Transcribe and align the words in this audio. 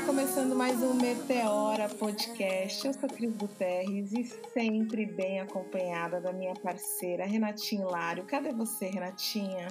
Está 0.00 0.12
começando 0.14 0.56
mais 0.56 0.82
um 0.82 0.94
Meteora 0.94 1.86
Podcast. 1.86 2.86
Eu 2.86 2.94
sou 2.94 3.06
Cris 3.06 3.34
Guterres 3.34 4.10
e 4.12 4.24
sempre 4.24 5.04
bem 5.04 5.40
acompanhada 5.40 6.22
da 6.22 6.32
minha 6.32 6.54
parceira 6.54 7.26
Renatinha 7.26 7.82
Hilário. 7.82 8.24
Cadê 8.24 8.50
você, 8.50 8.86
Renatinha? 8.86 9.68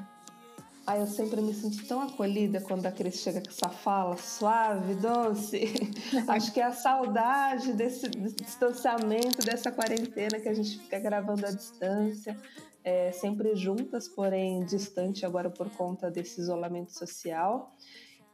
Ah, 0.86 1.00
eu 1.00 1.08
sempre 1.08 1.42
me 1.42 1.52
sinto 1.52 1.84
tão 1.88 2.00
acolhida 2.02 2.62
quando 2.62 2.86
a 2.86 2.92
Cris 2.92 3.16
chega 3.16 3.42
com 3.42 3.50
essa 3.50 3.70
fala 3.70 4.18
suave, 4.18 4.94
doce. 4.94 5.74
Acho 6.30 6.54
que 6.54 6.62
é 6.62 6.66
a 6.66 6.74
saudade 6.74 7.74
desse 7.74 8.08
distanciamento, 8.08 9.44
dessa 9.44 9.72
quarentena 9.72 10.40
que 10.40 10.48
a 10.48 10.54
gente 10.54 10.78
fica 10.78 11.00
gravando 11.00 11.48
à 11.48 11.50
distância, 11.50 12.38
é, 12.84 13.12
sempre 13.12 13.56
juntas, 13.56 14.08
porém 14.08 14.64
distante 14.64 15.26
agora 15.26 15.50
por 15.50 15.72
conta 15.72 16.12
desse 16.12 16.40
isolamento 16.40 16.94
social. 16.94 17.76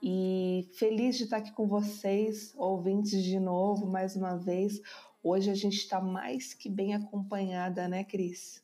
E 0.08 0.70
feliz 0.76 1.18
de 1.18 1.23
estar 1.23 1.38
aqui 1.38 1.52
com 1.52 1.66
vocês, 1.68 2.54
ouvintes 2.55 3.23
de 3.23 3.40
novo, 3.40 3.88
mais 3.88 4.16
uma 4.16 4.38
vez. 4.38 4.80
Hoje 5.23 5.50
a 5.50 5.55
gente 5.55 5.78
está 5.78 6.00
mais 6.00 6.54
que 6.54 6.70
bem 6.70 6.94
acompanhada, 6.94 7.88
né, 7.88 8.04
Cris? 8.04 8.64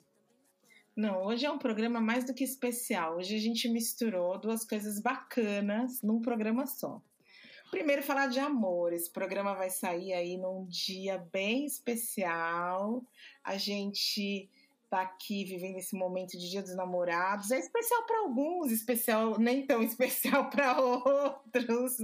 Não, 0.96 1.26
hoje 1.26 1.48
é 1.48 1.52
um 1.52 1.58
programa 1.58 2.00
mais 2.00 2.26
do 2.26 2.34
que 2.36 2.44
especial. 2.44 3.18
Hoje 3.18 3.36
a 3.36 3.40
gente 3.40 3.68
misturou 3.70 4.40
duas 4.40 4.64
coisas 4.64 5.00
bacanas 5.00 6.04
num 6.04 6.22
programa 6.22 6.68
só. 6.68 7.02
Primeiro, 7.72 8.04
falar 8.04 8.28
de 8.28 8.40
amor. 8.40 8.94
Esse 8.94 9.10
programa 9.10 9.56
vai 9.56 9.72
sair 9.72 10.14
aí 10.14 10.38
num 10.38 10.68
dia 10.68 11.18
bem 11.34 11.66
especial. 11.66 13.04
A 13.44 13.58
gente 13.58 14.48
tá 14.92 15.04
aqui 15.04 15.46
vivendo 15.46 15.78
esse 15.78 15.96
momento 15.96 16.38
de 16.38 16.50
Dia 16.50 16.62
dos 16.62 16.76
Namorados. 16.76 17.50
É 17.50 17.58
especial 17.58 18.06
para 18.06 18.20
alguns, 18.20 18.74
especial 18.74 19.40
nem 19.40 19.66
tão 19.66 19.82
especial 19.82 20.50
para 20.50 20.82
outros, 20.82 21.96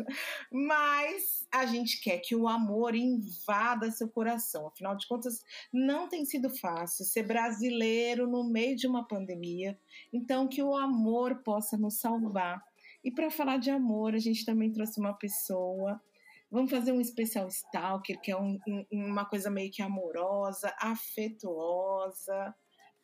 mas 0.50 1.46
a 1.52 1.66
gente 1.66 2.00
quer 2.00 2.20
que 2.20 2.34
o 2.34 2.48
amor 2.48 2.96
invada 2.96 3.92
seu 3.92 4.08
coração. 4.08 4.68
Afinal 4.68 4.96
de 4.96 5.06
contas, 5.06 5.44
não 5.72 6.08
tem 6.08 6.24
sido 6.24 6.50
fácil 6.50 7.04
ser 7.04 7.24
brasileiro 7.24 8.26
no 8.26 8.46
meio 8.46 8.78
de 8.78 8.88
uma 8.88 9.06
pandemia. 9.06 9.78
Então, 10.14 10.48
que 10.48 10.64
o 10.64 10.74
amor 10.74 11.44
possa 11.44 11.78
nos 11.78 12.00
salvar. 12.00 12.64
E 13.04 13.12
para 13.12 13.30
falar 13.30 13.58
de 13.58 13.70
amor, 13.70 14.16
a 14.16 14.20
gente 14.20 14.46
também 14.46 14.72
trouxe 14.72 14.98
uma 14.98 15.14
pessoa 15.14 16.02
Vamos 16.50 16.72
fazer 16.72 16.94
um 16.94 17.02
especial 17.02 17.50
Stalker, 17.50 18.22
que 18.22 18.32
é 18.32 18.38
um, 18.38 18.58
um, 18.66 18.86
uma 18.90 19.26
coisa 19.26 19.50
meio 19.50 19.70
que 19.70 19.82
amorosa, 19.82 20.74
afetuosa, 20.80 22.56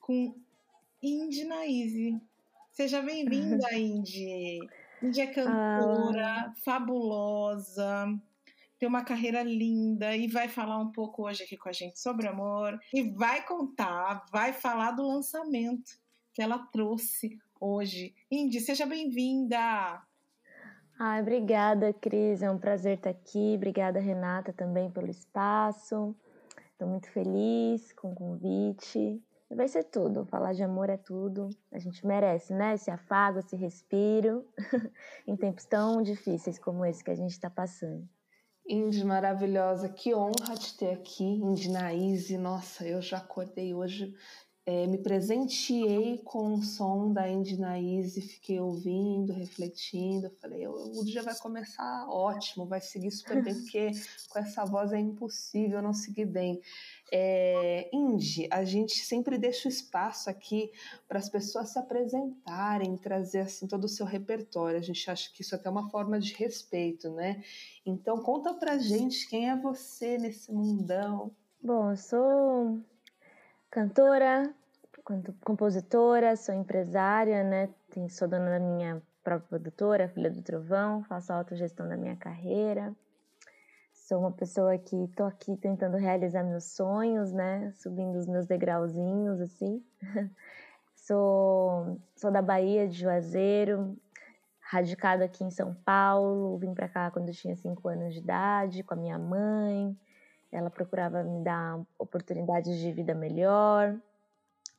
com 0.03 0.35
Indy 1.01 1.45
Naise. 1.45 2.21
Seja 2.73 3.01
bem-vinda, 3.01 3.65
Indy. 3.73 4.59
Indy 5.01 5.21
é 5.21 5.27
cantora, 5.27 6.27
ah. 6.27 6.53
fabulosa, 6.63 8.13
tem 8.77 8.87
uma 8.87 9.05
carreira 9.05 9.41
linda 9.43 10.15
e 10.15 10.27
vai 10.27 10.49
falar 10.49 10.77
um 10.77 10.91
pouco 10.91 11.25
hoje 11.25 11.43
aqui 11.43 11.55
com 11.55 11.69
a 11.69 11.71
gente 11.71 11.99
sobre 11.99 12.27
amor 12.27 12.77
e 12.93 13.01
vai 13.11 13.45
contar, 13.45 14.25
vai 14.29 14.51
falar 14.51 14.91
do 14.91 15.07
lançamento 15.07 15.91
que 16.33 16.41
ela 16.41 16.59
trouxe 16.71 17.39
hoje. 17.59 18.13
Indy, 18.29 18.59
seja 18.59 18.85
bem-vinda. 18.85 20.01
Ai, 20.99 21.21
obrigada, 21.21 21.93
Cris. 21.93 22.41
É 22.41 22.51
um 22.51 22.57
prazer 22.57 22.97
estar 22.97 23.09
aqui. 23.11 23.53
Obrigada, 23.55 24.01
Renata, 24.01 24.51
também 24.51 24.91
pelo 24.91 25.09
espaço. 25.09 26.13
Estou 26.73 26.89
muito 26.89 27.09
feliz 27.09 27.93
com 27.93 28.11
o 28.11 28.15
convite. 28.15 29.21
Vai 29.55 29.67
ser 29.67 29.83
tudo. 29.83 30.25
Falar 30.25 30.53
de 30.53 30.63
amor 30.63 30.89
é 30.89 30.97
tudo. 30.97 31.49
A 31.71 31.79
gente 31.79 32.05
merece, 32.05 32.53
né? 32.53 32.73
Esse 32.75 32.89
afago, 32.89 33.39
esse 33.39 33.55
respiro, 33.55 34.45
em 35.27 35.35
tempos 35.35 35.65
tão 35.65 36.01
difíceis 36.01 36.59
como 36.59 36.85
esse 36.85 37.03
que 37.03 37.11
a 37.11 37.15
gente 37.15 37.31
está 37.31 37.49
passando. 37.49 38.07
Indy 38.67 39.03
maravilhosa, 39.03 39.89
que 39.89 40.15
honra 40.15 40.55
te 40.55 40.77
ter 40.77 40.93
aqui, 40.93 41.23
Indy 41.23 41.69
Naíse. 41.69 42.37
Nossa, 42.37 42.87
eu 42.87 43.01
já 43.01 43.17
acordei 43.17 43.73
hoje 43.73 44.15
é, 44.65 44.87
me 44.87 44.97
presenteei 44.97 46.19
com 46.19 46.53
o 46.53 46.63
som 46.63 47.11
da 47.11 47.27
Indy 47.27 47.59
Naíse, 47.59 48.21
fiquei 48.21 48.61
ouvindo, 48.61 49.33
refletindo. 49.33 50.31
Falei, 50.41 50.65
o 50.67 51.03
dia 51.03 51.21
vai 51.21 51.35
começar 51.35 52.07
ótimo, 52.07 52.65
vai 52.65 52.79
seguir 52.79 53.11
super 53.11 53.43
bem, 53.43 53.53
porque 53.59 53.91
com 54.29 54.39
essa 54.39 54.63
voz 54.63 54.93
é 54.93 54.99
impossível 54.99 55.81
não 55.81 55.93
seguir 55.93 56.25
bem. 56.25 56.61
É, 57.11 57.89
Indy, 57.93 58.47
a 58.51 58.63
gente 58.63 58.99
sempre 58.99 59.37
deixa 59.37 59.67
o 59.67 59.71
espaço 59.71 60.29
aqui 60.29 60.71
para 61.07 61.19
as 61.19 61.29
pessoas 61.29 61.69
se 61.69 61.77
apresentarem, 61.77 62.97
trazer 62.97 63.41
assim 63.41 63.67
todo 63.67 63.83
o 63.83 63.89
seu 63.89 64.05
repertório. 64.05 64.79
A 64.79 64.81
gente 64.81 65.09
acha 65.09 65.31
que 65.31 65.41
isso 65.41 65.53
é 65.53 65.57
até 65.57 65.69
uma 65.69 65.89
forma 65.89 66.19
de 66.19 66.33
respeito, 66.33 67.11
né? 67.11 67.43
Então 67.85 68.17
conta 68.17 68.53
pra 68.53 68.77
gente 68.77 69.27
quem 69.29 69.49
é 69.49 69.55
você 69.55 70.17
nesse 70.17 70.51
mundão. 70.51 71.31
Bom, 71.61 71.91
eu 71.91 71.97
sou 71.97 72.79
cantora, 73.69 74.53
compositora, 75.43 76.35
sou 76.35 76.55
empresária, 76.55 77.43
né? 77.43 77.69
Sou 78.09 78.27
dona 78.27 78.49
da 78.49 78.59
minha 78.59 79.01
própria 79.23 79.47
produtora, 79.47 80.09
Filha 80.09 80.29
do 80.29 80.41
Trovão, 80.41 81.03
faço 81.03 81.31
a 81.31 81.37
autogestão 81.37 81.87
da 81.87 81.95
minha 81.95 82.15
carreira. 82.15 82.93
Sou 84.13 84.19
uma 84.19 84.31
pessoa 84.31 84.77
que 84.77 84.95
estou 85.05 85.25
aqui 85.25 85.57
tentando 85.57 85.97
realizar 85.97 86.43
meus 86.43 86.65
sonhos, 86.65 87.31
né? 87.31 87.73
Subindo 87.77 88.15
os 88.15 88.27
meus 88.27 88.45
degrauzinhos, 88.45 89.41
assim. 89.41 89.83
sou, 90.95 91.99
sou 92.15 92.29
da 92.29 92.39
Bahia, 92.39 92.87
de 92.87 92.99
Juazeiro, 92.99 93.97
radicada 94.59 95.25
aqui 95.25 95.43
em 95.43 95.49
São 95.49 95.73
Paulo. 95.83 96.59
Vim 96.59 96.75
para 96.75 96.87
cá 96.87 97.09
quando 97.09 97.29
eu 97.29 97.33
tinha 97.33 97.55
5 97.55 97.87
anos 97.87 98.13
de 98.13 98.19
idade, 98.19 98.83
com 98.83 98.93
a 98.93 98.97
minha 98.97 99.17
mãe. 99.17 99.97
Ela 100.51 100.69
procurava 100.69 101.23
me 101.23 101.43
dar 101.43 101.81
oportunidades 101.97 102.77
de 102.77 102.91
vida 102.91 103.15
melhor, 103.15 103.95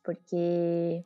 porque 0.01 1.03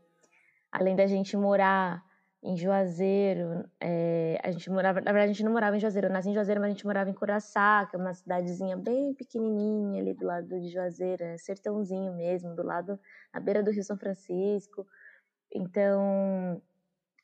além 0.72 0.96
da 0.96 1.08
gente 1.08 1.36
morar 1.36 2.06
em 2.42 2.56
Juazeiro, 2.56 3.66
é, 3.82 4.40
a 4.42 4.52
gente 4.52 4.70
morava, 4.70 5.02
na 5.02 5.12
verdade 5.12 5.32
a 5.32 5.34
gente 5.34 5.44
não 5.44 5.52
morava 5.52 5.76
em 5.76 5.80
Juazeiro, 5.80 6.08
eu 6.08 6.12
nasci 6.12 6.30
em 6.30 6.34
Juazeiro, 6.34 6.62
mas 6.62 6.70
a 6.70 6.74
gente 6.74 6.86
morava 6.86 7.10
em 7.10 7.14
Curaçá, 7.14 7.86
que 7.86 7.96
é 7.96 8.00
uma 8.00 8.14
cidadezinha 8.14 8.78
bem 8.78 9.14
pequenininha 9.14 10.02
ali 10.02 10.14
do 10.14 10.26
lado 10.26 10.48
de 10.48 10.70
Juazeiro, 10.70 11.24
é 11.24 11.38
sertãozinho 11.38 12.14
mesmo, 12.16 12.56
do 12.56 12.64
lado, 12.64 12.98
na 13.34 13.42
beira 13.42 13.62
do 13.62 13.72
Rio 13.72 13.84
São 13.84 13.98
Francisco. 13.98 14.88
Então, 15.54 16.62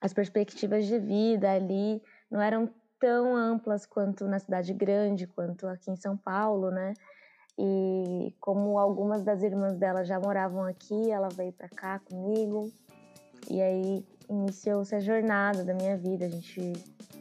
as 0.01 0.13
perspectivas 0.13 0.85
de 0.85 0.99
vida 0.99 1.49
ali 1.49 2.01
não 2.29 2.41
eram 2.41 2.69
tão 2.99 3.35
amplas 3.35 3.85
quanto 3.85 4.27
na 4.27 4.39
cidade 4.39 4.73
grande, 4.73 5.27
quanto 5.27 5.65
aqui 5.67 5.91
em 5.91 5.95
São 5.95 6.17
Paulo, 6.17 6.71
né? 6.71 6.93
E 7.57 8.35
como 8.41 8.77
algumas 8.77 9.23
das 9.23 9.41
irmãs 9.41 9.77
dela 9.77 10.03
já 10.03 10.19
moravam 10.19 10.63
aqui, 10.65 11.09
ela 11.09 11.29
veio 11.29 11.53
para 11.53 11.69
cá 11.69 11.99
comigo. 11.99 12.69
E 13.49 13.61
aí 13.61 14.05
iniciou-se 14.29 14.93
a 14.95 14.99
jornada 14.99 15.63
da 15.63 15.73
minha 15.73 15.97
vida. 15.97 16.25
A 16.25 16.29
gente 16.29 16.73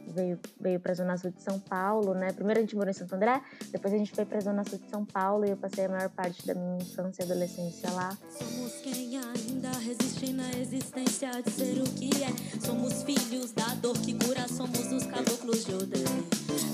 veio, 0.07 0.39
veio 0.59 0.79
para 0.79 0.91
a 0.91 0.95
Zona 0.95 1.17
Sul 1.17 1.31
de 1.31 1.41
São 1.41 1.59
Paulo, 1.59 2.13
né? 2.13 2.31
Primeiro 2.31 2.59
a 2.59 2.63
gente 2.63 2.75
morou 2.75 2.89
em 2.89 2.93
Santo 2.93 3.15
André, 3.15 3.41
depois 3.71 3.93
a 3.93 3.97
gente 3.97 4.11
foi 4.11 4.25
para 4.25 4.37
a 4.37 4.41
Zona 4.41 4.63
Sul 4.63 4.79
de 4.79 4.89
São 4.89 5.05
Paulo 5.05 5.45
e 5.45 5.49
eu 5.51 5.57
passei 5.57 5.85
a 5.85 5.89
maior 5.89 6.09
parte 6.09 6.45
da 6.45 6.53
minha 6.53 6.77
infância 6.77 7.23
e 7.23 7.25
adolescência 7.25 7.89
lá. 7.91 8.17
Somos 8.29 8.73
quem 8.81 9.17
ainda 9.65 9.79
resiste 9.79 10.31
na 10.31 10.49
existência 10.51 11.31
de 11.41 11.51
ser 11.51 11.81
o 11.81 11.89
que 11.91 12.09
é. 12.21 12.59
Somos 12.63 13.01
filhos 13.03 13.51
da 13.51 13.73
dor 13.75 13.97
que 13.99 14.13
cura, 14.13 14.47
somos 14.47 14.91
os 14.91 15.05
caboclos 15.05 15.65
de 15.65 15.73
Odeia. 15.73 16.05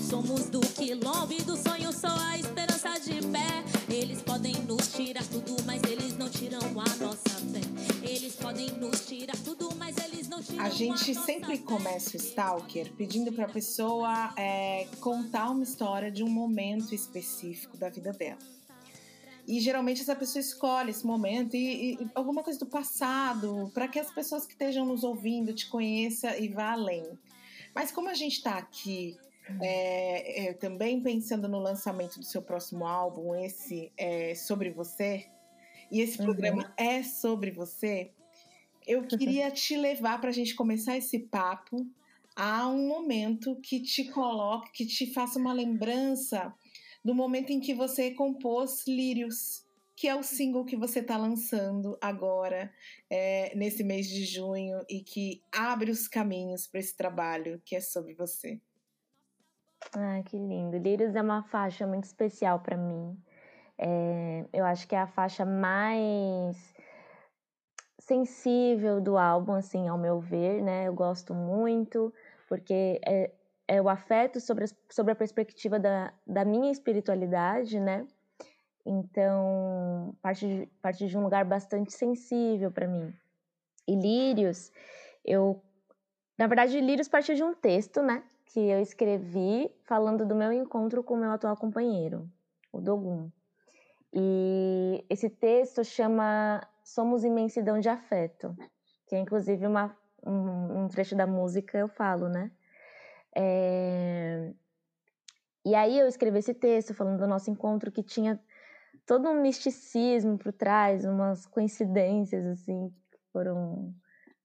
Somos 0.10 0.50
do 0.50 0.60
quilombo 0.60 1.42
do 1.44 1.56
sonho, 1.56 1.94
só 1.94 2.10
a 2.10 2.38
esperança 2.38 3.00
de 3.00 3.26
pé. 3.28 3.64
Eles 3.90 4.22
podem 4.22 4.54
nos 4.64 4.92
tirar 4.92 5.24
tudo, 5.26 5.56
mas 5.66 5.82
eles 5.84 6.18
não 6.18 6.30
tiram 6.30 6.60
a 6.60 6.96
nossa 7.04 7.30
fé. 7.52 7.62
Eles 8.04 8.36
podem 8.36 8.70
nos 8.72 9.06
tirar 9.08 9.38
tudo, 9.38 9.70
mas 9.78 9.96
eles 9.98 10.28
não 10.28 10.42
tiram 10.42 10.66
a 10.66 10.70
gente 10.70 11.12
a 11.12 11.22
sempre 11.22 11.58
começa 11.60 12.18
o 12.18 12.20
Stalker 12.20 12.92
pedindo 12.94 13.32
para 13.32 13.46
a 13.46 13.50
pessoa 13.50 14.34
é, 14.38 14.88
contar 15.00 15.50
uma 15.50 15.64
história 15.64 16.12
de 16.12 16.24
um 16.24 16.30
momento 16.30 16.94
específico 16.94 17.78
da 17.78 17.90
vida 17.90 18.12
dela. 18.12 18.40
E 19.48 19.60
geralmente 19.60 20.02
essa 20.02 20.16
pessoa 20.16 20.40
escolhe 20.40 20.92
esse 20.92 21.06
momento 21.06 21.56
e, 21.56 21.94
e 21.94 22.10
alguma 22.14 22.44
coisa 22.44 22.60
do 22.60 22.66
passado, 22.66 23.72
para 23.74 23.88
que 23.88 24.00
as 24.00 24.12
pessoas 24.12 24.46
que 24.46 24.54
estejam 24.54 24.86
nos 24.86 25.04
ouvindo 25.04 25.54
te 25.54 25.68
conheçam 25.68 26.38
e 26.38 26.48
vá 26.48 26.72
além. 26.72 27.04
Mas 27.74 27.92
como 27.92 28.10
a 28.10 28.14
gente 28.14 28.38
está 28.38 28.58
aqui 28.58 29.18
é, 29.62 30.50
é, 30.50 30.54
também 30.54 31.02
pensando 31.02 31.48
no 31.48 31.60
lançamento 31.60 32.20
do 32.20 32.26
seu 32.26 32.42
próximo 32.42 32.86
álbum, 32.86 33.36
esse 33.36 33.92
é 33.98 34.36
sobre 34.36 34.70
você, 34.70 35.26
e 35.92 36.00
esse 36.00 36.20
uhum. 36.20 36.26
programa 36.26 36.74
é 36.78 37.04
sobre 37.04 37.52
você, 37.52 38.12
eu 38.88 39.04
queria 39.08 39.52
te 39.52 39.76
levar 39.76 40.22
para 40.22 40.30
a 40.30 40.34
gente 40.34 40.56
começar 40.56 40.96
esse 40.96 41.20
papo 41.20 41.86
a 42.36 42.68
um 42.68 42.88
momento 42.88 43.60
que 43.62 43.80
te 43.82 44.06
coloque, 44.06 44.72
que 44.72 44.86
te 44.86 45.14
faça 45.14 45.38
uma 45.38 45.52
lembrança 45.52 46.54
do 47.04 47.16
momento 47.16 47.52
em 47.52 47.60
que 47.60 47.74
você 47.74 48.12
compôs 48.12 48.86
Lírios, 48.88 49.66
que 49.96 50.08
é 50.08 50.16
o 50.16 50.24
single 50.24 50.66
que 50.66 50.76
você 50.76 51.00
está 51.00 51.18
lançando 51.18 51.98
agora, 52.02 52.72
é, 53.10 53.56
nesse 53.56 53.84
mês 53.84 54.08
de 54.08 54.26
junho, 54.26 54.84
e 54.90 55.02
que 55.02 55.44
abre 55.52 55.92
os 55.92 56.08
caminhos 56.08 56.68
para 56.68 56.80
esse 56.80 56.96
trabalho 56.96 57.62
que 57.66 57.76
é 57.76 57.82
sobre 57.82 58.14
você. 58.14 58.60
Ah, 59.94 60.22
que 60.24 60.38
lindo. 60.38 60.78
Lírios 60.78 61.16
é 61.16 61.22
uma 61.22 61.44
faixa 61.44 61.86
muito 61.88 62.06
especial 62.06 62.60
para 62.60 62.78
mim. 62.78 63.18
É, 63.78 64.46
eu 64.54 64.64
acho 64.64 64.88
que 64.88 64.96
é 64.96 65.00
a 65.00 65.08
faixa 65.08 65.44
mais 65.44 66.56
sensível 68.00 69.02
do 69.02 69.18
álbum, 69.18 69.54
assim, 69.54 69.88
ao 69.88 69.98
meu 69.98 70.20
ver, 70.20 70.62
né? 70.62 70.88
Eu 70.88 70.94
gosto 70.94 71.34
muito, 71.34 72.14
porque 72.48 73.00
é, 73.06 73.32
é 73.68 73.82
o 73.82 73.90
afeto 73.90 74.40
sobre 74.40 74.66
sobre 74.90 75.14
a 75.14 75.16
perspectiva 75.16 75.80
da, 75.80 76.14
da 76.26 76.44
minha 76.44 76.72
espiritualidade, 76.72 77.80
né? 77.80 78.06
Então, 78.86 80.16
parte 80.22 80.48
de, 80.48 80.66
parte 80.82 81.08
de 81.08 81.18
um 81.18 81.24
lugar 81.24 81.46
bastante 81.46 81.94
sensível 81.94 82.72
para 82.72 82.88
mim. 82.88 83.14
E 83.88 83.96
Lírios, 83.96 84.72
eu. 85.24 85.62
Na 86.38 86.48
verdade, 86.48 86.80
Lírios 86.80 87.08
partiu 87.08 87.36
de 87.36 87.44
um 87.44 87.54
texto, 87.54 88.02
né? 88.02 88.24
Que 88.46 88.60
eu 88.60 88.82
escrevi 88.82 89.72
falando 89.84 90.26
do 90.26 90.36
meu 90.36 90.52
encontro 90.52 91.04
com 91.04 91.14
o 91.14 91.18
meu 91.18 91.32
atual 91.32 91.56
companheiro, 91.56 92.28
o 92.72 92.82
Dogum. 92.82 93.30
E 94.14 95.06
esse 95.10 95.30
texto 95.30 95.84
chama 95.84 96.62
Somos 96.84 97.24
Imensidão 97.24 97.80
de 97.80 97.88
Afeto, 97.88 98.56
que 99.08 99.16
é 99.16 99.20
inclusive 99.20 99.66
uma, 99.66 99.96
um, 100.26 100.84
um 100.84 100.88
trecho 100.88 101.16
da 101.16 101.28
música 101.28 101.78
eu 101.78 101.88
falo, 101.88 102.28
né? 102.28 102.52
É... 103.36 104.54
E 105.66 105.76
aí 105.76 105.98
eu 106.00 106.08
escrevi 106.08 106.40
esse 106.40 106.54
texto 106.54 106.94
falando 106.94 107.20
do 107.20 107.28
nosso 107.28 107.50
encontro 107.52 107.92
que 107.92 108.02
tinha 108.02 108.40
todo 109.06 109.30
um 109.30 109.42
misticismo 109.42 110.38
por 110.38 110.52
trás, 110.52 111.06
umas 111.06 111.46
coincidências 111.46 112.46
assim 112.46 112.90
que 113.12 113.20
foram 113.32 113.94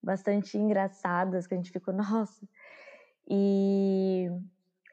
bastante 0.03 0.59
engraçadas, 0.59 1.47
que 1.47 1.55
a 1.55 1.57
gente 1.57 1.73
ficou, 1.73 1.93
nossa. 1.95 2.47
E, 3.29 4.29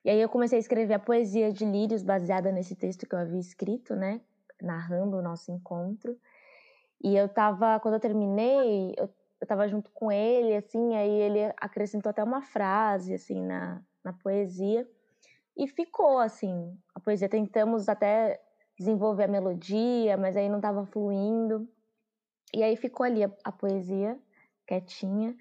e 0.03 0.09
aí 0.09 0.21
eu 0.21 0.29
comecei 0.29 0.57
a 0.57 0.61
escrever 0.61 0.93
a 0.93 0.99
poesia 0.99 1.51
de 1.51 1.65
Lírios 1.65 2.03
baseada 2.03 2.51
nesse 2.51 2.75
texto 2.75 3.07
que 3.07 3.13
eu 3.13 3.19
havia 3.19 3.39
escrito, 3.39 3.95
né? 3.95 4.21
narrando 4.63 5.17
o 5.17 5.21
nosso 5.21 5.51
encontro. 5.51 6.17
E 7.03 7.15
eu 7.15 7.27
tava, 7.27 7.79
quando 7.81 7.95
eu 7.95 7.99
terminei, 7.99 8.93
eu, 8.97 9.09
eu 9.43 9.47
tava 9.47 9.67
junto 9.67 9.91
com 9.91 10.09
ele, 10.09 10.55
assim, 10.55 10.95
aí 10.95 11.11
ele 11.11 11.53
acrescentou 11.57 12.09
até 12.09 12.23
uma 12.23 12.41
frase, 12.41 13.13
assim, 13.13 13.41
na, 13.41 13.81
na 14.01 14.13
poesia. 14.13 14.87
E 15.57 15.67
ficou, 15.67 16.17
assim, 16.17 16.75
a 16.95 16.99
poesia. 16.99 17.27
Tentamos 17.27 17.89
até 17.89 18.39
desenvolver 18.79 19.25
a 19.25 19.27
melodia, 19.27 20.15
mas 20.15 20.37
aí 20.37 20.47
não 20.47 20.61
tava 20.61 20.85
fluindo. 20.85 21.67
E 22.55 22.63
aí 22.63 22.77
ficou 22.77 23.05
ali 23.05 23.23
a, 23.23 23.31
a 23.43 23.51
poesia, 23.51 24.17
quietinha. 24.65 25.35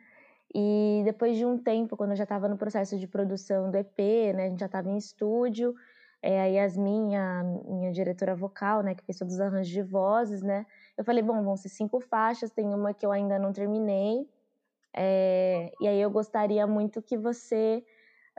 E 0.53 1.03
depois 1.05 1.37
de 1.37 1.47
um 1.47 1.57
tempo, 1.57 1.97
quando 1.97 2.11
eu 2.11 2.17
já 2.17 2.25
estava 2.25 2.49
no 2.49 2.59
processo 2.59 2.99
de 2.99 3.07
produção 3.07 3.71
do 3.71 3.77
EP, 3.77 3.99
né, 4.35 4.47
a 4.47 4.49
gente 4.49 4.61
já 4.61 4.67
estava 4.67 4.91
em 4.91 4.97
estúdio, 4.97 5.75
é, 6.21 6.41
a 6.41 6.47
Yasmin, 6.47 7.15
a 7.15 7.45
minha 7.45 7.93
diretora 7.93 8.35
vocal, 8.35 8.83
né, 8.83 8.97
que 8.97 9.05
fez 9.05 9.17
todos 9.17 9.35
os 9.35 9.41
arranjos 9.41 9.73
de 9.73 9.83
vozes, 9.83 10.43
né, 10.43 10.67
eu 10.97 11.05
falei, 11.05 11.23
bom, 11.23 11.43
vão 11.43 11.57
ser 11.57 11.69
cinco 11.69 12.01
faixas, 12.01 12.51
tem 12.51 12.75
uma 12.75 12.93
que 12.93 13.05
eu 13.05 13.13
ainda 13.13 13.39
não 13.39 13.53
terminei, 13.53 14.29
é, 14.95 15.73
e 15.81 15.89
aí 15.89 16.01
eu 16.01 16.11
gostaria 16.11 16.67
muito 16.67 17.01
que 17.01 17.17
você 17.17 17.85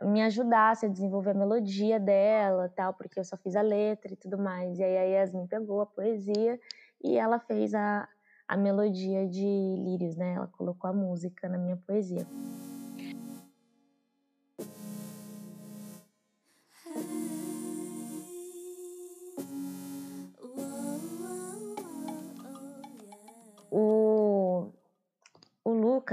me 0.02 0.22
ajudasse 0.22 0.86
a 0.86 0.90
desenvolver 0.90 1.32
a 1.32 1.36
melodia 1.36 2.00
dela, 2.00 2.72
tal, 2.76 2.94
porque 2.94 3.20
eu 3.20 3.24
só 3.24 3.38
fiz 3.38 3.56
a 3.56 3.62
letra 3.62 4.14
e 4.14 4.16
tudo 4.16 4.38
mais. 4.38 4.80
E 4.80 4.84
aí 4.84 4.98
a 4.98 5.20
Yasmin 5.20 5.48
pegou 5.48 5.82
a 5.82 5.86
poesia 5.86 6.60
e 7.04 7.18
ela 7.18 7.40
fez 7.40 7.74
a, 7.74 8.08
a 8.48 8.58
melodia 8.58 9.28
de 9.28 9.46
Lírios, 9.46 10.16
né? 10.16 10.34
Ela 10.34 10.48
colocou 10.48 10.90
a 10.90 10.94
música 10.94 11.48
na 11.48 11.58
minha 11.58 11.78
poesia. 11.78 12.26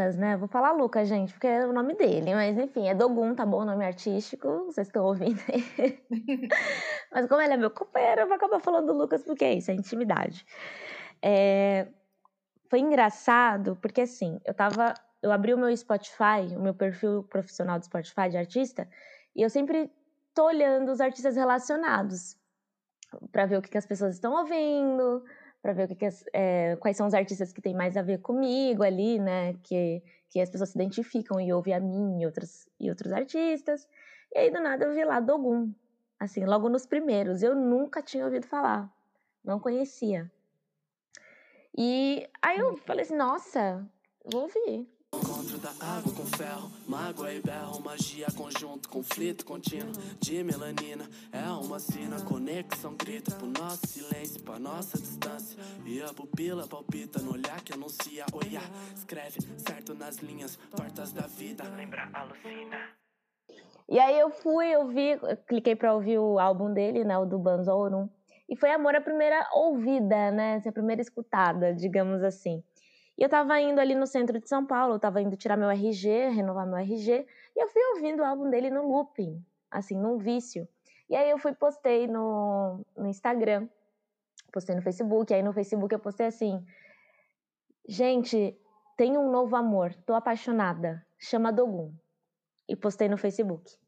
Lucas, 0.01 0.17
né? 0.17 0.37
Vou 0.37 0.49
falar 0.49 0.73
Lucas, 0.73 1.09
gente, 1.09 1.33
porque 1.33 1.47
é 1.47 1.67
o 1.67 1.73
nome 1.73 1.95
dele, 1.95 2.35
mas 2.35 2.57
enfim, 2.57 2.89
é 2.89 2.95
Dogum, 2.95 3.35
tá 3.35 3.45
bom? 3.45 3.61
O 3.61 3.65
nome 3.65 3.85
artístico, 3.85 4.65
vocês 4.65 4.87
estão 4.87 5.05
ouvindo 5.05 5.39
aí. 5.53 6.01
mas 7.13 7.29
como 7.29 7.43
ele 7.43 7.53
é 7.53 7.57
meu 7.57 7.71
companheiro, 7.71 8.23
eu 8.23 8.27
vou 8.27 8.37
acabar 8.37 8.61
falando 8.61 8.93
Lucas, 8.93 9.23
porque 9.23 9.45
é 9.45 9.55
isso, 9.55 9.71
é 9.71 9.75
intimidade. 9.75 10.47
É... 11.23 11.89
Foi 12.71 12.79
engraçado, 12.79 13.77
porque 13.83 14.03
assim, 14.03 14.41
eu 14.45 14.55
tava. 14.55 14.95
Eu 15.23 15.31
abri 15.33 15.53
o 15.53 15.59
meu 15.59 15.77
Spotify, 15.77 16.57
o 16.57 16.63
meu 16.63 16.73
perfil 16.73 17.25
profissional 17.25 17.79
do 17.79 17.85
Spotify 17.85 18.31
de 18.31 18.39
artista, 18.39 18.89
e 19.37 19.43
eu 19.43 19.51
sempre 19.51 19.93
tô 20.35 20.47
olhando 20.47 20.91
os 20.91 21.01
artistas 21.01 21.37
relacionados 21.37 22.39
para 23.31 23.45
ver 23.45 23.59
o 23.59 23.63
que, 23.63 23.69
que 23.69 23.77
as 23.77 23.85
pessoas 23.85 24.15
estão 24.15 24.33
ouvindo, 24.33 25.23
para 25.63 25.73
ver 25.73 25.85
o 25.85 25.89
que, 25.89 25.95
que 25.95 26.07
as, 26.07 26.25
é, 26.33 26.77
quais 26.77 26.97
são 26.97 27.07
os 27.07 27.15
artistas 27.15 27.53
que 27.53 27.61
têm 27.61 27.75
mais 27.75 27.97
a 27.97 28.03
ver 28.03 28.21
comigo 28.21 28.83
ali, 28.83 29.19
né? 29.19 29.55
Que, 29.63 30.03
que 30.31 30.41
as 30.41 30.49
pessoas 30.49 30.71
se 30.71 30.79
identificam 30.79 31.41
e 31.41 31.53
ouvem 31.53 31.75
a 31.75 31.81
mim 31.81 32.21
e 32.21 32.27
outros, 32.27 32.69
e 32.79 32.89
outros 32.89 33.13
artistas. 33.13 33.89
E 34.33 34.39
aí, 34.39 34.51
do 34.51 34.61
nada, 34.61 34.85
eu 34.85 34.95
vi 34.95 35.05
lá 35.05 35.21
Dogum, 35.21 35.73
assim, 36.19 36.45
logo 36.45 36.69
nos 36.69 36.87
primeiros. 36.87 37.43
Eu 37.43 37.55
nunca 37.55 38.03
tinha 38.03 38.25
ouvido 38.25 38.47
falar, 38.47 38.91
não 39.45 39.61
conhecia. 39.61 40.31
E 41.77 42.29
aí 42.43 42.59
eu 42.59 42.77
falei 42.79 43.03
assim, 43.03 43.17
nossa, 43.17 43.87
vou 44.25 44.43
ouvir. 44.43 44.89
Da 45.79 45.87
água 45.87 46.13
com 46.13 46.27
ferro, 46.27 46.71
mágoa 46.87 47.33
e 47.33 47.41
berro, 47.41 47.81
magia, 47.81 48.27
conjunto, 48.37 48.89
conflito 48.89 49.47
contínuo 49.47 49.93
de 50.21 50.43
melanina. 50.43 51.09
É 51.33 51.49
uma 51.51 51.79
sina, 51.79 52.21
conexão 52.23 52.95
grita 52.97 53.35
pro 53.37 53.47
nosso 53.47 53.87
silêncio, 53.87 54.43
pra 54.43 54.59
nossa 54.59 54.99
distância. 54.99 55.59
E 55.87 56.03
a 56.03 56.13
pupila 56.13 56.67
palpita 56.67 57.21
no 57.21 57.33
olhar 57.33 57.63
que 57.63 57.73
anuncia, 57.73 58.25
olhar. 58.33 58.69
Escreve 58.95 59.41
certo 59.59 59.95
nas 59.95 60.17
linhas, 60.17 60.57
portas 60.57 61.13
da 61.13 61.27
vida. 61.27 61.65
Lembra, 61.77 62.11
alucina. 62.13 62.77
E 63.89 63.99
aí 63.99 64.19
eu 64.19 64.31
fui 64.31 64.77
ouvir, 64.77 65.21
cliquei 65.47 65.77
pra 65.77 65.95
ouvir 65.95 66.19
o 66.19 66.39
álbum 66.39 66.73
dele, 66.73 67.05
né, 67.05 67.17
o 67.17 67.25
do 67.25 67.39
Banzorum. 67.39 68.09
E 68.49 68.57
foi 68.57 68.71
amor 68.71 68.95
à 68.97 69.01
primeira 69.01 69.49
ouvida, 69.53 70.31
né, 70.31 70.57
assim, 70.57 70.69
a 70.69 70.73
primeira 70.73 71.01
escutada, 71.01 71.73
digamos 71.75 72.23
assim. 72.23 72.63
E 73.21 73.23
eu 73.23 73.29
tava 73.29 73.61
indo 73.61 73.79
ali 73.79 73.95
no 73.95 74.07
centro 74.07 74.41
de 74.41 74.49
São 74.49 74.65
Paulo, 74.65 74.95
eu 74.95 74.99
tava 74.99 75.21
indo 75.21 75.37
tirar 75.37 75.55
meu 75.55 75.69
RG, 75.69 76.31
renovar 76.31 76.67
meu 76.67 76.79
RG, 76.79 77.27
e 77.55 77.63
eu 77.63 77.69
fui 77.69 77.83
ouvindo 77.95 78.21
o 78.21 78.25
álbum 78.25 78.49
dele 78.49 78.71
no 78.71 78.89
looping, 78.89 79.45
assim, 79.71 79.95
num 79.95 80.17
vício. 80.17 80.67
E 81.07 81.15
aí 81.15 81.29
eu 81.29 81.37
fui 81.37 81.53
postei 81.53 82.07
no, 82.07 82.81
no 82.97 83.07
Instagram, 83.07 83.69
postei 84.51 84.75
no 84.75 84.81
Facebook, 84.81 85.35
aí 85.35 85.43
no 85.43 85.53
Facebook 85.53 85.93
eu 85.93 85.99
postei 85.99 86.29
assim: 86.29 86.65
Gente, 87.87 88.59
tem 88.97 89.19
um 89.19 89.31
novo 89.31 89.55
amor, 89.55 89.95
tô 90.07 90.15
apaixonada, 90.15 91.05
chama 91.19 91.53
Dogum. 91.53 91.93
E 92.67 92.75
postei 92.75 93.09
no 93.09 93.19
Facebook. 93.19 93.79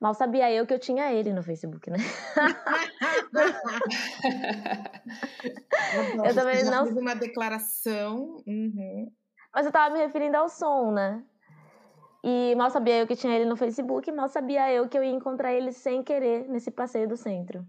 Mal 0.00 0.14
sabia 0.14 0.50
eu 0.52 0.64
que 0.64 0.72
eu 0.72 0.78
tinha 0.78 1.12
ele 1.12 1.32
no 1.32 1.42
Facebook, 1.42 1.90
né? 1.90 1.98
eu 6.24 6.34
também 6.34 6.64
não. 6.64 6.86
Fiz 6.86 6.96
uma 6.96 7.14
declaração. 7.14 8.42
Uhum. 8.46 9.10
Mas 9.52 9.66
eu 9.66 9.72
tava 9.72 9.92
me 9.92 10.00
referindo 10.00 10.36
ao 10.36 10.48
som, 10.48 10.92
né? 10.92 11.24
E 12.22 12.54
mal 12.54 12.70
sabia 12.70 12.98
eu 12.98 13.06
que 13.06 13.16
tinha 13.16 13.34
ele 13.34 13.44
no 13.44 13.56
Facebook, 13.56 14.10
mal 14.12 14.28
sabia 14.28 14.72
eu 14.72 14.88
que 14.88 14.96
eu 14.96 15.02
ia 15.02 15.10
encontrar 15.10 15.52
ele 15.52 15.72
sem 15.72 16.02
querer 16.02 16.48
nesse 16.48 16.70
passeio 16.70 17.08
do 17.08 17.16
centro. 17.16 17.66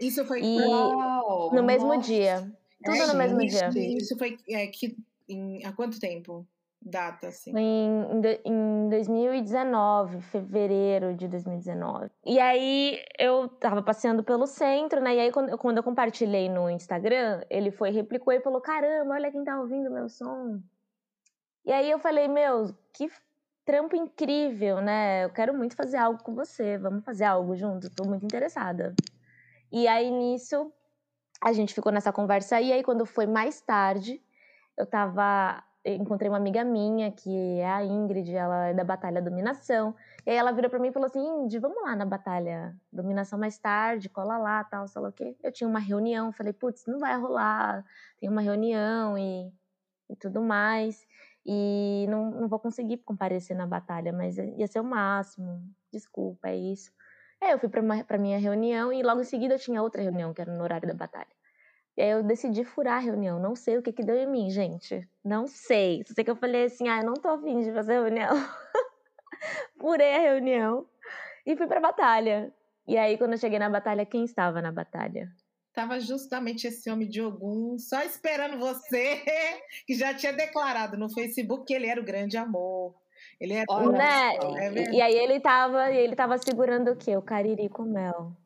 Isso 0.00 0.24
foi 0.24 0.42
e 0.42 0.60
Uau, 0.60 1.54
no 1.54 1.62
mesmo 1.62 1.98
dia. 1.98 2.50
Tudo 2.84 2.96
é, 2.96 3.06
no 3.06 3.14
mesmo 3.14 3.40
isso, 3.42 3.70
dia. 3.70 3.96
Isso 3.96 4.18
foi 4.18 4.36
é, 4.48 4.66
que, 4.66 4.96
em, 5.28 5.64
há 5.64 5.72
quanto 5.72 6.00
tempo? 6.00 6.46
Data, 6.84 7.28
assim? 7.28 7.52
Em, 7.56 8.20
em 8.44 8.88
2019, 8.88 10.20
fevereiro 10.22 11.14
de 11.14 11.28
2019. 11.28 12.10
E 12.24 12.38
aí 12.38 12.98
eu 13.18 13.48
tava 13.48 13.82
passeando 13.82 14.22
pelo 14.22 14.46
centro, 14.46 15.00
né? 15.00 15.16
E 15.16 15.20
aí 15.20 15.32
quando, 15.32 15.56
quando 15.58 15.76
eu 15.76 15.82
compartilhei 15.82 16.48
no 16.48 16.68
Instagram, 16.68 17.42
ele 17.48 17.70
foi, 17.70 17.90
replicou 17.90 18.32
e 18.32 18.40
falou: 18.40 18.60
Caramba, 18.60 19.14
olha 19.14 19.30
quem 19.30 19.44
tá 19.44 19.58
ouvindo 19.60 19.90
meu 19.90 20.08
som. 20.08 20.60
E 21.64 21.72
aí 21.72 21.90
eu 21.90 21.98
falei: 21.98 22.28
Meu, 22.28 22.74
que 22.92 23.08
trampo 23.64 23.96
incrível, 23.96 24.80
né? 24.80 25.24
Eu 25.24 25.30
quero 25.30 25.54
muito 25.54 25.76
fazer 25.76 25.96
algo 25.96 26.22
com 26.22 26.34
você, 26.34 26.78
vamos 26.78 27.04
fazer 27.04 27.24
algo 27.24 27.54
junto, 27.54 27.94
tô 27.94 28.04
muito 28.04 28.24
interessada. 28.24 28.94
E 29.70 29.86
aí 29.86 30.10
nisso, 30.10 30.72
a 31.40 31.52
gente 31.52 31.72
ficou 31.72 31.92
nessa 31.92 32.12
conversa 32.12 32.56
aí, 32.56 32.72
aí 32.72 32.82
quando 32.82 33.06
foi 33.06 33.26
mais 33.26 33.60
tarde, 33.60 34.20
eu 34.76 34.86
tava 34.86 35.62
encontrei 35.84 36.28
uma 36.28 36.38
amiga 36.38 36.64
minha, 36.64 37.10
que 37.10 37.58
é 37.58 37.68
a 37.68 37.84
Ingrid, 37.84 38.32
ela 38.34 38.68
é 38.68 38.74
da 38.74 38.84
Batalha 38.84 39.20
Dominação. 39.20 39.94
E 40.24 40.30
aí 40.30 40.36
ela 40.36 40.52
virou 40.52 40.70
para 40.70 40.78
mim 40.78 40.88
e 40.88 40.92
falou 40.92 41.06
assim: 41.06 41.20
Ingrid, 41.20 41.58
vamos 41.58 41.82
lá 41.82 41.96
na 41.96 42.04
Batalha 42.04 42.76
Dominação 42.92 43.38
mais 43.38 43.58
tarde, 43.58 44.08
cola 44.08 44.38
lá, 44.38 44.62
tal, 44.64 44.86
sei 44.86 45.02
lá 45.02 45.08
o 45.08 45.12
quê. 45.12 45.36
Eu 45.42 45.52
tinha 45.52 45.68
uma 45.68 45.80
reunião, 45.80 46.32
falei: 46.32 46.52
putz, 46.52 46.84
não 46.86 46.98
vai 46.98 47.18
rolar, 47.18 47.84
tem 48.18 48.28
uma 48.28 48.42
reunião 48.42 49.18
e, 49.18 49.52
e 50.10 50.16
tudo 50.16 50.40
mais. 50.42 51.06
E 51.44 52.06
não, 52.08 52.30
não 52.30 52.48
vou 52.48 52.60
conseguir 52.60 52.98
comparecer 52.98 53.56
na 53.56 53.66
batalha, 53.66 54.12
mas 54.12 54.38
ia 54.38 54.66
ser 54.68 54.80
o 54.80 54.84
máximo. 54.84 55.60
Desculpa, 55.92 56.48
é 56.48 56.56
isso. 56.56 56.92
Aí 57.42 57.50
eu 57.50 57.58
fui 57.58 57.68
para 57.68 58.18
minha 58.18 58.38
reunião 58.38 58.92
e 58.92 59.02
logo 59.02 59.20
em 59.20 59.24
seguida 59.24 59.54
eu 59.54 59.58
tinha 59.58 59.82
outra 59.82 60.00
reunião, 60.00 60.32
que 60.32 60.40
era 60.40 60.52
no 60.52 60.62
horário 60.62 60.86
da 60.86 60.94
batalha. 60.94 61.41
Aí 62.02 62.10
eu 62.10 62.22
decidi 62.24 62.64
furar 62.64 62.96
a 62.96 62.98
reunião. 62.98 63.38
Não 63.38 63.54
sei 63.54 63.78
o 63.78 63.82
que 63.82 63.92
que 63.92 64.02
deu 64.02 64.16
em 64.16 64.26
mim, 64.26 64.50
gente. 64.50 65.08
Não 65.24 65.46
sei. 65.46 66.02
Só 66.04 66.14
sei 66.14 66.24
que 66.24 66.30
eu 66.32 66.36
falei 66.36 66.64
assim, 66.64 66.88
ah, 66.88 66.98
eu 66.98 67.06
não 67.06 67.14
tô 67.14 67.28
afim 67.28 67.60
de 67.60 67.72
fazer 67.72 67.92
reunião. 67.92 68.28
Furei 69.78 70.16
a 70.16 70.20
reunião 70.20 70.84
e 71.46 71.56
fui 71.56 71.68
pra 71.68 71.78
batalha. 71.78 72.52
E 72.88 72.98
aí, 72.98 73.16
quando 73.16 73.34
eu 73.34 73.38
cheguei 73.38 73.56
na 73.56 73.70
batalha, 73.70 74.04
quem 74.04 74.24
estava 74.24 74.60
na 74.60 74.72
batalha? 74.72 75.30
Tava 75.72 76.00
justamente 76.00 76.66
esse 76.66 76.90
homem 76.90 77.08
de 77.08 77.22
Ogum, 77.22 77.78
só 77.78 78.02
esperando 78.02 78.58
você, 78.58 79.22
que 79.86 79.94
já 79.94 80.12
tinha 80.12 80.32
declarado 80.32 80.98
no 80.98 81.08
Facebook 81.08 81.66
que 81.66 81.72
ele 81.72 81.86
era 81.86 82.00
o 82.00 82.04
grande 82.04 82.36
amor. 82.36 82.96
Ele 83.40 83.54
é, 83.54 83.64
né? 83.92 84.34
É 84.58 84.90
e 84.92 85.00
aí 85.00 85.14
ele 85.14 85.38
tava, 85.38 85.88
ele 85.92 86.16
tava 86.16 86.36
segurando 86.38 86.90
o 86.90 86.96
quê? 86.96 87.16
O 87.16 87.22
cariri 87.22 87.68
com 87.68 87.84
mel. 87.84 88.36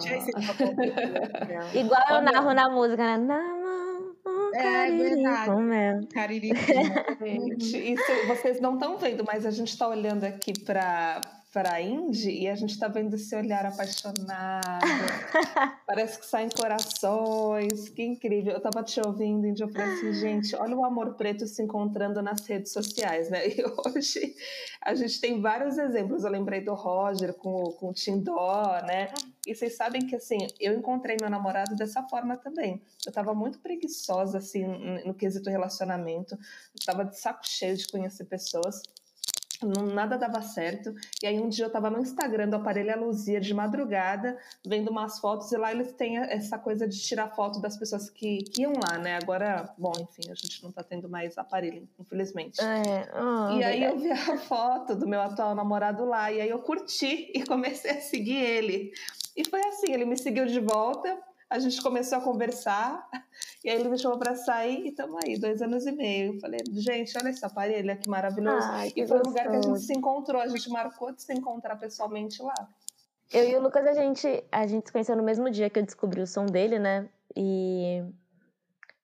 Gente, 0.00 0.30
Igual 1.76 2.02
eu 2.10 2.22
narro 2.22 2.54
na 2.54 2.70
música, 2.70 3.02
né? 3.02 3.16
Na 3.16 3.36
mão, 3.36 4.14
um 4.24 4.54
é, 4.54 4.62
cariri 4.62 5.02
verdade. 5.02 5.50
com 5.50 5.56
mel. 5.60 6.00
Cariri 6.12 6.50
com 6.50 6.54
mel. 7.24 7.38
Gente, 7.38 7.92
isso 7.94 8.26
vocês 8.28 8.60
não 8.60 8.74
estão 8.74 8.96
vendo, 8.96 9.24
mas 9.26 9.44
a 9.44 9.50
gente 9.50 9.68
está 9.70 9.88
olhando 9.88 10.22
aqui 10.22 10.52
para 10.64 11.20
para 11.58 11.72
a 11.72 11.82
Indy 11.82 12.30
e 12.30 12.48
a 12.48 12.54
gente 12.54 12.70
está 12.70 12.86
vendo 12.86 13.14
esse 13.14 13.34
olhar 13.34 13.66
apaixonado. 13.66 14.86
Parece 15.84 16.20
que 16.20 16.26
saem 16.26 16.48
corações. 16.50 17.88
Que 17.88 18.04
incrível. 18.04 18.52
Eu 18.52 18.58
estava 18.58 18.84
te 18.84 19.00
ouvindo, 19.00 19.44
Indy, 19.44 19.62
eu 19.62 19.68
falei 19.68 19.92
assim, 19.92 20.12
gente, 20.12 20.54
olha 20.54 20.76
o 20.76 20.84
amor 20.84 21.14
preto 21.14 21.48
se 21.48 21.60
encontrando 21.60 22.22
nas 22.22 22.46
redes 22.46 22.70
sociais, 22.70 23.28
né? 23.28 23.48
E 23.48 23.64
hoje 23.64 24.36
a 24.80 24.94
gente 24.94 25.20
tem 25.20 25.40
vários 25.40 25.78
exemplos. 25.78 26.22
Eu 26.22 26.30
lembrei 26.30 26.60
do 26.60 26.74
Roger 26.74 27.34
com, 27.34 27.72
com 27.72 27.88
o 27.88 27.92
Tindó, 27.92 28.80
né? 28.86 29.12
E 29.44 29.52
vocês 29.52 29.76
sabem 29.76 30.06
que, 30.06 30.14
assim, 30.14 30.38
eu 30.60 30.74
encontrei 30.74 31.16
meu 31.20 31.28
namorado 31.28 31.74
dessa 31.74 32.04
forma 32.04 32.36
também. 32.36 32.80
Eu 33.04 33.10
estava 33.10 33.34
muito 33.34 33.58
preguiçosa, 33.58 34.38
assim, 34.38 34.64
no 35.04 35.12
quesito 35.12 35.50
relacionamento. 35.50 36.34
Eu 36.34 36.78
estava 36.78 37.04
de 37.04 37.18
saco 37.18 37.40
cheio 37.42 37.76
de 37.76 37.88
conhecer 37.88 38.26
pessoas 38.26 38.80
não, 39.62 39.86
nada 39.86 40.16
dava 40.16 40.40
certo. 40.42 40.94
E 41.22 41.26
aí 41.26 41.40
um 41.40 41.48
dia 41.48 41.64
eu 41.64 41.68
estava 41.68 41.90
no 41.90 41.98
Instagram 41.98 42.48
do 42.48 42.56
aparelho 42.56 42.92
A 42.92 42.96
Luzia 42.96 43.40
de 43.40 43.52
madrugada, 43.52 44.38
vendo 44.66 44.90
umas 44.90 45.18
fotos, 45.18 45.50
e 45.52 45.56
lá 45.56 45.72
eles 45.72 45.92
têm 45.92 46.18
essa 46.18 46.58
coisa 46.58 46.86
de 46.86 46.98
tirar 47.00 47.28
foto 47.34 47.60
das 47.60 47.76
pessoas 47.76 48.08
que, 48.10 48.44
que 48.44 48.62
iam 48.62 48.72
lá, 48.72 48.98
né? 48.98 49.16
Agora, 49.16 49.72
bom, 49.76 49.92
enfim, 49.98 50.30
a 50.30 50.34
gente 50.34 50.62
não 50.62 50.70
está 50.70 50.82
tendo 50.82 51.08
mais 51.08 51.36
aparelho, 51.36 51.88
infelizmente. 51.98 52.60
É, 52.60 53.08
oh, 53.14 53.58
e 53.58 53.64
aí 53.64 53.82
eu 53.82 53.98
vi 53.98 54.10
a 54.10 54.38
foto 54.38 54.94
do 54.94 55.08
meu 55.08 55.20
atual 55.20 55.54
namorado 55.54 56.04
lá, 56.04 56.30
e 56.30 56.40
aí 56.40 56.48
eu 56.48 56.60
curti 56.60 57.32
e 57.34 57.44
comecei 57.44 57.90
a 57.90 58.00
seguir 58.00 58.36
ele. 58.36 58.92
E 59.36 59.44
foi 59.48 59.60
assim, 59.66 59.92
ele 59.92 60.04
me 60.04 60.16
seguiu 60.16 60.46
de 60.46 60.60
volta, 60.60 61.16
a 61.50 61.58
gente 61.58 61.80
começou 61.80 62.18
a 62.18 62.20
conversar, 62.20 63.08
e 63.64 63.70
aí 63.70 63.80
ele 63.80 63.88
me 63.88 63.98
chamou 63.98 64.18
para 64.18 64.34
sair 64.34 64.84
e 64.84 64.88
estamos 64.88 65.16
aí, 65.24 65.38
dois 65.38 65.62
anos 65.62 65.86
e 65.86 65.92
meio. 65.92 66.34
Eu 66.34 66.40
falei, 66.40 66.60
gente, 66.72 67.16
olha 67.16 67.30
esse 67.30 67.44
aparelho, 67.44 67.96
que 67.98 68.08
maravilhoso. 68.08 68.66
Ai, 68.70 68.90
que 68.90 69.02
e 69.02 69.06
foi 69.06 69.18
o 69.18 69.22
lugar 69.22 69.48
que 69.50 69.56
a 69.56 69.62
gente 69.62 69.80
se 69.80 69.92
encontrou, 69.92 70.40
a 70.40 70.48
gente 70.48 70.68
marcou 70.70 71.12
de 71.12 71.22
se 71.22 71.32
encontrar 71.32 71.76
pessoalmente 71.76 72.42
lá. 72.42 72.68
Eu 73.32 73.48
e 73.48 73.56
o 73.56 73.60
Lucas, 73.60 73.86
a 73.86 73.92
gente, 73.92 74.44
a 74.50 74.66
gente 74.66 74.86
se 74.86 74.92
conheceu 74.92 75.16
no 75.16 75.22
mesmo 75.22 75.50
dia 75.50 75.68
que 75.68 75.78
eu 75.78 75.84
descobri 75.84 76.20
o 76.20 76.26
som 76.26 76.46
dele, 76.46 76.78
né? 76.78 77.08
E 77.36 78.02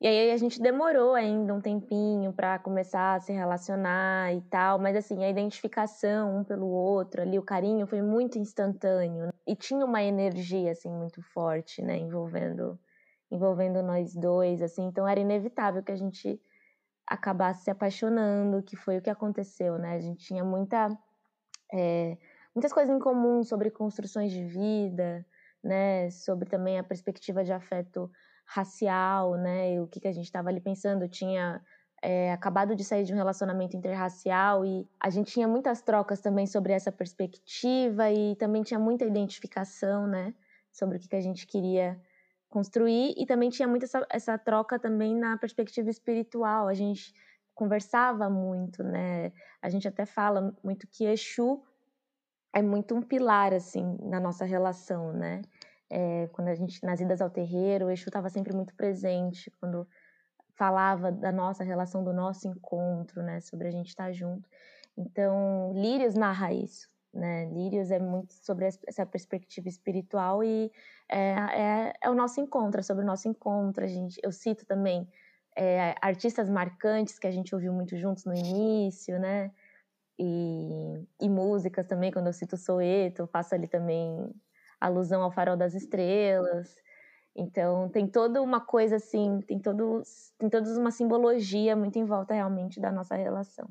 e 0.05 0.07
aí 0.07 0.31
a 0.33 0.37
gente 0.37 0.61
demorou 0.61 1.15
ainda 1.15 1.55
um 1.55 1.63
tempinho 1.63 2.31
para 2.31 2.59
começar 2.59 3.15
a 3.15 3.21
se 3.21 3.33
relacionar 3.33 4.35
e 4.35 4.43
tal, 4.43 4.79
mas 4.79 4.95
assim, 4.95 5.25
a 5.25 5.31
identificação 5.31 6.41
um 6.41 6.45
pelo 6.45 6.67
outro, 6.67 7.23
ali 7.23 7.39
o 7.39 7.43
carinho 7.43 7.87
foi 7.87 8.03
muito 8.03 8.39
instantâneo 8.39 9.33
e 9.47 9.57
tinha 9.57 9.83
uma 9.83 10.03
energia 10.03 10.73
assim 10.73 10.91
muito 10.91 11.23
forte, 11.23 11.81
né, 11.81 11.97
envolvendo 11.97 12.79
envolvendo 13.31 13.83
nós 13.83 14.15
dois, 14.15 14.61
assim, 14.61 14.85
então 14.85 15.09
era 15.09 15.19
inevitável 15.19 15.83
que 15.83 15.91
a 15.91 15.97
gente 15.97 16.39
acabasse 17.07 17.65
se 17.65 17.71
apaixonando, 17.71 18.63
que 18.63 18.77
foi 18.77 18.99
o 18.99 19.03
que 19.03 19.09
aconteceu, 19.09 19.79
né? 19.79 19.95
A 19.95 20.01
gente 20.01 20.23
tinha 20.23 20.45
muita 20.45 20.91
é, 21.73 22.19
muitas 22.55 22.75
coisas 22.75 22.95
em 22.95 22.99
comum 22.99 23.43
sobre 23.43 23.71
construções 23.71 24.31
de 24.31 24.45
vida, 24.45 25.25
né, 25.63 26.11
sobre 26.11 26.47
também 26.47 26.79
a 26.79 26.85
perspectiva 26.85 27.43
de 27.43 27.55
afeto 27.55 28.11
racial, 28.45 29.37
né? 29.37 29.81
O 29.81 29.87
que, 29.87 30.01
que 30.01 30.09
a 30.09 30.13
gente 30.13 30.27
estava 30.27 30.49
ali 30.49 30.61
pensando. 30.61 31.09
Tinha 31.09 31.61
é, 32.03 32.33
acabado 32.33 32.77
de 32.77 32.85
sair 32.85 33.05
de 33.05 33.15
um 33.15 33.17
relacionamento 33.17 33.77
interracial 33.77 34.65
e 34.65 34.87
a 35.01 35.09
gente 35.09 35.33
tinha 35.33 35.49
muitas 35.49 35.81
trocas 35.81 36.21
também 36.21 36.47
sobre 36.47 36.73
essa 36.73 36.93
perspectiva 36.93 38.11
e 38.11 38.37
também 38.37 38.63
tinha 38.63 38.79
muita 38.79 39.05
identificação, 39.05 40.07
né? 40.07 40.35
Sobre 40.71 40.99
o 40.99 41.01
que, 41.01 41.09
que 41.09 41.17
a 41.17 41.21
gente 41.21 41.47
queria 41.47 42.01
construir 42.51 43.15
e 43.17 43.27
também 43.27 43.51
tinha 43.51 43.67
muita 43.67 43.87
essa, 43.87 44.07
essa 44.11 44.39
troca 44.39 44.79
também 44.79 45.17
na 45.17 45.39
perspectiva 45.39 45.89
espiritual. 45.89 46.69
A 46.69 46.75
gente 46.75 47.15
conversava 47.55 48.29
muito, 48.29 48.83
né? 48.85 49.33
A 49.63 49.71
gente 49.71 49.89
até 49.89 50.05
fala 50.05 50.55
muito 50.63 50.87
que 50.87 51.05
Exu 51.07 51.63
é 52.53 52.61
muito 52.61 52.95
um 52.95 53.03
pilar 53.03 53.55
assim 53.55 53.97
na 54.03 54.21
nossa 54.21 54.45
relação, 54.45 55.13
né? 55.13 55.41
É, 55.91 56.29
quando 56.33 56.49
a 56.49 56.55
gente, 56.55 56.83
nas 56.85 57.01
idas 57.01 57.21
ao 57.21 57.31
terreiro, 57.31 57.87
o 57.87 57.91
Exu 57.91 58.09
estava 58.09 58.31
sempre 58.31 58.55
muito 58.55 58.75
presente, 58.75 59.51
quando 59.61 59.87
falava 60.55 61.11
da 61.11 61.33
nossa 61.33 61.65
relação, 61.65 62.03
do 62.03 62.13
nosso 62.13 62.49
encontro, 62.49 63.23
né, 63.23 63.41
sobre 63.41 63.69
a 63.69 63.71
gente 63.71 63.89
estar 63.89 64.13
junto. 64.13 64.49
Então, 64.97 65.73
Lírios 65.75 66.15
narra 66.15 66.53
isso, 66.53 66.89
né, 67.13 67.47
Lírios 67.47 67.91
é 67.91 67.99
muito 67.99 68.35
sobre 68.35 68.67
essa 68.87 69.05
perspectiva 69.05 69.69
espiritual 69.69 70.43
e 70.43 70.71
é, 71.09 71.19
é, 71.19 71.93
é, 72.03 72.11
o 72.11 72.15
nosso 72.15 72.41
encontro, 72.41 72.81
é 72.81 72.83
sobre 72.83 73.03
o 73.03 73.07
nosso 73.07 73.29
encontro, 73.29 73.85
a 73.85 73.89
gente, 73.89 74.19
eu 74.23 74.33
cito 74.33 74.65
também 74.65 75.09
é, 75.57 75.95
artistas 76.01 76.49
marcantes 76.49 77.19
que 77.19 77.27
a 77.27 77.31
gente 77.31 77.55
ouviu 77.55 77.73
muito 77.73 77.97
juntos 77.97 78.25
no 78.25 78.35
início, 78.35 79.19
né, 79.19 79.51
e, 80.19 81.05
e 81.21 81.29
músicas 81.29 81.87
também, 81.87 82.13
quando 82.13 82.29
eu 82.29 82.33
cito 82.33 82.57
Soeto, 82.57 83.23
eu 83.23 83.27
faço 83.27 83.55
ali 83.55 83.67
também 83.67 84.33
alusão 84.87 85.23
ao 85.23 85.31
farol 85.31 85.57
das 85.57 85.75
estrelas. 85.75 86.75
Então 87.37 87.89
tem 87.89 88.07
toda 88.07 88.41
uma 88.41 88.61
coisa 88.61 88.97
assim, 88.97 89.41
tem 89.41 89.59
todos, 89.59 90.33
tem 90.39 90.49
toda 90.49 90.69
uma 90.79 90.91
simbologia 90.91 91.75
muito 91.75 91.99
em 91.99 92.05
volta 92.05 92.35
realmente 92.35 92.81
da 92.81 92.93
nossa 92.93 93.17
relação. 93.17 93.69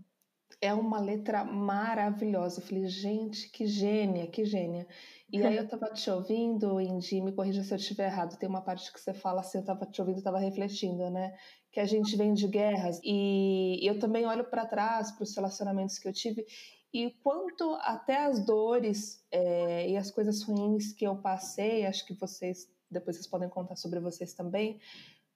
É 0.61 0.73
uma 0.73 0.99
letra 0.99 1.43
maravilhosa. 1.43 2.61
Eu 2.61 2.65
falei, 2.65 2.87
gente, 2.87 3.49
que 3.51 3.65
gênia, 3.65 4.27
que 4.27 4.45
gênia. 4.45 4.87
E 5.31 5.43
aí 5.43 5.57
eu 5.57 5.67
tava 5.67 5.87
te 5.87 6.09
ouvindo, 6.09 6.79
Indy, 6.79 7.21
me 7.21 7.33
corrija 7.33 7.63
se 7.63 7.73
eu 7.73 7.77
estiver 7.77 8.05
errado. 8.05 8.37
Tem 8.37 8.47
uma 8.47 8.61
parte 8.61 8.93
que 8.93 8.99
você 8.99 9.13
fala 9.13 9.41
assim, 9.41 9.57
eu 9.57 9.65
tava 9.65 9.85
te 9.85 9.99
ouvindo, 9.99 10.21
tava 10.21 10.39
refletindo, 10.39 11.09
né? 11.09 11.33
Que 11.71 11.79
a 11.79 11.85
gente 11.85 12.15
vem 12.15 12.33
de 12.33 12.47
guerras 12.47 12.99
e 13.03 13.79
eu 13.83 13.99
também 13.99 14.25
olho 14.25 14.45
para 14.49 14.65
trás, 14.65 15.11
para 15.11 15.23
os 15.23 15.35
relacionamentos 15.35 15.97
que 15.97 16.07
eu 16.07 16.13
tive 16.13 16.45
e 16.93 17.09
quanto 17.23 17.73
até 17.81 18.23
as 18.25 18.45
dores 18.45 19.25
é, 19.31 19.89
e 19.89 19.97
as 19.97 20.11
coisas 20.11 20.43
ruins 20.43 20.93
que 20.93 21.05
eu 21.05 21.15
passei, 21.15 21.87
acho 21.87 22.05
que 22.05 22.13
vocês, 22.13 22.69
depois 22.89 23.15
vocês 23.15 23.27
podem 23.27 23.49
contar 23.49 23.75
sobre 23.75 23.99
vocês 23.99 24.33
também, 24.33 24.79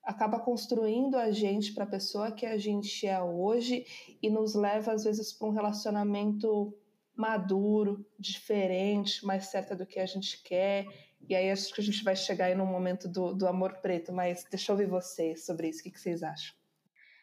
acaba 0.04 0.38
construindo 0.38 1.16
a 1.16 1.32
gente 1.32 1.74
para 1.74 1.82
a 1.82 1.88
pessoa 1.88 2.30
que 2.30 2.46
a 2.46 2.56
gente 2.56 3.06
é 3.06 3.20
hoje 3.20 3.84
e 4.22 4.30
nos 4.30 4.54
leva, 4.54 4.92
às 4.92 5.02
vezes, 5.02 5.32
para 5.32 5.48
um 5.48 5.52
relacionamento 5.52 6.72
maduro, 7.14 8.06
diferente, 8.16 9.26
mais 9.26 9.46
certa 9.46 9.74
do 9.74 9.84
que 9.84 9.98
a 9.98 10.06
gente 10.06 10.40
quer. 10.44 10.86
E 11.28 11.34
aí 11.34 11.50
acho 11.50 11.74
que 11.74 11.80
a 11.80 11.84
gente 11.84 12.04
vai 12.04 12.14
chegar 12.14 12.46
aí 12.46 12.54
no 12.54 12.64
momento 12.64 13.08
do, 13.08 13.34
do 13.34 13.48
amor 13.48 13.78
preto, 13.82 14.12
mas 14.12 14.46
deixa 14.48 14.70
eu 14.70 14.76
ouvir 14.76 14.88
vocês 14.88 15.44
sobre 15.44 15.68
isso. 15.68 15.80
O 15.80 15.82
que, 15.82 15.90
que 15.90 16.00
vocês 16.00 16.22
acham? 16.22 16.54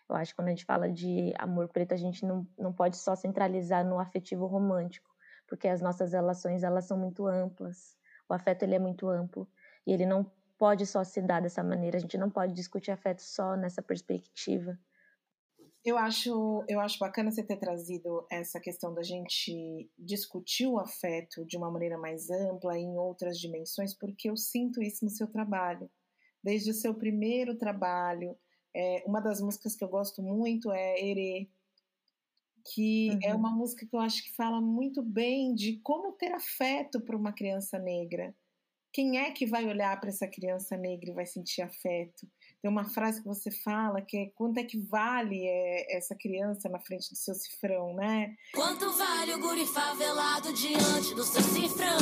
Eu 0.10 0.16
acho 0.16 0.32
que 0.32 0.36
quando 0.36 0.48
a 0.48 0.52
gente 0.52 0.66
fala 0.66 0.90
de 0.90 1.34
amor 1.38 1.68
preto, 1.68 1.94
a 1.94 1.98
gente 1.98 2.26
não, 2.26 2.48
não 2.58 2.72
pode 2.72 2.98
só 2.98 3.16
centralizar 3.16 3.84
no 3.84 4.00
afetivo 4.00 4.46
romântico, 4.46 5.10
porque 5.48 5.68
as 5.68 5.82
nossas 5.82 6.14
relações 6.14 6.64
elas 6.64 6.86
são 6.86 6.98
muito 6.98 7.26
amplas. 7.26 7.98
O 8.30 8.34
afeto 8.34 8.64
ele 8.64 8.76
é 8.76 8.80
muito 8.80 9.08
amplo 9.08 9.48
e 9.86 9.92
ele 9.92 10.06
não 10.06 10.30
pode 10.58 10.86
só 10.86 11.04
se 11.04 11.22
dar 11.22 11.42
dessa 11.42 11.64
maneira. 11.64 11.98
A 11.98 12.00
gente 12.00 12.18
não 12.18 12.30
pode 12.30 12.54
discutir 12.54 12.92
afeto 12.92 13.22
só 13.22 13.56
nessa 13.56 13.82
perspectiva. 13.82 14.78
Eu 15.84 15.98
acho, 16.00 16.66
eu 16.68 16.80
acho 16.80 16.98
bacana 16.98 17.30
você 17.30 17.44
ter 17.44 17.58
trazido 17.58 18.26
essa 18.32 18.60
questão 18.60 18.92
da 18.92 19.04
gente 19.04 19.88
discutir 19.96 20.66
o 20.66 20.80
afeto 20.80 21.46
de 21.46 21.58
uma 21.58 21.70
maneira 21.70 21.96
mais 21.96 22.30
ampla 22.32 22.76
em 22.76 22.98
outras 22.98 23.38
dimensões, 23.38 23.94
porque 23.94 24.30
eu 24.30 24.36
sinto 24.36 24.82
isso 24.82 25.06
no 25.06 25.12
seu 25.12 25.28
trabalho. 25.28 25.88
Desde 26.44 26.72
o 26.72 26.74
seu 26.74 26.96
primeiro 26.96 27.56
trabalho, 27.56 28.36
é, 28.76 29.04
uma 29.06 29.22
das 29.22 29.42
músicas 29.42 29.76
que 29.76 29.84
eu 29.84 29.88
gosto 29.88 30.22
muito 30.22 30.72
é 30.72 31.00
Erê, 31.00 31.48
que 32.74 33.10
é 33.10 33.14
uhum. 33.14 33.20
é 33.24 33.34
uma 33.34 33.52
música 33.52 33.86
que 33.86 33.96
eu 33.96 34.00
acho 34.00 34.24
que 34.24 34.36
fala 34.36 34.60
muito 34.60 35.02
bem 35.02 35.56
de 35.56 35.80
como 35.84 36.12
ter 36.12 36.34
afeto 36.34 37.00
para 37.00 37.16
uma 37.16 37.32
criança 37.32 37.80
negra. 37.80 38.36
Quem 38.92 39.18
é 39.18 39.32
que 39.32 39.46
vai 39.46 39.66
olhar 39.66 40.00
para 40.00 40.10
essa 40.10 40.28
criança 40.28 40.78
negra 40.78 41.10
e 41.10 41.14
vai 41.14 41.26
sentir 41.26 41.62
afeto? 41.62 42.28
tem 42.66 42.72
uma 42.72 42.86
frase 42.86 43.22
que 43.22 43.28
você 43.28 43.52
fala 43.52 44.02
que 44.02 44.18
é 44.18 44.26
quanto 44.34 44.58
é 44.58 44.64
que 44.64 44.80
vale 44.80 45.46
é, 45.46 45.96
essa 45.96 46.16
criança 46.16 46.68
na 46.68 46.80
frente 46.80 47.12
do 47.12 47.16
seu 47.16 47.36
cifrão, 47.36 47.94
né? 47.94 48.36
Quanto 48.56 48.92
vale 48.92 49.36
o 49.36 49.40
guri 49.40 49.68
favelado 49.68 50.52
diante 50.52 51.14
do 51.14 51.24
seu 51.24 51.44
cifrão? 51.44 51.96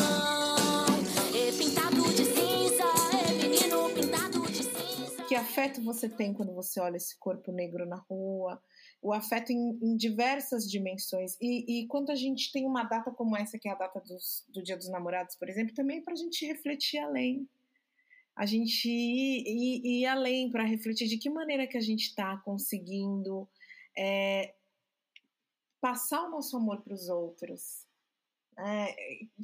É 1.35 1.51
pintado 1.51 2.13
de 2.13 2.22
Que 5.33 5.37
afeto 5.37 5.81
você 5.81 6.07
tem 6.07 6.31
quando 6.31 6.53
você 6.53 6.79
olha 6.79 6.95
esse 6.95 7.17
corpo 7.17 7.51
negro 7.51 7.87
na 7.87 7.95
rua? 7.95 8.61
O 9.01 9.11
afeto 9.11 9.51
em, 9.51 9.79
em 9.81 9.97
diversas 9.97 10.69
dimensões. 10.69 11.35
E, 11.41 11.65
e, 11.81 11.87
quando 11.87 12.11
a 12.11 12.15
gente 12.15 12.51
tem 12.51 12.67
uma 12.67 12.83
data 12.83 13.09
como 13.09 13.35
essa, 13.35 13.57
que 13.57 13.67
é 13.67 13.71
a 13.71 13.75
data 13.75 13.99
dos, 13.99 14.45
do 14.49 14.61
Dia 14.61 14.77
dos 14.77 14.89
Namorados, 14.89 15.35
por 15.35 15.49
exemplo, 15.49 15.73
também 15.73 15.97
é 15.97 16.01
para 16.01 16.13
a 16.13 16.17
gente 16.17 16.45
refletir 16.45 16.99
além 16.99 17.49
a 18.35 18.45
gente 18.45 18.87
ir, 18.87 19.43
ir, 19.47 20.01
ir 20.01 20.05
além 20.05 20.51
para 20.51 20.65
refletir 20.65 21.07
de 21.07 21.17
que 21.17 21.31
maneira 21.31 21.65
que 21.65 21.79
a 21.79 21.81
gente 21.81 22.09
está 22.09 22.37
conseguindo 22.37 23.49
é, 23.97 24.53
passar 25.81 26.27
o 26.27 26.29
nosso 26.29 26.55
amor 26.57 26.81
para 26.81 26.93
os 26.93 27.09
outros. 27.09 27.87
É, 28.55 28.95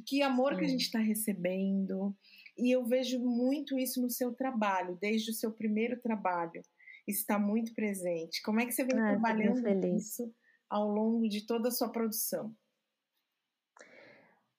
que 0.06 0.22
amor 0.22 0.52
Sim. 0.52 0.58
que 0.60 0.64
a 0.66 0.68
gente 0.68 0.82
está 0.82 1.00
recebendo. 1.00 2.14
E 2.60 2.70
eu 2.70 2.84
vejo 2.84 3.18
muito 3.18 3.78
isso 3.78 4.02
no 4.02 4.10
seu 4.10 4.34
trabalho, 4.34 4.98
desde 5.00 5.30
o 5.30 5.34
seu 5.34 5.50
primeiro 5.50 5.98
trabalho. 6.00 6.60
Está 7.08 7.38
muito 7.38 7.74
presente. 7.74 8.42
Como 8.42 8.60
é 8.60 8.66
que 8.66 8.72
você 8.72 8.84
vem 8.84 9.00
ah, 9.00 9.08
trabalhando 9.08 9.66
isso 9.96 10.30
ao 10.68 10.86
longo 10.86 11.26
de 11.26 11.46
toda 11.46 11.68
a 11.68 11.72
sua 11.72 11.90
produção? 11.90 12.54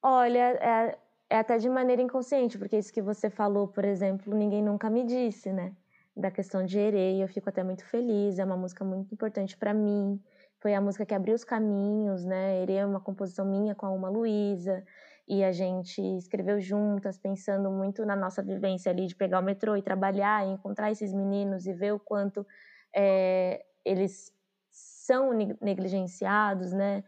Olha, 0.01 0.57
é, 0.59 0.97
é 1.29 1.37
até 1.37 1.59
de 1.59 1.69
maneira 1.69 2.01
inconsciente, 2.01 2.57
porque 2.57 2.77
isso 2.77 2.91
que 2.91 3.03
você 3.03 3.29
falou, 3.29 3.67
por 3.67 3.85
exemplo, 3.85 4.35
ninguém 4.35 4.63
nunca 4.63 4.89
me 4.89 5.05
disse, 5.05 5.53
né? 5.53 5.75
Da 6.17 6.31
questão 6.31 6.65
de 6.65 6.77
Erei, 6.79 7.23
eu 7.23 7.27
fico 7.27 7.47
até 7.49 7.63
muito 7.63 7.85
feliz, 7.85 8.39
é 8.39 8.43
uma 8.43 8.57
música 8.57 8.83
muito 8.83 9.13
importante 9.13 9.55
para 9.55 9.73
mim. 9.73 10.19
Foi 10.59 10.73
a 10.73 10.81
música 10.81 11.05
que 11.05 11.13
abriu 11.13 11.35
os 11.35 11.43
caminhos, 11.43 12.25
né? 12.25 12.63
Erei 12.63 12.77
é 12.77 12.85
uma 12.85 12.99
composição 12.99 13.45
minha 13.45 13.75
com 13.75 13.85
a 13.85 13.91
Uma 13.91 14.09
Luísa, 14.09 14.83
e 15.31 15.45
a 15.45 15.53
gente 15.53 16.01
escreveu 16.17 16.59
juntas, 16.59 17.17
pensando 17.17 17.71
muito 17.71 18.05
na 18.05 18.17
nossa 18.17 18.43
vivência 18.43 18.91
ali 18.91 19.07
de 19.07 19.15
pegar 19.15 19.39
o 19.39 19.41
metrô 19.41 19.77
e 19.77 19.81
trabalhar, 19.81 20.45
e 20.45 20.49
encontrar 20.49 20.91
esses 20.91 21.13
meninos 21.13 21.65
e 21.65 21.71
ver 21.71 21.93
o 21.93 21.99
quanto 21.99 22.45
é, 22.93 23.63
eles 23.85 24.29
são 24.69 25.31
negligenciados, 25.61 26.73
né? 26.73 27.01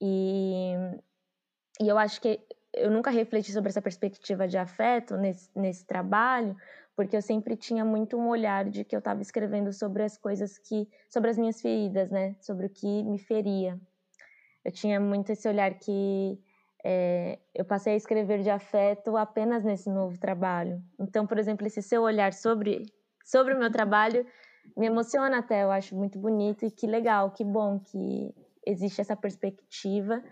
E, 0.00 0.72
e 1.80 1.86
eu 1.88 1.96
acho 1.96 2.20
que 2.20 2.44
eu 2.74 2.90
nunca 2.90 3.08
refleti 3.08 3.52
sobre 3.52 3.68
essa 3.68 3.80
perspectiva 3.80 4.48
de 4.48 4.58
afeto 4.58 5.16
nesse, 5.16 5.48
nesse 5.54 5.86
trabalho, 5.86 6.56
porque 6.96 7.16
eu 7.16 7.22
sempre 7.22 7.56
tinha 7.56 7.84
muito 7.84 8.18
um 8.18 8.28
olhar 8.28 8.64
de 8.64 8.82
que 8.82 8.96
eu 8.96 8.98
estava 8.98 9.22
escrevendo 9.22 9.72
sobre 9.72 10.02
as 10.02 10.18
coisas 10.18 10.58
que, 10.58 10.88
sobre 11.08 11.30
as 11.30 11.38
minhas 11.38 11.60
feridas, 11.60 12.10
né, 12.10 12.34
sobre 12.40 12.66
o 12.66 12.70
que 12.70 13.04
me 13.04 13.18
feria. 13.20 13.78
Eu 14.64 14.72
tinha 14.72 14.98
muito 14.98 15.30
esse 15.30 15.48
olhar 15.48 15.72
que 15.78 16.36
é, 16.84 17.38
eu 17.54 17.64
passei 17.64 17.94
a 17.94 17.96
escrever 17.96 18.42
de 18.42 18.50
afeto 18.50 19.16
apenas 19.16 19.64
nesse 19.64 19.90
novo 19.90 20.18
trabalho. 20.18 20.82
Então, 20.98 21.26
por 21.26 21.38
exemplo, 21.38 21.66
esse 21.66 21.82
seu 21.82 22.02
olhar 22.02 22.32
sobre 22.32 22.86
sobre 23.24 23.54
o 23.54 23.58
meu 23.58 23.70
trabalho 23.70 24.26
me 24.76 24.86
emociona 24.86 25.38
até, 25.38 25.62
eu 25.62 25.70
acho 25.70 25.94
muito 25.94 26.18
bonito 26.18 26.64
e 26.64 26.70
que 26.70 26.86
legal, 26.86 27.30
que 27.30 27.44
bom 27.44 27.78
que 27.78 28.34
existe 28.66 29.00
essa 29.00 29.16
perspectiva 29.16 30.22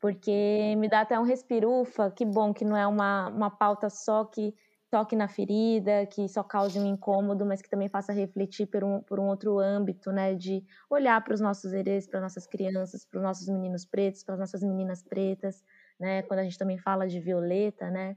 porque 0.00 0.74
me 0.78 0.88
dá 0.88 1.02
até 1.02 1.18
um 1.20 1.24
respiro, 1.24 1.70
ufa, 1.82 2.10
que 2.10 2.24
bom 2.24 2.54
que 2.54 2.64
não 2.64 2.76
é 2.76 2.86
uma, 2.86 3.28
uma 3.28 3.50
pauta 3.50 3.90
só 3.90 4.24
que 4.24 4.54
toque 4.90 5.14
na 5.14 5.28
ferida, 5.28 6.04
que 6.06 6.26
só 6.28 6.42
cause 6.42 6.78
um 6.80 6.86
incômodo, 6.86 7.46
mas 7.46 7.62
que 7.62 7.70
também 7.70 7.88
faça 7.88 8.12
refletir 8.12 8.66
por 8.66 8.82
um, 8.82 9.00
por 9.02 9.20
um 9.20 9.28
outro 9.28 9.58
âmbito, 9.58 10.10
né, 10.10 10.34
de 10.34 10.64
olhar 10.88 11.22
para 11.22 11.34
os 11.34 11.40
nossos 11.40 11.72
herês, 11.72 12.08
para 12.08 12.20
nossas 12.20 12.46
crianças, 12.46 13.04
para 13.04 13.18
os 13.18 13.22
nossos 13.22 13.48
meninos 13.48 13.84
pretos, 13.84 14.24
para 14.24 14.34
as 14.34 14.40
nossas 14.40 14.62
meninas 14.62 15.02
pretas, 15.02 15.62
né, 16.00 16.22
quando 16.22 16.40
a 16.40 16.42
gente 16.42 16.58
também 16.58 16.78
fala 16.78 17.06
de 17.06 17.20
violeta, 17.20 17.90
né, 17.90 18.16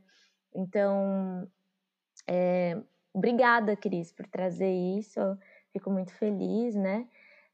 então, 0.56 1.48
é, 2.28 2.82
obrigada, 3.14 3.76
Cris, 3.76 4.12
por 4.12 4.26
trazer 4.28 4.72
isso, 4.72 5.20
eu 5.20 5.38
fico 5.74 5.92
muito 5.92 6.14
feliz, 6.14 6.76
né, 6.76 7.08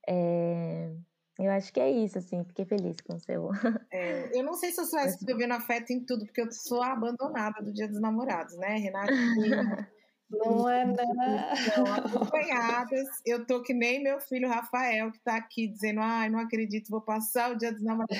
é, 0.07 0.91
eu 1.39 1.51
acho 1.51 1.71
que 1.71 1.79
é 1.79 1.89
isso, 1.89 2.17
assim, 2.17 2.43
fiquei 2.43 2.65
feliz 2.65 2.99
com 2.99 3.15
o 3.15 3.19
seu. 3.19 3.49
É, 3.91 4.37
eu 4.37 4.43
não 4.43 4.53
sei 4.53 4.71
se 4.71 4.81
eu 4.81 4.85
sou 4.85 4.99
escrevendo 4.99 5.53
afeto 5.53 5.91
em 5.91 6.05
tudo, 6.05 6.25
porque 6.25 6.41
eu 6.41 6.51
sou 6.51 6.83
abandonada 6.83 7.63
do 7.63 7.71
Dia 7.71 7.87
dos 7.87 8.01
Namorados, 8.01 8.57
né, 8.57 8.75
Renata? 8.75 9.11
Não 10.29 10.69
é 10.69 10.85
nada. 10.85 11.53
Estão 11.53 11.85
acompanhadas. 11.91 13.07
Eu 13.25 13.45
tô 13.45 13.63
que 13.63 13.73
nem 13.73 14.03
meu 14.03 14.19
filho 14.21 14.47
Rafael, 14.47 15.11
que 15.11 15.19
tá 15.19 15.35
aqui 15.35 15.67
dizendo: 15.67 16.01
ai, 16.01 16.29
não 16.29 16.39
acredito, 16.39 16.89
vou 16.89 17.01
passar 17.01 17.51
o 17.51 17.55
dia 17.55 17.71
dos 17.71 17.83
namorados. 17.83 18.17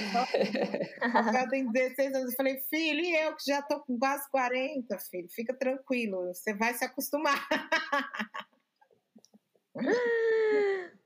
Rafael 1.02 1.50
tem 1.50 1.72
16 1.72 2.14
anos. 2.16 2.32
Eu 2.32 2.38
falei, 2.38 2.60
filho, 2.70 3.00
e 3.02 3.16
eu 3.16 3.36
que 3.36 3.44
já 3.46 3.62
tô 3.62 3.80
com 3.82 3.98
quase 3.98 4.30
40, 4.32 4.98
filho, 5.00 5.30
fica 5.30 5.54
tranquilo, 5.54 6.34
você 6.34 6.54
vai 6.54 6.74
se 6.74 6.84
acostumar. 6.84 7.48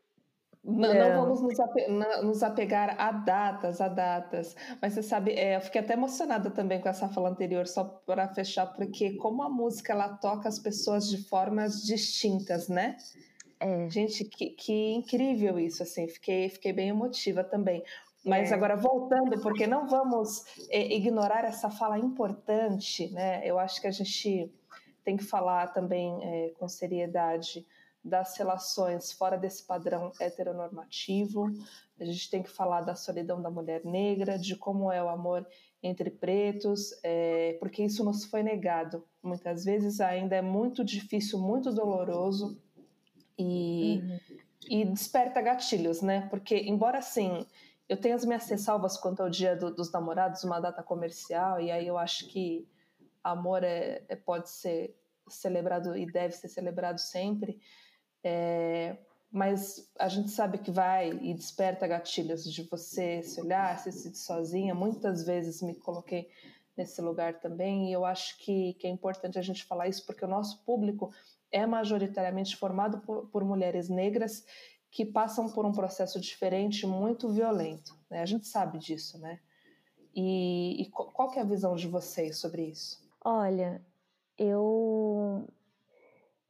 Não, 0.63 0.93
não 0.93 1.25
vamos 1.25 1.41
nos, 1.41 1.59
ape 1.59 1.87
nos, 2.23 2.41
apegar 2.41 2.95
a 2.97 3.11
datas, 3.11 3.81
a 3.81 3.89
datas. 3.89 4.55
Mas 4.81 4.93
você 4.93 5.03
sabe, 5.03 5.33
é, 5.33 5.57
eu 5.57 5.61
fiquei 5.61 5.81
até 5.81 5.93
emocionada 5.93 6.49
também 6.49 6.79
com 6.79 6.87
essa 6.87 7.09
fala 7.09 7.29
anterior, 7.29 7.67
só 7.67 7.83
para 7.83 8.29
fechar, 8.29 8.67
porque 8.67 9.13
como 9.17 9.43
a 9.43 9.49
música 9.49 9.91
ela 9.91 10.07
toca 10.07 10.47
as 10.47 10.57
pessoas 10.57 11.09
de 11.09 11.27
formas 11.27 11.83
distintas, 11.83 12.69
né? 12.69 12.95
É. 13.59 13.89
Gente, 13.89 14.23
que, 14.23 14.51
que 14.51 14.93
incrível 14.93 15.59
isso, 15.59 15.83
assim. 15.83 16.07
Fiquei, 16.07 16.47
fiquei 16.47 16.71
bem 16.71 16.89
emotiva 16.89 17.43
também. 17.43 17.83
Mas 18.25 18.51
é. 18.51 18.55
agora 18.55 18.77
voltando, 18.77 19.41
porque 19.41 19.67
não 19.67 19.85
vamos 19.85 20.45
é, 20.69 20.93
ignorar 20.95 21.43
essa 21.43 21.69
fala 21.69 21.99
importante, 21.99 23.11
né? 23.11 23.41
Eu 23.43 23.59
acho 23.59 23.81
que 23.81 23.87
a 23.87 23.91
gente 23.91 24.49
tem 25.03 25.17
que 25.17 25.25
falar 25.25 25.67
também 25.73 26.17
é, 26.23 26.53
com 26.57 26.69
seriedade 26.69 27.65
das 28.03 28.37
relações 28.37 29.11
fora 29.11 29.37
desse 29.37 29.63
padrão 29.63 30.11
heteronormativo, 30.19 31.49
a 31.99 32.03
gente 32.03 32.29
tem 32.29 32.43
que 32.43 32.49
falar 32.49 32.81
da 32.81 32.95
solidão 32.95 33.41
da 33.41 33.49
mulher 33.49 33.85
negra, 33.85 34.37
de 34.37 34.55
como 34.55 34.91
é 34.91 35.01
o 35.01 35.07
amor 35.07 35.47
entre 35.81 36.09
pretos, 36.09 36.93
é, 37.03 37.55
porque 37.59 37.83
isso 37.83 38.03
nos 38.03 38.25
foi 38.25 38.43
negado. 38.43 39.05
Muitas 39.21 39.63
vezes 39.63 40.01
ainda 40.01 40.35
é 40.35 40.41
muito 40.41 40.83
difícil, 40.83 41.39
muito 41.39 41.71
doloroso 41.71 42.57
e, 43.37 44.01
uhum. 44.01 44.19
e 44.69 44.85
desperta 44.85 45.41
gatilhos, 45.41 46.01
né? 46.01 46.27
Porque, 46.29 46.57
embora 46.57 46.97
assim, 46.97 47.45
eu 47.87 47.97
tenha 47.97 48.15
as 48.15 48.25
minhas 48.25 48.47
ressalvas 48.49 48.97
quanto 48.97 49.21
ao 49.21 49.29
Dia 49.29 49.55
do, 49.55 49.73
dos 49.73 49.91
Namorados, 49.91 50.43
uma 50.43 50.59
data 50.59 50.81
comercial, 50.81 51.59
e 51.59 51.69
aí 51.69 51.87
eu 51.87 51.97
acho 51.97 52.27
que 52.27 52.67
amor 53.23 53.63
é, 53.63 54.03
é 54.09 54.15
pode 54.15 54.49
ser 54.49 54.95
celebrado 55.27 55.95
e 55.97 56.05
deve 56.05 56.33
ser 56.33 56.47
celebrado 56.47 56.99
sempre. 56.99 57.59
É, 58.23 58.97
mas 59.31 59.91
a 59.97 60.07
gente 60.07 60.29
sabe 60.29 60.59
que 60.59 60.71
vai 60.71 61.09
e 61.09 61.33
desperta 61.33 61.87
gatilhos 61.87 62.43
de 62.43 62.63
você 62.63 63.23
se 63.23 63.41
olhar, 63.41 63.77
se 63.79 63.91
sentir 63.91 64.19
sozinha. 64.19 64.75
Muitas 64.75 65.25
vezes 65.25 65.61
me 65.61 65.73
coloquei 65.73 66.29
nesse 66.77 67.01
lugar 67.01 67.39
também 67.39 67.89
e 67.89 67.93
eu 67.93 68.05
acho 68.05 68.37
que, 68.39 68.73
que 68.75 68.87
é 68.87 68.89
importante 68.89 69.37
a 69.37 69.41
gente 69.41 69.65
falar 69.65 69.87
isso 69.87 70.05
porque 70.05 70.25
o 70.25 70.27
nosso 70.27 70.63
público 70.63 71.11
é 71.51 71.65
majoritariamente 71.65 72.55
formado 72.55 72.99
por, 73.01 73.27
por 73.29 73.43
mulheres 73.43 73.89
negras 73.89 74.43
que 74.89 75.03
passam 75.03 75.49
por 75.49 75.65
um 75.65 75.71
processo 75.71 76.19
diferente, 76.19 76.85
muito 76.85 77.29
violento. 77.29 77.97
Né? 78.09 78.21
A 78.21 78.25
gente 78.25 78.47
sabe 78.47 78.77
disso, 78.77 79.19
né? 79.19 79.39
E, 80.15 80.83
e 80.83 80.89
qual 80.91 81.33
é 81.33 81.39
a 81.39 81.43
visão 81.43 81.75
de 81.75 81.87
vocês 81.87 82.37
sobre 82.37 82.65
isso? 82.65 83.03
Olha, 83.25 83.83
eu 84.37 85.47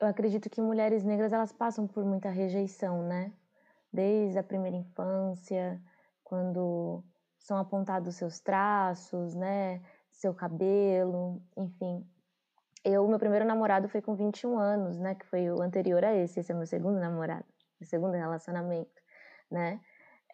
eu 0.04 0.10
acredito 0.10 0.50
que 0.50 0.62
mulheres 0.62 1.04
negras 1.04 1.32
elas 1.32 1.52
passam 1.52 1.88
por 1.88 2.04
muita 2.04 2.30
rejeição, 2.30 3.04
né? 3.04 3.32
Desde 3.92 4.38
a 4.38 4.44
primeira 4.44 4.76
infância, 4.76 5.82
quando 6.24 7.04
são 7.40 7.58
apontados 7.58 8.16
seus 8.16 8.40
traços, 8.40 9.34
né? 9.34 9.82
Seu 10.12 10.34
cabelo, 10.34 11.42
enfim. 11.56 12.06
Eu, 12.84 13.08
meu 13.08 13.18
primeiro 13.18 13.46
namorado 13.46 13.88
foi 13.88 14.02
com 14.02 14.14
21 14.14 14.58
anos, 14.60 15.00
né? 15.00 15.16
Que 15.16 15.26
foi 15.26 15.50
o 15.50 15.62
anterior 15.62 16.04
a 16.04 16.14
esse. 16.14 16.40
Esse 16.40 16.52
é 16.52 16.56
meu 16.56 16.68
segundo 16.68 17.00
namorado, 17.00 17.46
meu 17.80 17.88
segundo 17.88 18.14
relacionamento, 18.14 19.02
né? 19.50 19.80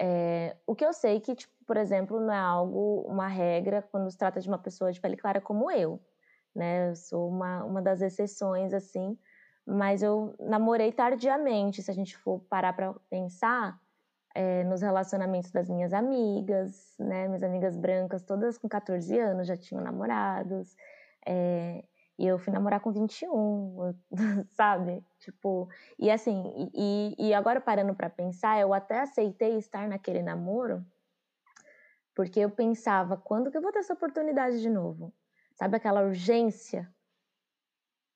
É, 0.01 0.55
o 0.65 0.75
que 0.75 0.85
eu 0.85 0.93
sei 0.93 1.19
que, 1.19 1.35
tipo, 1.35 1.53
por 1.67 1.77
exemplo, 1.77 2.19
não 2.19 2.33
é 2.33 2.37
algo, 2.37 3.01
uma 3.01 3.27
regra 3.27 3.81
quando 3.91 4.09
se 4.09 4.17
trata 4.17 4.39
de 4.39 4.47
uma 4.47 4.57
pessoa 4.57 4.91
de 4.91 4.99
pele 4.99 5.17
clara 5.17 5.41
como 5.41 5.69
eu, 5.69 5.99
né? 6.55 6.89
Eu 6.89 6.95
sou 6.95 7.27
uma, 7.29 7.63
uma 7.65 7.81
das 7.81 8.01
exceções, 8.01 8.73
assim, 8.73 9.17
mas 9.69 10.01
eu 10.01 10.35
namorei 10.39 10.91
tardiamente, 10.91 11.83
se 11.83 11.91
a 11.91 11.93
gente 11.93 12.17
for 12.17 12.39
parar 12.49 12.73
para 12.73 12.93
pensar 13.09 13.79
é, 14.33 14.63
nos 14.63 14.81
relacionamentos 14.81 15.51
das 15.51 15.69
minhas 15.69 15.93
amigas, 15.93 16.95
né? 16.99 17.27
Minhas 17.27 17.43
amigas 17.43 17.75
brancas, 17.77 18.23
todas 18.23 18.57
com 18.57 18.67
14 18.67 19.17
anos 19.19 19.47
já 19.47 19.55
tinham 19.57 19.83
namorados. 19.83 20.75
É, 21.25 21.83
E 22.17 22.25
eu 22.27 22.37
fui 22.39 22.51
namorar 22.51 22.79
com 22.81 22.91
21, 22.91 23.93
sabe? 24.51 25.03
Tipo, 25.19 25.69
e 25.97 26.09
assim, 26.11 26.69
e, 26.73 27.15
e 27.17 27.33
agora 27.33 27.61
parando 27.61 27.95
para 27.95 28.09
pensar, 28.09 28.59
eu 28.59 28.73
até 28.73 29.01
aceitei 29.01 29.57
estar 29.57 29.87
naquele 29.87 30.21
namoro, 30.21 30.85
porque 32.15 32.39
eu 32.39 32.49
pensava, 32.49 33.17
quando 33.17 33.51
que 33.51 33.57
eu 33.57 33.61
vou 33.61 33.71
ter 33.71 33.79
essa 33.79 33.93
oportunidade 33.93 34.61
de 34.61 34.69
novo? 34.69 35.13
Sabe 35.55 35.77
aquela 35.77 36.01
urgência 36.01 36.89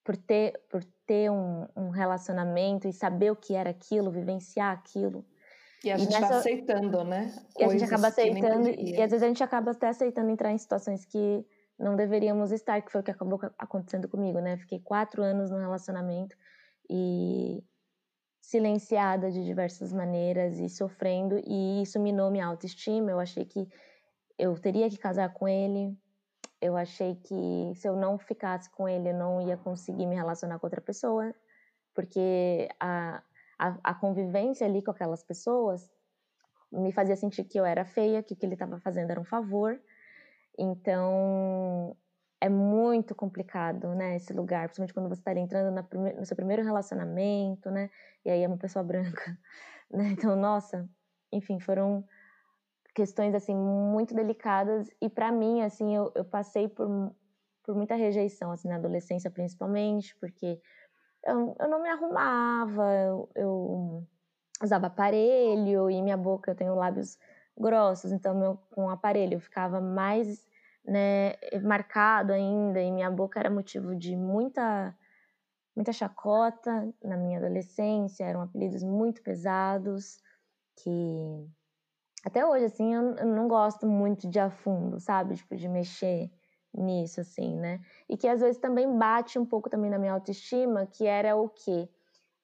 por 0.03 0.17
ter, 0.17 0.59
por 0.69 0.83
ter 1.05 1.29
um, 1.29 1.67
um 1.75 1.89
relacionamento 1.89 2.87
e 2.87 2.93
saber 2.93 3.31
o 3.31 3.35
que 3.35 3.55
era 3.55 3.69
aquilo, 3.69 4.11
vivenciar 4.11 4.71
aquilo. 4.71 5.25
E 5.83 5.91
a 5.91 5.97
gente 5.97 6.09
e 6.09 6.13
nessa... 6.13 6.27
vai 6.27 6.37
aceitando, 6.37 7.03
né? 7.03 7.33
E 7.59 7.63
a 7.63 7.67
gente 7.67 7.83
acaba 7.83 8.07
aceitando, 8.07 8.69
e 8.69 9.01
às 9.01 9.11
vezes 9.11 9.23
a 9.23 9.27
gente 9.27 9.43
acaba 9.43 9.71
até 9.71 9.89
aceitando 9.89 10.31
entrar 10.31 10.51
em 10.51 10.57
situações 10.57 11.05
que 11.05 11.45
não 11.77 11.95
deveríamos 11.95 12.51
estar, 12.51 12.81
que 12.81 12.91
foi 12.91 13.01
o 13.01 13.03
que 13.03 13.11
acabou 13.11 13.39
acontecendo 13.57 14.07
comigo, 14.07 14.39
né? 14.39 14.57
Fiquei 14.57 14.79
quatro 14.79 15.21
anos 15.21 15.51
no 15.51 15.57
relacionamento 15.57 16.35
e 16.89 17.63
silenciada 18.41 19.31
de 19.31 19.43
diversas 19.43 19.91
maneiras 19.91 20.59
e 20.59 20.69
sofrendo, 20.69 21.39
e 21.45 21.81
isso 21.81 21.99
minou 21.99 22.31
minha 22.31 22.45
autoestima. 22.45 23.11
Eu 23.11 23.19
achei 23.19 23.45
que 23.45 23.67
eu 24.37 24.57
teria 24.57 24.89
que 24.89 24.97
casar 24.97 25.33
com 25.33 25.47
ele, 25.47 25.97
eu 26.63 26.77
achei 26.77 27.15
que 27.15 27.73
se 27.75 27.85
eu 27.89 27.93
não 27.93 28.17
ficasse 28.17 28.69
com 28.69 28.87
ele, 28.87 29.09
eu 29.09 29.13
não 29.13 29.41
ia 29.41 29.57
conseguir 29.57 30.05
me 30.05 30.15
relacionar 30.15 30.57
com 30.59 30.65
outra 30.65 30.79
pessoa, 30.79 31.35
porque 31.93 32.69
a, 32.79 33.21
a, 33.59 33.77
a 33.83 33.93
convivência 33.93 34.65
ali 34.65 34.81
com 34.81 34.91
aquelas 34.91 35.21
pessoas 35.25 35.91
me 36.71 36.93
fazia 36.93 37.17
sentir 37.17 37.43
que 37.43 37.59
eu 37.59 37.65
era 37.65 37.83
feia, 37.83 38.23
que 38.23 38.33
o 38.33 38.37
que 38.37 38.45
ele 38.45 38.53
estava 38.53 38.79
fazendo 38.79 39.11
era 39.11 39.19
um 39.19 39.25
favor. 39.25 39.77
Então, 40.57 41.97
é 42.39 42.47
muito 42.47 43.13
complicado, 43.13 43.93
né, 43.93 44.15
esse 44.15 44.31
lugar, 44.31 44.67
principalmente 44.67 44.93
quando 44.93 45.09
você 45.09 45.19
está 45.19 45.33
entrando 45.33 45.83
prime 45.83 46.13
no 46.13 46.25
seu 46.25 46.35
primeiro 46.35 46.63
relacionamento, 46.63 47.69
né, 47.71 47.89
e 48.23 48.29
aí 48.29 48.41
é 48.41 48.47
uma 48.47 48.57
pessoa 48.57 48.83
branca, 48.87 49.37
né, 49.91 50.09
então, 50.11 50.35
nossa, 50.35 50.89
enfim, 51.31 51.59
foram 51.59 52.05
questões, 52.93 53.33
assim, 53.33 53.55
muito 53.55 54.13
delicadas, 54.13 54.89
e 55.01 55.09
para 55.09 55.31
mim, 55.31 55.61
assim, 55.61 55.95
eu, 55.95 56.11
eu 56.15 56.23
passei 56.25 56.67
por, 56.67 56.87
por 57.63 57.75
muita 57.75 57.95
rejeição, 57.95 58.51
assim, 58.51 58.67
na 58.67 58.75
adolescência 58.75 59.31
principalmente, 59.31 60.15
porque 60.19 60.61
eu, 61.25 61.55
eu 61.59 61.69
não 61.69 61.81
me 61.81 61.89
arrumava, 61.89 62.93
eu, 62.93 63.29
eu 63.35 64.07
usava 64.61 64.87
aparelho, 64.87 65.89
e 65.89 66.01
minha 66.01 66.17
boca, 66.17 66.51
eu 66.51 66.55
tenho 66.55 66.75
lábios 66.75 67.17
grossos, 67.57 68.11
então 68.11 68.37
meu, 68.37 68.57
com 68.71 68.85
o 68.85 68.89
aparelho 68.89 69.39
ficava 69.39 69.79
mais 69.79 70.47
né, 70.85 71.33
marcado 71.63 72.33
ainda, 72.33 72.81
e 72.81 72.91
minha 72.91 73.09
boca 73.09 73.39
era 73.39 73.49
motivo 73.49 73.95
de 73.95 74.15
muita, 74.15 74.95
muita 75.75 75.93
chacota 75.93 76.93
na 77.03 77.17
minha 77.17 77.39
adolescência, 77.39 78.25
eram 78.25 78.41
apelidos 78.41 78.83
muito 78.83 79.21
pesados, 79.23 80.19
que 80.75 81.47
até 82.23 82.45
hoje, 82.45 82.65
assim, 82.65 82.93
eu, 82.93 83.25
não 83.25 83.47
gosto 83.49 83.85
muito 83.85 84.29
de 84.29 84.39
a 84.39 84.49
fundo, 84.49 84.99
sabe? 84.99 85.35
Tipo, 85.35 85.55
de 85.57 85.67
mexer 85.67 86.31
nisso, 86.73 87.19
assim, 87.19 87.55
né? 87.55 87.81
E 88.07 88.15
que 88.15 88.27
às 88.27 88.39
vezes 88.39 88.59
também 88.59 88.97
bate 88.97 89.37
um 89.37 89.45
pouco 89.45 89.69
também 89.69 89.91
na 89.91 89.99
minha 89.99 90.13
autoestima, 90.13 90.85
que 90.85 91.05
era 91.05 91.35
o 91.35 91.49
quê? 91.49 91.89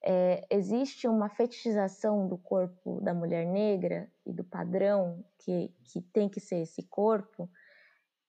É, 0.02 0.46
existe 0.50 1.08
uma 1.08 1.30
fetichização 1.30 2.28
do 2.28 2.38
corpo 2.38 3.02
da 3.02 3.13
mulher 3.13 3.46
negra 3.46 4.10
e 4.26 4.34
do 4.34 4.44
padrão 4.44 5.24
que, 5.39 5.74
que 5.84 6.02
tem 6.02 6.30
que 6.30 6.39
ser 6.39 6.58
esse 6.58 6.84
corpo, 6.84 7.50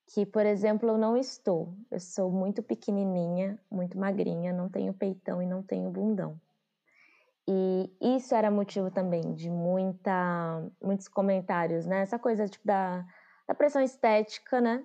que, 0.07 0.25
por 0.25 0.47
exemplo, 0.47 0.89
eu 0.89 0.99
não 0.99 1.17
estou. 1.17 1.75
Eu 1.91 2.01
sou 2.01 2.31
muito 2.31 2.63
pequenininha, 2.63 3.61
muito 3.71 3.99
magrinha, 3.99 4.53
não 4.53 4.69
tenho 4.69 4.95
peitão 4.95 5.43
e 5.43 5.47
não 5.47 5.63
tenho 5.63 5.91
bundão. 5.91 6.41
E 7.53 7.91
isso 8.17 8.33
era 8.33 8.49
motivo 8.49 8.93
também 8.93 9.35
de 9.35 9.51
muita, 9.51 10.65
muitos 10.81 11.09
comentários, 11.09 11.85
né? 11.85 12.03
Essa 12.03 12.17
coisa 12.17 12.47
tipo, 12.47 12.65
da, 12.65 13.05
da 13.49 13.53
pressão 13.57 13.83
estética, 13.83 14.61
né? 14.61 14.85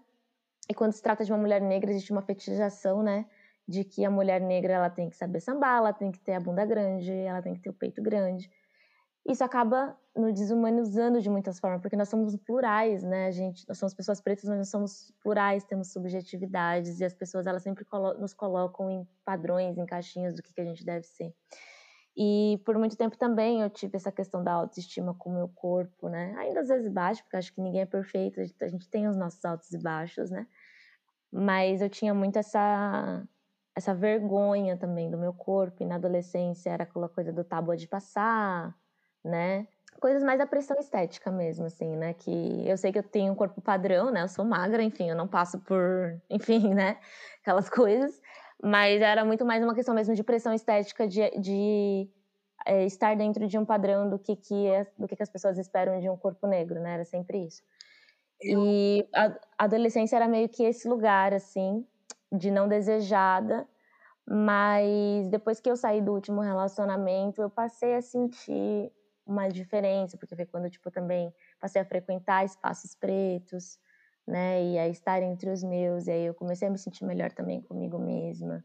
E 0.68 0.74
quando 0.74 0.92
se 0.94 1.02
trata 1.02 1.24
de 1.24 1.32
uma 1.32 1.38
mulher 1.38 1.62
negra, 1.62 1.92
existe 1.92 2.12
uma 2.12 2.24
fetichização, 2.24 3.04
né? 3.04 3.28
De 3.68 3.84
que 3.84 4.04
a 4.04 4.10
mulher 4.10 4.42
negra 4.42 4.74
ela 4.74 4.90
tem 4.90 5.12
que 5.12 5.16
saber 5.16 5.42
sambar, 5.42 5.78
ela 5.78 5.94
tem 5.94 6.12
que 6.12 6.20
ter 6.20 6.34
a 6.34 6.40
bunda 6.40 6.66
grande, 6.66 7.12
ela 7.12 7.40
tem 7.40 7.54
que 7.54 7.60
ter 7.60 7.70
o 7.70 7.74
peito 7.74 8.02
grande. 8.02 8.50
Isso 9.28 9.44
acaba 9.44 9.96
nos 10.16 10.34
desumanizando 10.34 11.22
de 11.22 11.30
muitas 11.30 11.60
formas, 11.60 11.82
porque 11.82 11.96
nós 11.96 12.10
somos 12.10 12.36
plurais, 12.36 13.04
né? 13.04 13.28
A 13.28 13.32
gente, 13.32 13.64
nós 13.68 13.78
somos 13.78 13.94
pessoas 13.94 14.20
pretas, 14.20 14.46
mas 14.46 14.58
nós 14.58 14.70
somos 14.70 15.14
plurais, 15.22 15.64
temos 15.66 15.92
subjetividades 15.92 17.00
e 17.00 17.06
as 17.06 17.14
pessoas 17.14 17.46
elas 17.46 17.62
sempre 17.62 17.86
colo 17.86 18.16
nos 18.16 18.34
colocam 18.34 18.90
em 18.90 19.08
padrões, 19.24 19.78
em 19.78 19.86
caixinhas 19.86 20.34
do 20.34 20.42
que, 20.42 20.52
que 20.52 20.62
a 20.62 20.66
gente 20.66 20.84
deve 20.84 21.06
ser. 21.06 21.32
E 22.18 22.62
por 22.66 22.78
muito 22.78 22.96
tempo 22.96 23.18
também 23.18 23.62
eu 23.62 23.70
tive 23.70 23.98
essa 23.98 24.12
questão 24.12 24.44
da 24.44 24.54
autoestima 24.54 25.14
com 25.14 25.30
o 25.32 25.34
meu 25.34 25.50
corpo, 25.50 26.08
né? 26.08 26.34
Ainda 26.38 26.62
às 26.62 26.70
vezes 26.70 26.90
baixo, 26.90 27.22
porque 27.24 27.36
acho 27.36 27.54
que 27.54 27.62
ninguém 27.62 27.82
é 27.82 27.86
perfeito, 27.86 28.40
a 28.40 28.68
gente 28.68 28.90
tem 28.90 29.08
os 29.08 29.18
nossos 29.18 29.44
altos 29.44 29.72
e 29.74 29.78
baixos, 29.78 30.32
né? 30.32 30.48
Mas 31.32 31.82
eu 31.82 31.90
tinha 31.90 32.14
muito 32.14 32.38
essa 32.40 33.24
essa 33.76 33.94
vergonha 33.94 34.78
também 34.78 35.12
do 35.12 35.18
meu 35.18 35.34
corpo, 35.34 35.84
e 35.84 35.86
na 35.86 35.96
adolescência 35.96 36.70
era 36.70 36.84
aquela 36.84 37.10
coisa 37.10 37.34
do 37.34 37.44
tábua 37.44 37.76
de 37.76 37.88
passar, 37.88 38.74
né? 39.24 39.68
Coisas 40.00 40.24
mais 40.24 40.40
da 40.40 40.48
pressão 40.48 40.78
estética 40.80 41.30
mesmo, 41.32 41.66
assim, 41.66 41.96
né? 41.98 42.14
Que 42.14 42.32
eu 42.68 42.78
sei 42.78 42.92
que 42.94 43.00
eu 43.00 43.04
tenho 43.04 43.34
um 43.34 43.36
corpo 43.36 43.62
padrão, 43.62 44.12
né? 44.12 44.22
Eu 44.22 44.28
sou 44.30 44.46
magra, 44.46 44.82
enfim, 44.82 45.10
eu 45.10 45.16
não 45.16 45.28
passo 45.28 45.60
por, 45.60 46.22
enfim, 46.30 46.74
né? 46.74 46.98
Aquelas 47.42 47.70
coisas. 47.70 48.22
Mas 48.66 49.00
era 49.00 49.24
muito 49.24 49.46
mais 49.46 49.64
uma 49.64 49.76
questão 49.76 49.94
mesmo 49.94 50.16
de 50.16 50.24
pressão 50.24 50.52
estética, 50.52 51.08
de, 51.08 51.22
de 51.40 52.10
é, 52.66 52.84
estar 52.84 53.16
dentro 53.16 53.48
de 53.48 53.60
um 53.60 53.64
padrão 53.64 54.10
do 54.10 54.18
que, 54.18 54.36
que, 54.36 54.66
é, 54.66 54.88
do 54.98 55.08
que, 55.08 55.16
que 55.16 55.22
as 55.22 55.30
pessoas 55.30 55.60
esperam 55.60 56.00
de 56.00 56.10
um 56.10 56.18
corpo 56.18 56.48
negro, 56.48 56.80
né? 56.80 56.96
Era 56.96 57.06
sempre 57.06 57.46
isso. 57.46 57.62
Eu... 58.42 58.66
E 58.66 59.08
a, 59.14 59.26
a 59.56 59.66
adolescência 59.66 60.16
era 60.16 60.28
meio 60.28 60.50
que 60.50 60.64
esse 60.64 60.88
lugar, 60.88 61.32
assim, 61.32 61.86
de 62.32 62.50
não 62.50 62.68
desejada, 62.68 63.68
mas 64.28 65.30
depois 65.30 65.60
que 65.60 65.70
eu 65.70 65.78
saí 65.78 66.02
do 66.02 66.12
último 66.12 66.42
relacionamento, 66.42 67.44
eu 67.44 67.52
passei 67.52 67.94
a 67.94 68.02
sentir 68.02 68.92
uma 69.28 69.48
diferença, 69.48 70.18
porque 70.18 70.36
foi 70.36 70.46
quando, 70.48 70.72
tipo, 70.72 70.90
também 70.90 71.32
passei 71.60 71.84
a 71.84 71.86
frequentar 71.86 72.44
espaços 72.44 72.96
pretos, 72.96 73.78
né? 74.28 74.64
E 74.64 74.78
a 74.78 74.88
estar 74.88 75.22
entre 75.22 75.50
os 75.50 75.64
meus, 75.64 76.08
e 76.08 76.12
aí 76.12 76.26
eu 76.26 76.34
comecei 76.34 76.68
a 76.68 76.72
me 76.72 76.78
sentir 76.78 77.06
melhor 77.06 77.32
também 77.32 77.62
comigo 77.62 78.00
mesma. 78.00 78.64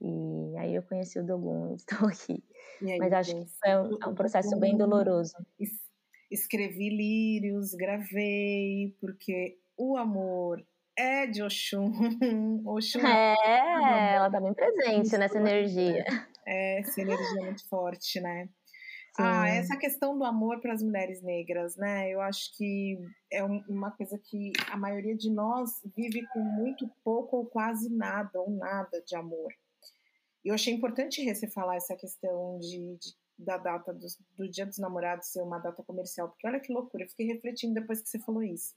E 0.00 0.56
aí 0.58 0.74
eu 0.74 0.82
conheci 0.82 1.18
o 1.18 1.24
Dogun, 1.24 1.74
estou 1.76 2.08
aqui. 2.08 2.42
Aí, 2.82 2.98
Mas 2.98 3.12
acho 3.12 3.34
que 3.36 3.46
foi 3.60 3.76
um, 3.76 3.98
é 4.02 4.06
um 4.08 4.14
processo 4.14 4.58
bem 4.58 4.76
doloroso. 4.76 5.34
Escrevi 6.30 6.88
lírios, 6.88 7.74
gravei, 7.74 8.96
porque 9.00 9.58
o 9.76 9.96
amor 9.96 10.64
é 10.96 11.26
de 11.26 11.42
Oxum. 11.42 11.92
Oxum 12.66 13.06
é, 13.06 14.14
ela 14.14 14.30
tá 14.30 14.40
bem 14.40 14.54
presente 14.54 15.16
nessa 15.18 15.38
energia. 15.38 16.04
É, 16.46 16.80
essa 16.80 17.00
energia 17.00 17.40
é 17.40 17.44
muito 17.44 17.68
forte, 17.68 18.20
né? 18.20 18.48
Ah. 19.18 19.42
Ah, 19.42 19.48
essa 19.48 19.76
questão 19.76 20.16
do 20.16 20.24
amor 20.24 20.60
para 20.60 20.72
as 20.72 20.82
mulheres 20.82 21.22
negras, 21.22 21.76
né? 21.76 22.10
Eu 22.10 22.20
acho 22.20 22.56
que 22.56 22.98
é 23.30 23.44
uma 23.44 23.90
coisa 23.90 24.18
que 24.18 24.52
a 24.70 24.76
maioria 24.76 25.16
de 25.16 25.30
nós 25.30 25.70
vive 25.94 26.26
com 26.32 26.40
muito 26.40 26.90
pouco 27.04 27.36
ou 27.36 27.46
quase 27.46 27.90
nada, 27.90 28.40
ou 28.40 28.50
nada 28.50 29.02
de 29.06 29.14
amor. 29.14 29.52
E 30.44 30.48
eu 30.48 30.54
achei 30.54 30.72
importante 30.72 31.22
você 31.24 31.46
falar 31.46 31.76
essa 31.76 31.94
questão 31.94 32.58
de, 32.58 32.96
de 32.96 33.22
da 33.38 33.56
data 33.56 33.92
do, 33.92 34.06
do, 34.36 34.48
Dia 34.48 34.66
dos 34.66 34.78
Namorados 34.78 35.28
ser 35.28 35.42
uma 35.42 35.58
data 35.58 35.82
comercial, 35.82 36.28
porque 36.28 36.46
olha 36.46 36.60
que 36.60 36.72
loucura, 36.72 37.04
eu 37.04 37.08
fiquei 37.08 37.26
refletindo 37.26 37.74
depois 37.74 38.00
que 38.00 38.08
você 38.08 38.18
falou 38.18 38.42
isso. 38.42 38.74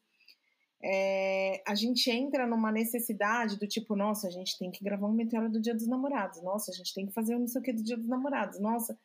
É, 0.84 1.64
a 1.66 1.74
gente 1.74 2.10
entra 2.12 2.46
numa 2.46 2.72
necessidade 2.72 3.58
do 3.58 3.68
tipo, 3.68 3.96
nossa, 3.96 4.28
a 4.28 4.32
gente 4.32 4.58
tem 4.58 4.70
que 4.72 4.84
gravar 4.84 5.08
um 5.08 5.14
meteoro 5.14 5.50
do 5.50 5.62
Dia 5.62 5.74
dos 5.74 5.88
Namorados, 5.88 6.42
nossa, 6.44 6.72
a 6.72 6.74
gente 6.74 6.94
tem 6.94 7.06
que 7.06 7.14
fazer 7.14 7.36
um 7.36 7.40
não 7.40 7.48
sei 7.48 7.62
o 7.62 7.64
que 7.64 7.74
do 7.74 7.84
Dia 7.84 7.98
dos 7.98 8.08
Namorados, 8.08 8.60
nossa, 8.60 8.98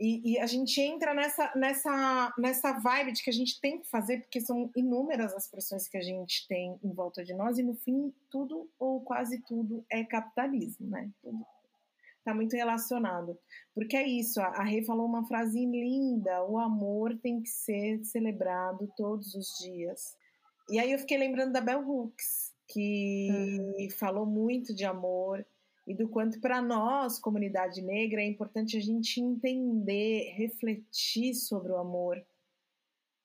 e, 0.00 0.32
e, 0.32 0.38
a 0.38 0.46
gente 0.46 0.80
entra 0.80 1.12
nessa, 1.12 1.52
nessa, 1.54 2.34
nessa 2.38 2.72
vibe 2.72 3.12
de 3.12 3.22
que 3.22 3.28
a 3.28 3.32
gente 3.32 3.60
tem 3.60 3.78
que 3.78 3.88
fazer, 3.90 4.20
porque 4.20 4.40
são 4.40 4.70
inúmeras 4.74 5.34
as 5.34 5.46
pressões 5.46 5.86
que 5.88 5.98
a 5.98 6.02
gente 6.02 6.48
tem 6.48 6.78
em 6.82 6.92
volta 6.92 7.22
de 7.22 7.34
nós, 7.34 7.58
e 7.58 7.62
no 7.62 7.74
fim, 7.74 8.10
tudo 8.30 8.70
ou 8.78 9.02
quase 9.02 9.42
tudo 9.42 9.84
é 9.90 10.02
capitalismo, 10.02 10.88
né? 10.88 11.10
Tudo 11.20 11.44
está 12.20 12.34
muito 12.34 12.54
relacionado. 12.54 13.38
Porque 13.74 13.96
é 13.96 14.06
isso, 14.06 14.40
a 14.40 14.62
Rei 14.62 14.82
falou 14.84 15.06
uma 15.06 15.26
frase 15.26 15.58
linda: 15.66 16.44
o 16.44 16.58
amor 16.58 17.18
tem 17.18 17.42
que 17.42 17.48
ser 17.48 18.02
celebrado 18.04 18.90
todos 18.96 19.34
os 19.34 19.46
dias. 19.58 20.16
E 20.70 20.78
aí 20.78 20.92
eu 20.92 20.98
fiquei 20.98 21.18
lembrando 21.18 21.52
da 21.52 21.60
Bell 21.60 21.86
Hooks, 21.86 22.54
que 22.68 23.28
uhum. 23.30 23.90
falou 23.90 24.24
muito 24.24 24.74
de 24.74 24.84
amor 24.84 25.44
e 25.86 25.94
do 25.94 26.08
quanto 26.08 26.40
para 26.40 26.60
nós, 26.60 27.18
comunidade 27.18 27.82
negra, 27.82 28.20
é 28.20 28.26
importante 28.26 28.76
a 28.76 28.80
gente 28.80 29.20
entender, 29.20 30.32
refletir 30.36 31.34
sobre 31.34 31.72
o 31.72 31.76
amor, 31.76 32.16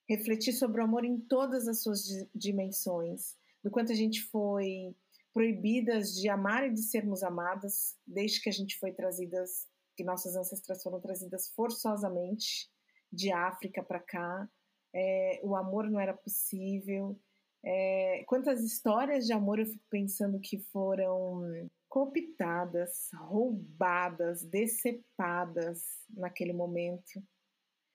refletir 0.07 0.53
sobre 0.53 0.81
o 0.81 0.83
amor 0.83 1.03
em 1.03 1.19
todas 1.19 1.67
as 1.67 1.81
suas 1.81 2.01
dimensões, 2.33 3.35
do 3.63 3.69
quanto 3.69 3.91
a 3.91 3.95
gente 3.95 4.21
foi 4.21 4.95
proibidas 5.33 6.13
de 6.13 6.29
amar 6.29 6.65
e 6.65 6.73
de 6.73 6.81
sermos 6.81 7.21
amadas, 7.21 7.97
desde 8.07 8.41
que 8.41 8.49
a 8.49 8.53
gente 8.53 8.77
foi 8.79 8.93
trazidas, 8.93 9.67
que 9.97 10.03
nossas 10.03 10.35
ancestras 10.35 10.81
foram 10.81 11.01
trazidas 11.01 11.49
forçosamente 11.49 12.69
de 13.11 13.31
África 13.31 13.83
para 13.83 13.99
cá. 13.99 14.49
É, 14.93 15.41
o 15.43 15.55
amor 15.55 15.89
não 15.89 15.99
era 15.99 16.13
possível. 16.13 17.19
É, 17.65 18.23
quantas 18.27 18.63
histórias 18.63 19.25
de 19.25 19.33
amor 19.33 19.59
eu 19.59 19.65
fico 19.65 19.83
pensando 19.89 20.39
que 20.39 20.59
foram 20.71 21.69
cooptadas, 21.95 23.07
roubadas, 23.13 24.43
decepadas 24.43 25.81
naquele 26.09 26.51
momento. 26.51 27.23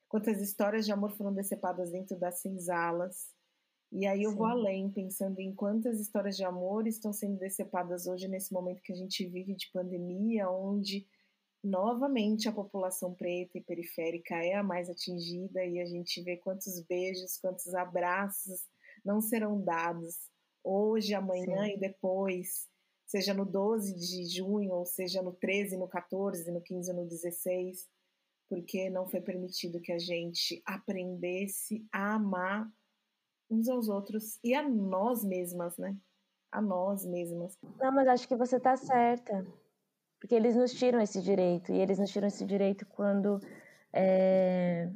Quantas 0.09 0.41
histórias 0.41 0.87
de 0.87 0.93
amor 0.93 1.11
foram 1.19 1.35
decepadas 1.35 1.91
dentro 1.91 2.19
das 2.19 2.41
senzalas. 2.41 3.29
E 3.93 4.07
aí 4.07 4.23
eu 4.23 4.31
Sim. 4.31 4.37
vou 4.39 4.47
além, 4.47 4.91
pensando 4.91 5.39
em 5.39 5.55
quantas 5.55 6.01
histórias 6.01 6.35
de 6.35 6.43
amor 6.43 6.87
estão 6.87 7.13
sendo 7.13 7.39
decepadas 7.39 8.07
hoje 8.07 8.27
nesse 8.27 8.55
momento 8.55 8.81
que 8.81 8.95
a 8.95 8.97
gente 8.97 9.27
vive 9.27 9.55
de 9.55 9.71
pandemia, 9.71 10.49
onde 10.49 11.07
novamente 11.63 12.49
a 12.49 12.53
população 12.53 13.13
preta 13.13 13.59
e 13.59 13.63
periférica 13.63 14.35
é 14.37 14.55
a 14.55 14.63
mais 14.63 14.89
atingida 14.89 15.63
e 15.63 15.79
a 15.79 15.85
gente 15.85 16.23
vê 16.23 16.39
quantos 16.39 16.81
beijos, 16.89 17.37
quantos 17.37 17.75
abraços 17.75 18.63
não 19.05 19.21
serão 19.21 19.63
dados 19.63 20.17
hoje, 20.65 21.13
amanhã 21.13 21.67
Sim. 21.67 21.75
e 21.75 21.79
depois, 21.79 22.70
seja 23.11 23.35
no 23.35 23.45
12 23.45 23.95
de 23.95 24.25
junho, 24.25 24.73
ou 24.73 24.87
seja 24.87 25.21
no 25.21 25.33
13, 25.33 25.77
no 25.77 25.89
14, 25.89 26.49
no 26.53 26.61
15 26.61 26.93
no 26.93 27.05
16, 27.05 27.89
porque 28.49 28.89
não 28.89 29.09
foi 29.09 29.21
permitido 29.21 29.81
que 29.81 29.91
a 29.91 29.99
gente 29.99 30.63
aprendesse 30.65 31.85
a 31.93 32.15
amar 32.15 32.71
uns 33.51 33.69
aos 33.69 33.89
outros 33.89 34.39
e 34.45 34.55
a 34.55 34.69
nós 34.69 35.25
mesmas, 35.25 35.77
né? 35.77 35.97
A 36.53 36.63
nós 36.63 37.05
mesmas. 37.05 37.59
Não, 37.81 37.91
mas 37.91 38.07
acho 38.07 38.29
que 38.29 38.37
você 38.37 38.59
está 38.59 38.77
certa. 38.77 39.45
Porque 40.21 40.35
eles 40.37 40.55
nos 40.55 40.73
tiram 40.73 41.01
esse 41.01 41.21
direito. 41.21 41.73
E 41.73 41.81
eles 41.81 41.99
nos 41.99 42.11
tiram 42.11 42.29
esse 42.29 42.45
direito 42.45 42.87
quando 42.87 43.41
é, 43.93 44.89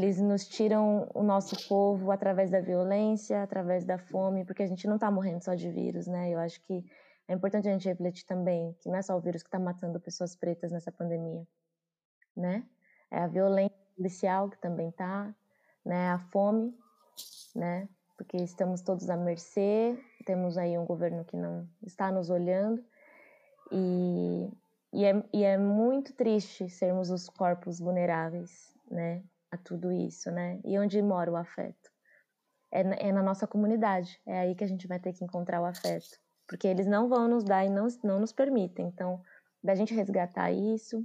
eles 0.00 0.18
nos 0.18 0.48
tiram 0.48 1.10
o 1.14 1.22
nosso 1.22 1.54
povo 1.68 2.10
através 2.10 2.50
da 2.50 2.58
violência, 2.58 3.42
através 3.42 3.84
da 3.84 3.98
fome, 3.98 4.46
porque 4.46 4.62
a 4.62 4.66
gente 4.66 4.86
não 4.86 4.94
está 4.94 5.10
morrendo 5.10 5.44
só 5.44 5.54
de 5.54 5.70
vírus, 5.70 6.06
né? 6.06 6.30
Eu 6.30 6.38
acho 6.38 6.58
que 6.62 6.82
é 7.28 7.34
importante 7.34 7.68
a 7.68 7.72
gente 7.72 7.86
refletir 7.86 8.24
também 8.24 8.74
que 8.80 8.88
não 8.88 8.96
é 8.96 9.02
só 9.02 9.14
o 9.14 9.20
vírus 9.20 9.42
que 9.42 9.48
está 9.48 9.58
matando 9.58 10.00
pessoas 10.00 10.34
pretas 10.34 10.72
nessa 10.72 10.90
pandemia, 10.90 11.46
né? 12.34 12.66
É 13.10 13.18
a 13.18 13.26
violência 13.26 13.76
policial 13.94 14.48
que 14.48 14.58
também 14.58 14.88
está, 14.88 15.34
né? 15.84 16.08
A 16.12 16.18
fome, 16.18 16.74
né? 17.54 17.86
Porque 18.16 18.38
estamos 18.38 18.80
todos 18.80 19.10
à 19.10 19.18
mercê, 19.18 19.98
temos 20.24 20.56
aí 20.56 20.78
um 20.78 20.86
governo 20.86 21.26
que 21.26 21.36
não 21.36 21.68
está 21.82 22.10
nos 22.10 22.30
olhando 22.30 22.82
e, 23.70 24.50
e, 24.94 25.04
é, 25.04 25.24
e 25.32 25.44
é 25.44 25.58
muito 25.58 26.14
triste 26.14 26.70
sermos 26.70 27.10
os 27.10 27.28
corpos 27.28 27.78
vulneráveis, 27.78 28.74
né? 28.90 29.22
A 29.50 29.56
tudo 29.56 29.92
isso, 29.92 30.30
né? 30.30 30.60
E 30.64 30.78
onde 30.78 31.00
mora 31.02 31.30
o 31.30 31.36
afeto? 31.36 31.90
É, 32.72 33.08
é 33.08 33.12
na 33.12 33.22
nossa 33.22 33.46
comunidade, 33.46 34.20
é 34.26 34.40
aí 34.40 34.54
que 34.54 34.64
a 34.64 34.68
gente 34.68 34.86
vai 34.86 35.00
ter 35.00 35.12
que 35.12 35.24
encontrar 35.24 35.60
o 35.60 35.64
afeto, 35.64 36.18
porque 36.46 36.68
eles 36.68 36.86
não 36.86 37.08
vão 37.08 37.26
nos 37.26 37.42
dar 37.42 37.64
e 37.64 37.68
não, 37.68 37.88
não 38.04 38.20
nos 38.20 38.32
permitem. 38.32 38.86
Então, 38.86 39.20
da 39.62 39.74
gente 39.74 39.92
resgatar 39.92 40.52
isso, 40.52 41.04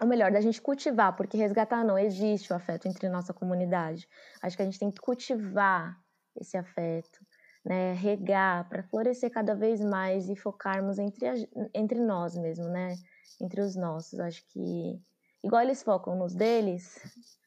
ou 0.00 0.06
melhor, 0.06 0.32
da 0.32 0.40
gente 0.40 0.60
cultivar, 0.60 1.14
porque 1.14 1.36
resgatar 1.36 1.84
não 1.84 1.98
existe 1.98 2.52
o 2.52 2.56
afeto 2.56 2.88
entre 2.88 3.08
nossa 3.08 3.32
comunidade. 3.32 4.08
Acho 4.42 4.56
que 4.56 4.62
a 4.62 4.64
gente 4.64 4.78
tem 4.78 4.90
que 4.90 5.00
cultivar 5.00 5.96
esse 6.34 6.56
afeto, 6.56 7.20
né? 7.64 7.92
Regar 7.92 8.68
para 8.68 8.82
florescer 8.82 9.30
cada 9.30 9.54
vez 9.54 9.80
mais 9.80 10.28
e 10.28 10.34
focarmos 10.34 10.98
entre, 10.98 11.28
a, 11.28 11.34
entre 11.72 12.00
nós 12.00 12.36
mesmo, 12.36 12.68
né? 12.68 12.96
Entre 13.40 13.60
os 13.60 13.76
nossos. 13.76 14.18
Acho 14.18 14.44
que 14.48 15.00
igual 15.44 15.62
eles 15.62 15.82
focam 15.82 16.16
nos 16.16 16.34
deles, 16.34 16.98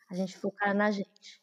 a 0.09 0.15
gente 0.15 0.37
focar 0.37 0.75
na 0.75 0.91
gente. 0.91 1.41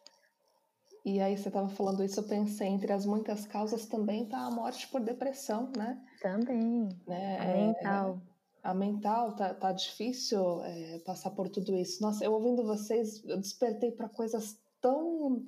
E 1.05 1.21
aí 1.21 1.37
você 1.37 1.49
estava 1.49 1.69
falando 1.69 2.03
isso, 2.03 2.19
eu 2.19 2.25
pensei, 2.25 2.67
entre 2.67 2.91
as 2.91 3.05
muitas 3.05 3.47
causas 3.47 3.85
também 3.85 4.27
tá 4.27 4.39
a 4.39 4.51
morte 4.51 4.89
por 4.89 5.03
depressão, 5.03 5.71
né? 5.77 6.03
Também. 6.23 6.89
Né? 7.07 7.39
A 7.39 7.45
é, 7.45 7.67
mental. 7.67 8.23
A 8.63 8.73
mental 8.73 9.37
tá, 9.37 9.53
tá 9.53 9.73
difícil 9.73 10.63
é, 10.65 10.99
passar 11.01 11.31
por 11.33 11.51
tudo 11.51 11.77
isso. 11.77 12.01
Nossa, 12.03 12.25
eu 12.25 12.33
ouvindo 12.33 12.65
vocês, 12.65 13.23
eu 13.27 13.39
despertei 13.39 13.93
para 13.93 14.09
coisas 14.09 14.59
tão 14.81 15.45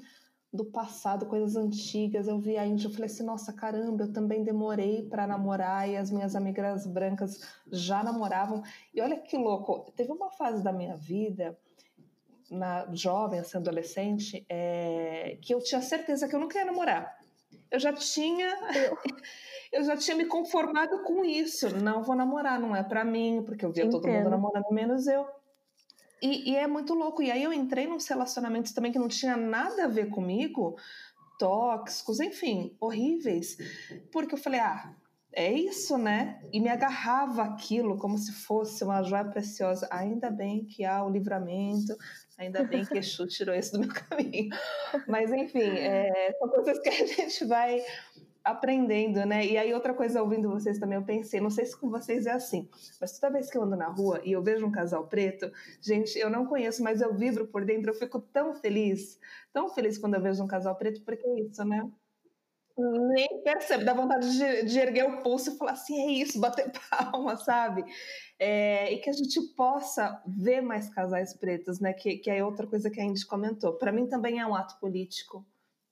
do 0.53 0.67
passado, 0.67 1.25
coisas 1.25 1.57
antigas. 1.57 2.29
Eu 2.29 2.39
vi 2.39 2.59
a 2.59 2.67
Índia, 2.67 2.89
eu 2.89 2.93
falei 2.93 3.07
assim, 3.07 3.25
nossa, 3.25 3.51
caramba, 3.51 4.05
eu 4.05 4.13
também 4.13 4.45
demorei 4.45 5.09
para 5.09 5.27
namorar 5.27 5.89
e 5.89 5.97
as 5.97 6.11
minhas 6.11 6.37
amigas 6.37 6.87
brancas 6.87 7.41
já 7.73 8.03
namoravam. 8.05 8.63
E 8.93 9.01
olha 9.01 9.19
que 9.19 9.39
louco, 9.39 9.91
teve 9.97 10.13
uma 10.13 10.31
fase 10.31 10.63
da 10.63 10.73
minha 10.73 10.97
vida 10.99 11.59
na 12.51 12.87
jovem, 12.93 13.41
assim, 13.41 13.57
adolescente, 13.57 14.45
é, 14.49 15.39
que 15.43 15.53
eu 15.55 15.61
tinha 15.61 15.81
certeza 15.81 16.29
que 16.29 16.35
eu 16.35 16.41
não 16.41 16.49
queria 16.49 16.67
namorar. 16.67 17.19
Eu 17.71 17.81
já 17.81 17.93
tinha, 17.93 18.57
eu 19.73 19.83
já 19.85 19.97
tinha 19.97 20.17
me 20.17 20.27
conformado 20.27 21.03
com 21.03 21.25
isso. 21.25 21.69
Não 21.77 22.03
vou 22.03 22.15
namorar, 22.15 22.61
não 22.61 22.75
é 22.75 22.83
para 22.83 23.05
mim, 23.05 23.43
porque 23.45 23.65
eu 23.65 23.73
via 23.73 23.85
Entendo. 23.85 24.01
todo 24.01 24.11
mundo 24.11 24.31
namorando 24.31 24.71
menos 24.71 25.07
eu. 25.07 25.27
E, 26.23 26.53
e, 26.53 26.57
é 26.57 26.67
muito 26.67 26.95
louco. 26.95 27.23
E 27.23 27.31
aí 27.31 27.43
eu 27.43 27.53
entrei 27.53 27.87
nos 27.87 28.07
relacionamentos 28.07 28.73
também 28.73 28.93
que 28.93 28.99
não 28.99 29.09
tinha 29.09 29.37
nada 29.37 29.85
a 29.85 29.89
ver 29.89 30.09
comigo, 30.09 30.77
tóxicos, 31.39 32.21
enfim, 32.21 32.75
horríveis, 32.81 33.57
porque 34.11 34.35
eu 34.35 34.39
falei, 34.39 34.61
ah, 34.61 34.95
é 35.37 35.53
isso, 35.53 35.99
né? 35.99 36.41
E 36.51 36.59
me 36.59 36.71
agarrava 36.71 37.43
aquilo 37.43 37.99
como 37.99 38.17
se 38.17 38.33
fosse 38.33 38.83
uma 38.83 39.03
joia 39.03 39.27
preciosa. 39.27 39.87
Ainda 39.93 40.31
bem 40.31 40.65
que 40.65 40.83
há 40.83 41.05
o 41.05 41.11
livramento, 41.11 41.95
ainda 42.39 42.65
bem 42.65 42.87
que 42.87 42.97
Exu 42.97 43.27
tirou 43.29 43.55
isso 43.55 43.73
do 43.73 43.81
meu 43.81 43.91
caminho. 43.93 44.49
Mas, 45.07 45.31
enfim, 45.31 45.61
é, 45.61 46.35
são 46.39 46.49
coisas 46.49 46.79
que 46.79 46.89
a 46.89 47.07
gente 47.07 47.45
vai 47.45 47.85
aprendendo, 48.43 49.27
né? 49.27 49.45
E 49.45 49.59
aí, 49.59 49.75
outra 49.75 49.93
coisa, 49.93 50.23
ouvindo 50.23 50.49
vocês 50.49 50.79
também, 50.79 50.97
eu 50.97 51.05
pensei, 51.05 51.39
não 51.39 51.51
sei 51.51 51.67
se 51.67 51.77
com 51.77 51.91
vocês 51.91 52.25
é 52.25 52.33
assim, 52.33 52.67
mas 52.99 53.19
toda 53.19 53.35
vez 53.35 53.51
que 53.51 53.59
eu 53.59 53.63
ando 53.63 53.77
na 53.77 53.89
rua 53.89 54.23
e 54.25 54.33
eu 54.33 54.43
vejo 54.43 54.65
um 54.65 54.71
casal 54.71 55.07
preto, 55.07 55.53
gente, 55.83 56.19
eu 56.19 56.31
não 56.31 56.47
conheço, 56.47 56.83
mas 56.83 57.03
eu 57.03 57.13
vibro 57.13 57.47
por 57.49 57.65
dentro, 57.65 57.91
eu 57.91 57.95
fico 57.95 58.21
tão 58.21 58.55
feliz, 58.55 59.19
tão 59.53 59.69
feliz 59.69 59.99
quando 59.99 60.15
eu 60.15 60.23
vejo 60.23 60.43
um 60.43 60.47
casal 60.47 60.77
preto, 60.77 61.03
porque 61.03 61.27
é 61.27 61.41
isso, 61.41 61.63
né? 61.65 61.91
Nem 62.79 63.43
percebe, 63.43 63.85
dá 63.85 63.95
vontade 63.95 64.31
de, 64.37 64.65
de, 64.65 64.79
erguer 64.79 65.09
o 65.09 65.23
pulso 65.23 65.51
e 65.51 65.57
falar 65.57 65.73
assim, 65.73 65.99
é 65.99 66.13
isso, 66.13 66.39
bater 66.39 66.71
palma, 66.91 67.37
sabe? 67.37 67.85
É, 68.39 68.93
e 68.93 68.99
que 68.99 69.09
a 69.09 69.13
gente 69.13 69.41
possa 69.55 70.23
ver 70.27 70.61
mais 70.61 70.89
casais 70.91 71.33
pretos, 71.35 71.81
né? 71.81 71.95
Que, 71.95 72.19
que 72.19 72.31
é 72.31 72.45
outra 72.45 72.67
coisa 72.67 72.91
que 72.91 73.01
a 73.01 73.05
Indy 73.05 73.25
comentou. 73.25 73.75
Para 73.75 73.93
mim 73.93 74.07
também 74.07 74.39
é 74.39 74.47
um 74.47 74.55
ato 74.55 74.79
político 74.79 75.47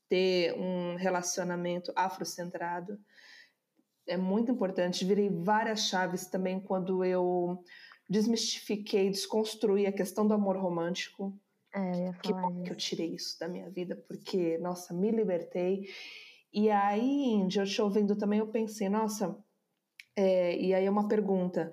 ter 0.08 0.54
um 0.58 0.96
relacionamento 0.96 1.90
afrocentrado. 1.96 2.98
É 4.06 4.18
muito 4.18 4.52
importante. 4.52 5.06
Virei 5.06 5.30
várias 5.30 5.88
chaves 5.88 6.26
também 6.26 6.60
quando 6.60 7.02
eu 7.02 7.64
desmistifiquei, 8.08 9.08
desconstruí 9.08 9.86
a 9.86 9.92
questão 9.92 10.26
do 10.26 10.34
amor 10.34 10.56
romântico. 10.56 11.34
É, 11.74 12.12
que 12.22 12.32
bom 12.32 12.62
que 12.62 12.70
eu 12.70 12.76
tirei 12.76 13.14
isso 13.14 13.36
da 13.40 13.48
minha 13.48 13.68
vida, 13.68 13.96
porque, 14.06 14.58
nossa, 14.58 14.94
me 14.94 15.10
libertei. 15.10 15.88
E 16.54 16.70
aí, 16.70 17.32
Índia, 17.32 17.62
eu 17.62 17.66
te 17.66 17.82
ouvindo 17.82 18.14
também, 18.14 18.38
eu 18.38 18.46
pensei, 18.46 18.88
nossa, 18.88 19.36
é, 20.14 20.56
e 20.56 20.72
aí 20.72 20.86
é 20.86 20.90
uma 20.90 21.08
pergunta. 21.08 21.72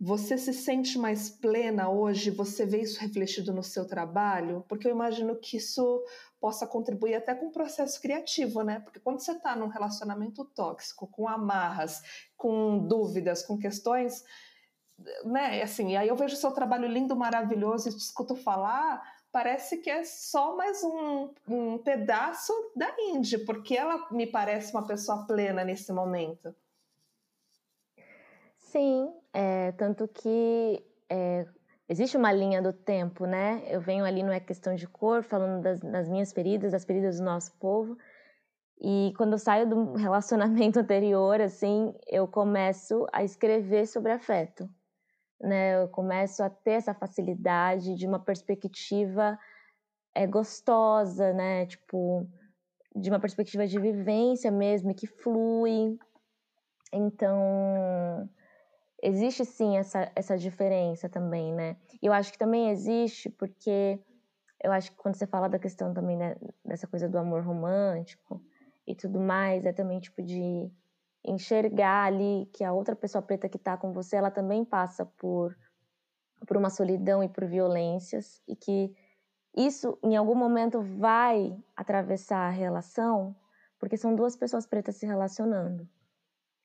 Você 0.00 0.38
se 0.38 0.54
sente 0.54 0.98
mais 0.98 1.28
plena 1.28 1.90
hoje? 1.90 2.30
Você 2.30 2.64
vê 2.64 2.80
isso 2.80 2.98
refletido 2.98 3.52
no 3.52 3.62
seu 3.62 3.86
trabalho? 3.86 4.64
Porque 4.66 4.88
eu 4.88 4.90
imagino 4.90 5.36
que 5.36 5.58
isso 5.58 6.02
possa 6.40 6.66
contribuir 6.66 7.14
até 7.14 7.34
com 7.34 7.48
o 7.48 7.52
processo 7.52 8.00
criativo, 8.00 8.62
né? 8.62 8.80
Porque 8.80 8.98
quando 8.98 9.20
você 9.20 9.32
está 9.32 9.54
num 9.54 9.68
relacionamento 9.68 10.46
tóxico, 10.46 11.06
com 11.06 11.28
amarras, 11.28 12.00
com 12.34 12.78
dúvidas, 12.88 13.44
com 13.44 13.58
questões, 13.58 14.24
né? 15.26 15.62
Assim, 15.62 15.94
aí 15.94 16.08
eu 16.08 16.16
vejo 16.16 16.34
o 16.34 16.38
seu 16.38 16.52
trabalho 16.52 16.88
lindo, 16.88 17.14
maravilhoso 17.14 17.90
e 17.90 17.92
te 17.92 17.98
escuto 17.98 18.34
falar, 18.34 19.02
parece 19.32 19.78
que 19.78 19.90
é 19.90 20.04
só 20.04 20.54
mais 20.54 20.84
um, 20.84 21.30
um 21.48 21.78
pedaço 21.78 22.52
da 22.76 22.94
Indy, 22.98 23.38
porque 23.38 23.74
ela 23.74 24.06
me 24.10 24.26
parece 24.26 24.72
uma 24.72 24.86
pessoa 24.86 25.26
plena 25.26 25.64
nesse 25.64 25.90
momento. 25.90 26.54
Sim, 28.58 29.10
é, 29.32 29.72
tanto 29.72 30.06
que 30.06 30.84
é, 31.08 31.46
existe 31.88 32.16
uma 32.16 32.30
linha 32.30 32.60
do 32.60 32.72
tempo, 32.72 33.24
né? 33.24 33.62
Eu 33.66 33.80
venho 33.80 34.04
ali, 34.04 34.22
não 34.22 34.32
é 34.32 34.38
questão 34.38 34.74
de 34.74 34.86
cor, 34.86 35.22
falando 35.22 35.62
das, 35.62 35.80
das 35.80 36.08
minhas 36.08 36.32
feridas, 36.32 36.72
das 36.72 36.84
feridas 36.84 37.18
do 37.18 37.24
nosso 37.24 37.56
povo. 37.58 37.96
E 38.80 39.14
quando 39.16 39.32
eu 39.32 39.38
saio 39.38 39.68
do 39.68 39.94
relacionamento 39.96 40.78
anterior, 40.78 41.40
assim, 41.40 41.94
eu 42.06 42.28
começo 42.28 43.06
a 43.12 43.24
escrever 43.24 43.86
sobre 43.86 44.12
afeto 44.12 44.68
né? 45.42 45.82
Eu 45.82 45.88
começo 45.88 46.42
a 46.42 46.48
ter 46.48 46.72
essa 46.72 46.94
facilidade 46.94 47.94
de 47.94 48.06
uma 48.06 48.18
perspectiva 48.18 49.38
é, 50.14 50.26
gostosa, 50.26 51.32
né? 51.32 51.66
Tipo, 51.66 52.26
de 52.94 53.10
uma 53.10 53.20
perspectiva 53.20 53.66
de 53.66 53.78
vivência 53.78 54.50
mesmo, 54.50 54.94
que 54.94 55.06
flui. 55.06 55.98
Então, 56.92 58.28
existe 59.02 59.44
sim 59.44 59.76
essa, 59.76 60.10
essa 60.14 60.38
diferença 60.38 61.08
também, 61.08 61.52
né? 61.52 61.76
E 62.00 62.06
eu 62.06 62.12
acho 62.12 62.32
que 62.32 62.38
também 62.38 62.70
existe 62.70 63.28
porque 63.30 63.98
eu 64.62 64.70
acho 64.70 64.92
que 64.92 64.96
quando 64.96 65.16
você 65.16 65.26
fala 65.26 65.48
da 65.48 65.58
questão 65.58 65.92
também 65.92 66.16
né, 66.16 66.36
dessa 66.64 66.86
coisa 66.86 67.08
do 67.08 67.18
amor 67.18 67.42
romântico 67.42 68.40
e 68.86 68.94
tudo 68.94 69.18
mais, 69.18 69.64
é 69.66 69.72
também 69.72 69.98
tipo 69.98 70.22
de 70.22 70.70
enxergar 71.24 72.04
ali 72.04 72.46
que 72.52 72.64
a 72.64 72.72
outra 72.72 72.96
pessoa 72.96 73.22
preta 73.22 73.48
que 73.48 73.56
está 73.56 73.76
com 73.76 73.92
você, 73.92 74.16
ela 74.16 74.30
também 74.30 74.64
passa 74.64 75.04
por 75.04 75.56
por 76.46 76.56
uma 76.56 76.70
solidão 76.70 77.22
e 77.22 77.28
por 77.28 77.44
violências 77.46 78.42
e 78.48 78.56
que 78.56 78.92
isso 79.56 79.98
em 80.02 80.16
algum 80.16 80.34
momento 80.34 80.80
vai 80.80 81.56
atravessar 81.76 82.48
a 82.48 82.50
relação, 82.50 83.36
porque 83.78 83.96
são 83.96 84.14
duas 84.14 84.36
pessoas 84.36 84.66
pretas 84.66 84.96
se 84.96 85.06
relacionando, 85.06 85.88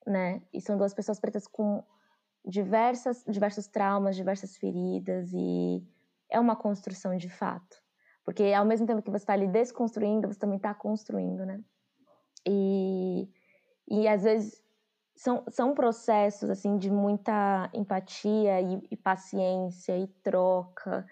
né? 0.06 0.42
E 0.52 0.60
são 0.60 0.76
duas 0.76 0.94
pessoas 0.94 1.20
pretas 1.20 1.46
com 1.46 1.84
diversas 2.44 3.24
diversos 3.28 3.66
traumas, 3.66 4.16
diversas 4.16 4.56
feridas 4.56 5.32
e 5.32 5.86
é 6.30 6.40
uma 6.40 6.56
construção 6.56 7.16
de 7.16 7.28
fato. 7.28 7.76
Porque 8.24 8.52
ao 8.52 8.64
mesmo 8.64 8.86
tempo 8.86 9.02
que 9.02 9.10
você 9.10 9.22
está 9.22 9.32
ali 9.32 9.48
desconstruindo, 9.48 10.28
você 10.28 10.38
também 10.38 10.56
está 10.56 10.74
construindo, 10.74 11.46
né? 11.46 11.62
E 12.46 12.87
e 13.90 14.06
às 14.06 14.22
vezes 14.22 14.62
são, 15.16 15.44
são 15.48 15.74
processos 15.74 16.48
assim 16.50 16.78
de 16.78 16.90
muita 16.90 17.70
empatia 17.74 18.60
e, 18.60 18.80
e 18.90 18.96
paciência 18.96 19.98
e 19.98 20.06
troca, 20.22 21.06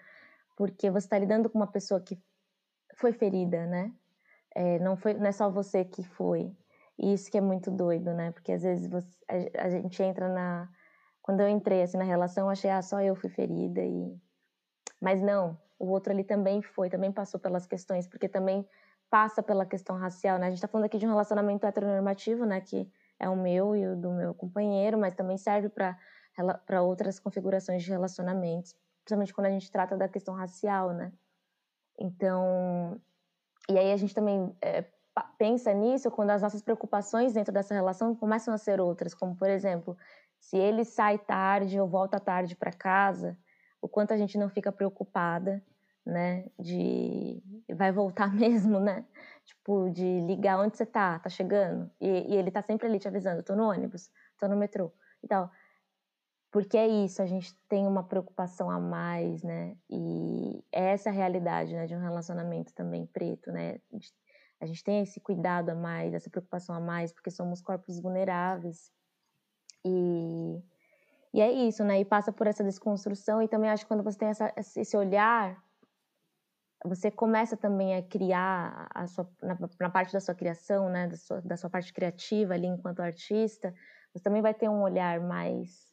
porque 0.55 0.89
você 0.89 1.05
está 1.05 1.17
lidando 1.17 1.49
com 1.49 1.57
uma 1.57 1.67
pessoa 1.67 1.99
que 1.99 2.17
foi 2.95 3.11
ferida, 3.13 3.65
né? 3.65 3.91
É, 4.55 4.79
não 4.79 4.95
foi, 4.97 5.13
não 5.13 5.27
é 5.27 5.31
só 5.31 5.49
você 5.49 5.83
que 5.83 6.03
foi. 6.03 6.55
E 6.97 7.13
isso 7.13 7.29
que 7.29 7.37
é 7.37 7.41
muito 7.41 7.69
doido, 7.69 8.13
né? 8.13 8.31
Porque 8.31 8.51
às 8.51 8.63
vezes 8.63 8.89
você, 8.89 9.15
a, 9.27 9.65
a, 9.65 9.69
gente 9.69 10.01
entra 10.01 10.27
na 10.29 10.69
quando 11.21 11.41
eu 11.41 11.49
entrei 11.49 11.83
assim 11.83 11.97
na 11.97 12.05
relação, 12.05 12.45
eu 12.45 12.51
achei 12.51 12.69
ah, 12.69 12.81
só 12.81 13.01
eu 13.01 13.15
fui 13.15 13.29
ferida 13.29 13.81
e 13.81 14.17
mas 14.99 15.21
não, 15.21 15.57
o 15.77 15.87
outro 15.89 16.11
ali 16.11 16.23
também 16.23 16.61
foi, 16.61 16.89
também 16.89 17.11
passou 17.11 17.39
pelas 17.39 17.67
questões, 17.67 18.07
porque 18.07 18.27
também 18.27 18.67
passa 19.09 19.41
pela 19.41 19.65
questão 19.65 19.97
racial, 19.97 20.37
né? 20.37 20.47
A 20.47 20.49
gente 20.49 20.57
está 20.57 20.67
falando 20.67 20.85
aqui 20.85 20.97
de 20.97 21.05
um 21.05 21.09
relacionamento 21.09 21.65
heteronormativo, 21.65 22.45
né? 22.45 22.61
Que 22.61 22.89
é 23.19 23.29
o 23.29 23.35
meu 23.35 23.75
e 23.75 23.87
o 23.87 23.95
do 23.95 24.11
meu 24.11 24.33
companheiro, 24.33 24.97
mas 24.97 25.15
também 25.15 25.37
serve 25.37 25.69
para 25.69 26.81
outras 26.81 27.19
configurações 27.19 27.83
de 27.83 27.89
relacionamentos, 27.89 28.75
principalmente 29.03 29.33
quando 29.33 29.47
a 29.47 29.51
gente 29.51 29.71
trata 29.71 29.97
da 29.97 30.07
questão 30.07 30.33
racial, 30.35 30.93
né? 30.93 31.11
Então, 31.99 33.01
e 33.69 33.77
aí 33.77 33.91
a 33.91 33.97
gente 33.97 34.13
também 34.13 34.55
é, 34.61 34.85
pensa 35.37 35.73
nisso 35.73 36.11
quando 36.11 36.29
as 36.29 36.41
nossas 36.41 36.61
preocupações 36.61 37.33
dentro 37.33 37.53
dessa 37.53 37.73
relação 37.73 38.15
começam 38.15 38.53
a 38.53 38.57
ser 38.57 38.79
outras, 38.79 39.13
como 39.13 39.35
por 39.35 39.49
exemplo, 39.49 39.97
se 40.39 40.57
ele 40.57 40.85
sai 40.85 41.17
tarde 41.17 41.79
ou 41.79 41.87
volta 41.87 42.19
tarde 42.19 42.55
para 42.55 42.71
casa, 42.71 43.37
o 43.81 43.87
quanto 43.87 44.13
a 44.13 44.17
gente 44.17 44.37
não 44.37 44.49
fica 44.49 44.71
preocupada 44.71 45.63
né? 46.07 46.45
De 46.57 47.43
vai 47.75 47.91
voltar 47.91 48.33
mesmo, 48.33 48.79
né? 48.79 49.05
Tipo, 49.45 49.89
de 49.89 50.21
ligar 50.21 50.59
onde 50.59 50.77
você 50.77 50.85
tá, 50.85 51.19
tá 51.19 51.29
chegando. 51.29 51.91
E, 51.99 52.33
e 52.33 52.35
ele 52.35 52.51
tá 52.51 52.61
sempre 52.61 52.87
ali 52.87 52.99
te 52.99 53.07
avisando, 53.07 53.43
tô 53.43 53.55
no 53.55 53.69
ônibus, 53.69 54.09
tô 54.39 54.47
no 54.47 54.55
metrô 54.55 54.91
e 55.23 55.27
tal. 55.27 55.51
Porque 56.51 56.77
é 56.77 56.87
isso, 56.87 57.21
a 57.21 57.25
gente 57.25 57.53
tem 57.67 57.85
uma 57.85 58.03
preocupação 58.03 58.71
a 58.71 58.79
mais, 58.79 59.43
né? 59.43 59.75
E 59.89 60.63
é 60.71 60.93
essa 60.93 61.09
a 61.09 61.13
realidade, 61.13 61.73
né, 61.73 61.85
de 61.85 61.95
um 61.95 61.99
relacionamento 61.99 62.73
também 62.73 63.05
preto, 63.05 63.51
né? 63.51 63.79
A 64.59 64.65
gente 64.65 64.83
tem 64.83 65.01
esse 65.01 65.19
cuidado 65.19 65.69
a 65.69 65.75
mais, 65.75 66.13
essa 66.13 66.29
preocupação 66.29 66.73
a 66.73 66.79
mais, 66.79 67.11
porque 67.11 67.29
somos 67.29 67.61
corpos 67.61 67.99
vulneráveis. 67.99 68.91
E, 69.85 70.63
e 71.33 71.41
é 71.41 71.51
isso, 71.51 71.83
né? 71.83 71.99
E 71.99 72.05
passa 72.05 72.31
por 72.31 72.47
essa 72.47 72.63
desconstrução. 72.63 73.41
E 73.41 73.47
também 73.47 73.69
acho 73.69 73.83
que 73.83 73.87
quando 73.87 74.03
você 74.03 74.17
tem 74.17 74.29
essa, 74.29 74.51
esse 74.57 74.97
olhar 74.97 75.61
você 76.85 77.09
começa 77.09 77.57
também 77.57 77.95
a 77.95 78.03
criar 78.03 78.87
a 78.93 79.07
sua, 79.07 79.29
na, 79.41 79.57
na, 79.79 79.89
parte 79.89 80.13
da 80.13 80.19
sua 80.19 80.35
criação, 80.35 80.89
né, 80.89 81.07
da 81.07 81.17
sua, 81.17 81.41
da 81.41 81.57
sua 81.57 81.69
parte 81.69 81.93
criativa 81.93 82.53
ali 82.53 82.67
enquanto 82.67 82.99
artista, 82.99 83.73
você 84.13 84.23
também 84.23 84.41
vai 84.41 84.53
ter 84.53 84.69
um 84.69 84.81
olhar 84.81 85.19
mais 85.19 85.87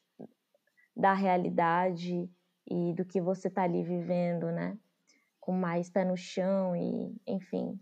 da 0.97 1.13
realidade 1.13 2.31
e 2.71 2.93
do 2.95 3.05
que 3.05 3.21
você 3.21 3.49
está 3.49 3.63
ali 3.63 3.83
vivendo, 3.83 4.51
né, 4.51 4.79
com 5.41 5.53
mais 5.53 5.91
pé 5.91 6.05
no 6.05 6.17
chão 6.17 6.77
e, 6.77 7.15
enfim. 7.27 7.79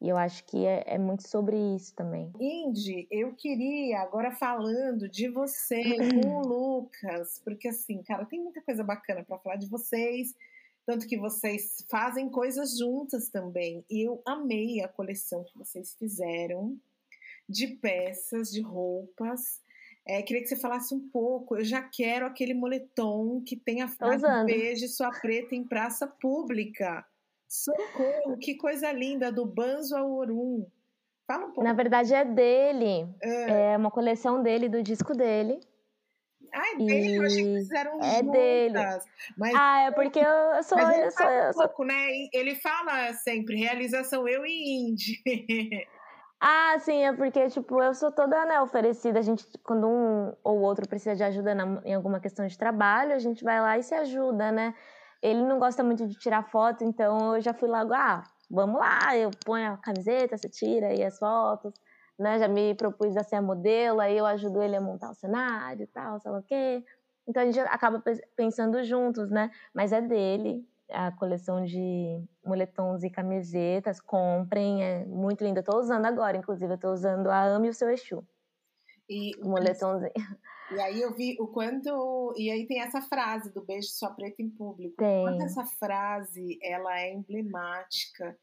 E 0.00 0.10
eu 0.10 0.16
acho 0.18 0.44
que 0.44 0.66
é, 0.66 0.84
é 0.86 0.98
muito 0.98 1.26
sobre 1.26 1.56
isso 1.74 1.94
também. 1.94 2.30
Indy, 2.38 3.08
eu 3.10 3.34
queria, 3.34 4.00
agora 4.00 4.30
falando 4.30 5.08
de 5.08 5.28
você 5.28 5.82
com 6.22 6.28
o 6.36 6.46
Lucas, 6.46 7.40
porque 7.42 7.68
assim, 7.68 8.02
cara, 8.02 8.26
tem 8.26 8.42
muita 8.42 8.60
coisa 8.60 8.84
bacana 8.84 9.24
para 9.24 9.38
falar 9.38 9.56
de 9.56 9.68
vocês 9.68 10.34
tanto 10.86 11.08
que 11.08 11.18
vocês 11.18 11.84
fazem 11.90 12.30
coisas 12.30 12.78
juntas 12.78 13.28
também. 13.28 13.84
E 13.90 14.06
eu 14.06 14.22
amei 14.24 14.80
a 14.80 14.88
coleção 14.88 15.42
que 15.42 15.58
vocês 15.58 15.94
fizeram 15.98 16.78
de 17.48 17.66
peças, 17.66 18.50
de 18.50 18.60
roupas. 18.60 19.60
É, 20.06 20.22
queria 20.22 20.40
que 20.40 20.48
você 20.48 20.56
falasse 20.56 20.94
um 20.94 21.08
pouco. 21.08 21.56
Eu 21.56 21.64
já 21.64 21.82
quero 21.82 22.24
aquele 22.24 22.54
moletom 22.54 23.42
que 23.44 23.56
tem 23.56 23.82
a 23.82 23.88
frase 23.88 24.24
beijo 24.44 24.86
sua 24.86 25.10
preta 25.10 25.56
em 25.56 25.64
praça 25.64 26.06
pública. 26.06 27.04
Socorro, 27.48 28.38
que 28.38 28.54
coisa 28.54 28.90
linda, 28.92 29.32
do 29.32 29.44
Banzo 29.44 29.96
ao 29.96 30.12
Orum. 30.12 30.66
Fala 31.26 31.46
um 31.46 31.48
pouco. 31.48 31.64
Na 31.64 31.72
verdade 31.72 32.14
é 32.14 32.24
dele. 32.24 33.08
É, 33.20 33.72
é 33.72 33.76
uma 33.76 33.90
coleção 33.90 34.40
dele, 34.40 34.68
do 34.68 34.82
disco 34.82 35.14
dele. 35.14 35.60
Ah, 36.52 36.72
é 36.72 36.76
dele? 36.76 37.16
Eu 37.16 37.22
achei 37.24 37.44
que 37.44 37.58
fizeram 37.58 37.98
é 38.00 38.16
juntas. 38.16 38.32
Dele. 38.32 38.74
Mas, 39.36 39.54
ah, 39.54 39.80
é 39.82 39.90
porque 39.90 40.18
eu 40.18 40.62
sou. 40.62 40.78
Mas 40.78 40.96
ele 40.96 41.06
eu 41.06 41.10
sou, 41.10 41.26
eu 41.26 41.52
sou... 41.52 41.62
pouco, 41.68 41.84
né? 41.84 42.06
Ele 42.32 42.54
fala 42.56 43.12
sempre, 43.14 43.56
realização 43.56 44.28
eu 44.28 44.44
e 44.46 44.90
Indy. 44.90 45.22
Ah, 46.38 46.78
sim, 46.80 47.02
é 47.02 47.14
porque, 47.14 47.48
tipo, 47.48 47.82
eu 47.82 47.94
sou 47.94 48.12
toda, 48.12 48.44
né, 48.44 48.60
oferecida. 48.60 49.18
A 49.18 49.22
gente, 49.22 49.46
quando 49.64 49.88
um 49.88 50.34
ou 50.44 50.60
outro 50.60 50.86
precisa 50.86 51.16
de 51.16 51.24
ajuda 51.24 51.54
na, 51.54 51.80
em 51.82 51.94
alguma 51.94 52.20
questão 52.20 52.46
de 52.46 52.58
trabalho, 52.58 53.14
a 53.14 53.18
gente 53.18 53.42
vai 53.42 53.58
lá 53.58 53.78
e 53.78 53.82
se 53.82 53.94
ajuda, 53.94 54.52
né? 54.52 54.74
Ele 55.22 55.42
não 55.42 55.58
gosta 55.58 55.82
muito 55.82 56.06
de 56.06 56.14
tirar 56.18 56.42
foto, 56.42 56.84
então 56.84 57.36
eu 57.36 57.40
já 57.40 57.54
fui 57.54 57.66
logo, 57.70 57.94
ah, 57.94 58.22
vamos 58.50 58.78
lá, 58.78 59.16
eu 59.16 59.30
ponho 59.46 59.72
a 59.72 59.78
camiseta, 59.78 60.36
você 60.36 60.46
tira 60.46 60.88
aí 60.88 61.02
as 61.02 61.18
fotos 61.18 61.72
né? 62.18 62.38
Já 62.38 62.48
me 62.48 62.74
propus 62.74 63.16
a 63.16 63.22
ser 63.22 63.36
a 63.36 63.42
modelo, 63.42 64.00
aí 64.00 64.16
eu 64.16 64.26
ajudo 64.26 64.62
ele 64.62 64.76
a 64.76 64.80
montar 64.80 65.10
o 65.10 65.14
cenário 65.14 65.84
e 65.84 65.86
tal, 65.86 66.18
sei 66.20 66.30
lá 66.30 66.38
o 66.38 66.42
quê. 66.42 66.84
Então 67.26 67.42
a 67.42 67.46
gente 67.46 67.58
acaba 67.58 68.02
pensando 68.36 68.82
juntos, 68.84 69.30
né? 69.30 69.50
Mas 69.74 69.92
é 69.92 70.00
dele, 70.00 70.64
a 70.90 71.10
coleção 71.12 71.64
de 71.64 72.22
moletons 72.44 73.02
e 73.02 73.10
camisetas. 73.10 74.00
Comprem, 74.00 74.82
é 74.82 75.04
muito 75.04 75.42
linda. 75.42 75.60
Eu 75.60 75.64
tô 75.64 75.78
usando 75.78 76.06
agora, 76.06 76.36
inclusive, 76.36 76.78
tô 76.78 76.92
usando 76.92 77.28
a 77.28 77.44
Ame 77.44 77.68
o 77.68 77.74
Seu 77.74 77.90
Exu. 77.90 78.24
E 79.08 79.32
o 79.40 79.48
moletomzinho. 79.48 80.12
E 80.72 80.80
aí 80.80 81.00
eu 81.00 81.14
vi 81.14 81.36
o 81.40 81.46
quanto. 81.48 82.34
E 82.36 82.50
aí 82.50 82.66
tem 82.66 82.80
essa 82.80 83.00
frase 83.02 83.52
do 83.52 83.64
beijo 83.64 83.88
sua 83.88 84.10
preta 84.10 84.42
em 84.42 84.50
público. 84.50 84.96
Tem. 84.96 85.24
Quanto 85.24 85.44
essa 85.44 85.64
frase 85.64 86.58
ela 86.62 86.98
é 87.00 87.12
emblemática 87.12 88.36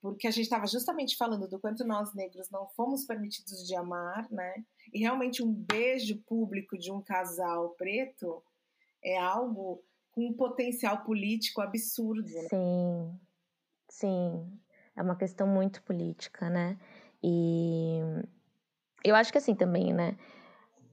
porque 0.00 0.26
a 0.26 0.30
gente 0.30 0.44
estava 0.44 0.66
justamente 0.66 1.16
falando 1.16 1.48
do 1.48 1.58
quanto 1.58 1.84
nós 1.84 2.14
negros 2.14 2.50
não 2.50 2.68
fomos 2.68 3.04
permitidos 3.04 3.66
de 3.66 3.74
amar, 3.74 4.30
né? 4.30 4.64
E 4.92 5.00
realmente 5.00 5.42
um 5.42 5.52
beijo 5.52 6.20
público 6.26 6.78
de 6.78 6.92
um 6.92 7.02
casal 7.02 7.70
preto 7.70 8.42
é 9.02 9.18
algo 9.18 9.82
com 10.12 10.28
um 10.28 10.32
potencial 10.32 11.04
político 11.04 11.60
absurdo. 11.60 12.28
Né? 12.28 12.48
Sim, 12.48 13.20
sim, 13.88 14.60
é 14.96 15.02
uma 15.02 15.16
questão 15.16 15.46
muito 15.46 15.82
política, 15.82 16.48
né? 16.48 16.78
E 17.22 18.00
eu 19.02 19.14
acho 19.14 19.32
que 19.32 19.38
assim 19.38 19.54
também, 19.54 19.92
né? 19.92 20.16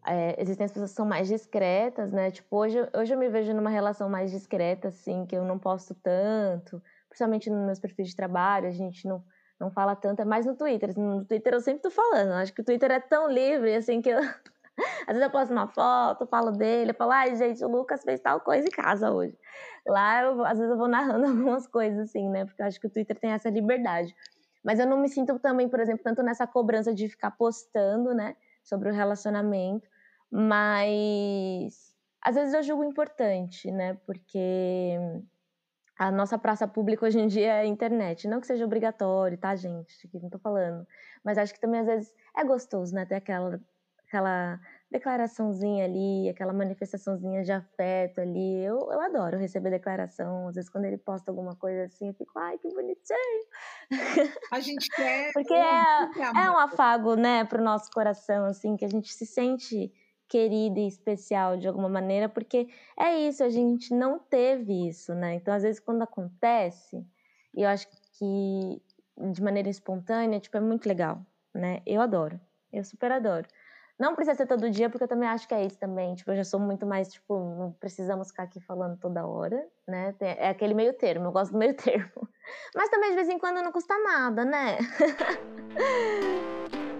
É, 0.05 0.41
existem 0.41 0.65
as 0.65 0.71
pessoas 0.71 0.91
que 0.91 0.95
são 0.95 1.05
mais 1.05 1.27
discretas, 1.27 2.11
né? 2.11 2.31
Tipo, 2.31 2.57
hoje, 2.57 2.77
hoje 2.95 3.13
eu 3.13 3.19
me 3.19 3.29
vejo 3.29 3.53
numa 3.53 3.69
relação 3.69 4.09
mais 4.09 4.31
discreta, 4.31 4.87
assim, 4.87 5.25
que 5.27 5.35
eu 5.35 5.45
não 5.45 5.59
posto 5.59 5.93
tanto, 5.93 6.81
principalmente 7.11 7.49
nos 7.49 7.65
meus 7.65 7.79
perfis 7.79 8.07
de 8.07 8.15
trabalho, 8.15 8.67
a 8.67 8.71
gente 8.71 9.05
não, 9.05 9.21
não 9.59 9.69
fala 9.69 9.95
tanto, 9.95 10.21
é 10.21 10.25
mais 10.25 10.45
no 10.45 10.55
Twitter. 10.55 10.97
No 10.97 11.25
Twitter 11.25 11.53
eu 11.53 11.59
sempre 11.59 11.81
tô 11.81 11.91
falando, 11.91 12.31
acho 12.33 12.53
que 12.53 12.61
o 12.61 12.63
Twitter 12.63 12.89
é 12.89 12.99
tão 12.99 13.29
livre, 13.29 13.75
assim, 13.75 14.01
que 14.01 14.09
eu... 14.09 14.19
Às 15.05 15.07
vezes 15.07 15.21
eu 15.21 15.29
posto 15.29 15.51
uma 15.51 15.67
foto, 15.67 16.25
falo 16.25 16.51
dele, 16.51 16.91
eu 16.91 16.95
falo, 16.95 17.11
ai, 17.11 17.35
gente, 17.35 17.63
o 17.63 17.67
Lucas 17.67 18.03
fez 18.03 18.21
tal 18.21 18.39
coisa 18.39 18.65
em 18.65 18.71
casa 18.71 19.11
hoje. 19.11 19.37
Lá, 19.85 20.23
eu, 20.23 20.43
às 20.45 20.57
vezes 20.57 20.71
eu 20.71 20.77
vou 20.77 20.87
narrando 20.87 21.27
algumas 21.27 21.67
coisas, 21.67 21.99
assim, 21.99 22.29
né? 22.29 22.45
Porque 22.45 22.61
eu 22.61 22.65
acho 22.65 22.79
que 22.79 22.87
o 22.87 22.89
Twitter 22.89 23.19
tem 23.19 23.31
essa 23.31 23.49
liberdade. 23.49 24.15
Mas 24.63 24.79
eu 24.79 24.87
não 24.87 24.97
me 24.97 25.09
sinto 25.09 25.37
também, 25.39 25.67
por 25.67 25.79
exemplo, 25.79 26.03
tanto 26.03 26.23
nessa 26.23 26.47
cobrança 26.47 26.93
de 26.95 27.09
ficar 27.09 27.31
postando, 27.31 28.13
né? 28.13 28.35
Sobre 28.63 28.89
o 28.89 28.93
relacionamento. 28.93 29.87
Mas 30.31 31.91
às 32.21 32.35
vezes 32.35 32.53
eu 32.53 32.63
julgo 32.63 32.83
importante, 32.83 33.69
né? 33.71 33.97
Porque 34.05 34.97
a 36.01 36.09
nossa 36.09 36.35
praça 36.35 36.67
pública 36.67 37.05
hoje 37.05 37.19
em 37.19 37.27
dia 37.27 37.53
é 37.53 37.61
a 37.61 37.65
internet. 37.65 38.27
Não 38.27 38.41
que 38.41 38.47
seja 38.47 38.65
obrigatório, 38.65 39.37
tá, 39.37 39.55
gente? 39.55 40.09
Não 40.15 40.31
tô 40.31 40.39
falando. 40.39 40.83
Mas 41.23 41.37
acho 41.37 41.53
que 41.53 41.59
também 41.59 41.81
às 41.81 41.85
vezes 41.85 42.11
é 42.35 42.43
gostoso, 42.43 42.91
né? 42.95 43.05
Ter 43.05 43.13
aquela, 43.13 43.61
aquela 44.07 44.59
declaraçãozinha 44.89 45.85
ali, 45.85 46.27
aquela 46.27 46.53
manifestaçãozinha 46.53 47.43
de 47.43 47.51
afeto 47.51 48.19
ali. 48.19 48.63
Eu, 48.63 48.79
eu 48.91 48.99
adoro 48.99 49.37
receber 49.37 49.69
declaração. 49.69 50.47
Às 50.47 50.55
vezes, 50.55 50.71
quando 50.71 50.85
ele 50.85 50.97
posta 50.97 51.29
alguma 51.29 51.55
coisa 51.55 51.83
assim, 51.83 52.07
eu 52.07 52.15
fico, 52.15 52.31
ai, 52.39 52.57
que 52.57 52.67
bonitinho. 52.69 53.45
A 54.51 54.59
gente 54.59 54.89
quer. 54.95 55.29
Porque 55.33 55.53
é, 55.53 56.45
é 56.45 56.49
um 56.49 56.57
afago, 56.57 57.13
né, 57.15 57.45
pro 57.45 57.63
nosso 57.63 57.91
coração, 57.91 58.45
assim, 58.45 58.75
que 58.75 58.85
a 58.85 58.89
gente 58.89 59.13
se 59.13 59.27
sente 59.27 59.93
querida 60.31 60.79
e 60.79 60.87
especial 60.87 61.57
de 61.57 61.67
alguma 61.67 61.89
maneira, 61.89 62.29
porque 62.29 62.69
é 62.97 63.19
isso, 63.19 63.43
a 63.43 63.49
gente 63.49 63.93
não 63.93 64.17
teve 64.17 64.87
isso, 64.87 65.13
né? 65.13 65.35
Então, 65.35 65.53
às 65.53 65.61
vezes, 65.61 65.81
quando 65.81 66.03
acontece, 66.03 67.05
eu 67.53 67.67
acho 67.67 67.85
que 68.13 68.81
de 69.33 69.43
maneira 69.43 69.67
espontânea, 69.67 70.39
tipo, 70.39 70.55
é 70.55 70.61
muito 70.61 70.87
legal, 70.87 71.19
né? 71.53 71.81
Eu 71.85 71.99
adoro, 71.99 72.39
eu 72.71 72.81
super 72.81 73.11
adoro. 73.11 73.45
Não 73.99 74.15
precisa 74.15 74.37
ser 74.37 74.47
todo 74.47 74.71
dia, 74.71 74.89
porque 74.89 75.03
eu 75.03 75.07
também 75.07 75.27
acho 75.27 75.45
que 75.45 75.53
é 75.53 75.65
isso 75.65 75.77
também. 75.77 76.15
Tipo, 76.15 76.31
eu 76.31 76.37
já 76.37 76.45
sou 76.45 76.61
muito 76.61 76.87
mais, 76.87 77.11
tipo, 77.11 77.37
não 77.37 77.73
precisamos 77.73 78.29
ficar 78.29 78.43
aqui 78.43 78.61
falando 78.61 78.97
toda 78.97 79.27
hora, 79.27 79.67
né? 79.85 80.15
É 80.21 80.49
aquele 80.49 80.73
meio 80.73 80.93
termo, 80.93 81.25
eu 81.25 81.31
gosto 81.31 81.51
do 81.51 81.57
meio 81.57 81.75
termo. 81.75 82.27
Mas 82.73 82.89
também, 82.89 83.09
de 83.09 83.17
vez 83.17 83.27
em 83.27 83.37
quando, 83.37 83.61
não 83.61 83.71
custa 83.71 84.01
nada, 84.01 84.45
né? 84.45 84.77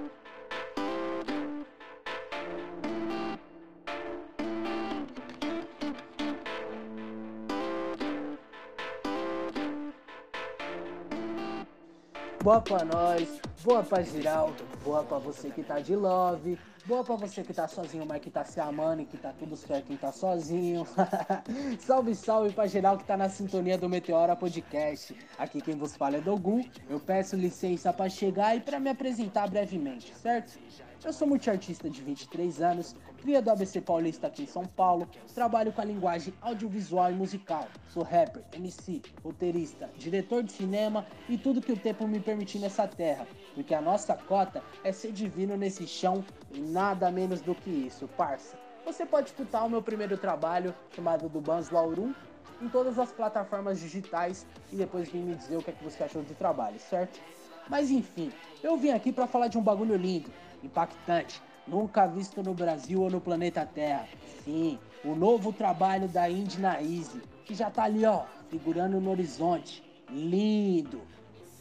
Boa 12.44 12.60
pra 12.60 12.84
nós, 12.84 13.40
boa 13.64 13.84
pra 13.84 14.02
geral, 14.02 14.52
boa 14.84 15.04
pra 15.04 15.20
você 15.20 15.52
que 15.52 15.62
tá 15.62 15.80
de 15.80 15.96
love, 15.96 16.58
boa 16.88 17.04
pra 17.04 17.16
você 17.16 17.44
que 17.44 17.54
tá 17.54 17.68
sozinho, 17.68 18.04
mas 18.04 18.20
que 18.20 18.32
tá 18.32 18.44
se 18.44 18.60
amando 18.60 19.04
e 19.04 19.06
que 19.06 19.16
tá 19.16 19.32
tudo 19.32 19.56
certo 19.56 19.86
quem 19.86 19.96
tá 19.96 20.12
sozinho. 20.12 20.88
salve, 21.80 22.16
salve 22.16 22.52
pra 22.52 22.66
geral 22.66 22.98
que 22.98 23.04
tá 23.04 23.16
na 23.16 23.30
sintonia 23.30 23.78
do 23.78 23.88
Meteora 23.88 24.36
Podcast. 24.36 25.16
Aqui 25.38 25.62
quem 25.62 25.78
vos 25.78 25.96
fala 25.96 26.18
é 26.18 26.22
Dogu. 26.22 26.66
Eu 26.90 27.00
peço 27.00 27.36
licença 27.36 27.94
para 27.94 28.10
chegar 28.10 28.58
e 28.58 28.60
para 28.60 28.80
me 28.80 28.90
apresentar 28.90 29.48
brevemente, 29.48 30.12
certo? 30.16 30.60
Eu 31.04 31.12
sou 31.12 31.28
multiartista 31.28 31.90
de 31.90 32.00
23 32.00 32.62
anos, 32.62 32.96
cria 33.18 33.42
do 33.42 33.50
ABC 33.50 33.82
Paulista 33.82 34.28
aqui 34.28 34.44
em 34.44 34.48
São 34.48 34.66
Paulo, 34.66 35.10
trabalho 35.34 35.74
com 35.74 35.82
a 35.82 35.84
linguagem 35.84 36.32
audiovisual 36.40 37.12
e 37.12 37.16
musical. 37.16 37.68
Sou 37.90 38.04
rapper, 38.04 38.44
MC, 38.54 39.02
roteirista, 39.24 39.90
diretor 39.98 40.44
de 40.44 40.52
cinema 40.52 41.04
e 41.28 41.40
tudo 41.40 41.60
que 41.60 41.72
o 41.72 41.78
tempo 41.78 42.08
me 42.08 42.20
permitir 42.20 42.60
nessa 42.60 42.88
terra, 42.88 43.28
porque 43.56 43.74
a 43.74 43.82
nossa 43.82 44.16
cota 44.16 44.64
é 44.84 44.92
ser 44.92 45.12
divino 45.12 45.58
nesse 45.58 45.88
chão 45.88 46.24
e 46.52 46.60
nada 46.60 47.10
menos 47.10 47.42
do 47.42 47.56
que 47.56 47.72
isso, 47.72 48.08
parça. 48.10 48.56
Você 48.86 49.04
pode 49.04 49.30
escutar 49.30 49.64
o 49.64 49.70
meu 49.70 49.82
primeiro 49.82 50.20
trabalho, 50.20 50.74
chamado 50.96 51.28
do 51.28 51.42
Bans 51.42 51.72
Laurum, 51.72 52.14
em 52.62 52.70
todas 52.70 53.00
as 53.00 53.12
plataformas 53.12 53.80
digitais 53.80 54.46
e 54.72 54.76
depois 54.76 55.10
vir 55.10 55.24
me 55.24 55.34
dizer 55.34 55.58
o 55.58 55.64
que, 55.64 55.72
é 55.72 55.74
que 55.74 55.84
você 55.84 56.04
achou 56.04 56.22
do 56.22 56.36
trabalho, 56.36 56.80
certo? 56.80 57.20
Mas 57.68 57.90
enfim, 57.90 58.32
eu 58.62 58.78
vim 58.78 58.92
aqui 58.92 59.12
para 59.12 59.26
falar 59.26 59.48
de 59.48 59.58
um 59.58 59.62
bagulho 59.62 59.96
lindo, 59.96 60.30
impactante, 60.64 61.42
nunca 61.68 62.06
visto 62.08 62.42
no 62.44 62.54
Brasil 62.54 63.02
ou 63.02 63.10
no 63.10 63.22
planeta 63.22 63.66
Terra. 63.66 64.08
Sim, 64.44 64.80
o 65.04 65.16
novo 65.16 65.52
trabalho 65.52 66.08
da 66.08 66.30
Indy 66.30 66.60
na 66.60 66.82
Easy, 66.82 67.22
que 67.46 67.54
já 67.54 67.70
tá 67.70 67.84
ali, 67.84 68.06
ó, 68.06 68.24
figurando 68.50 69.00
no 69.00 69.12
horizonte. 69.12 69.84
Lindo! 70.10 71.02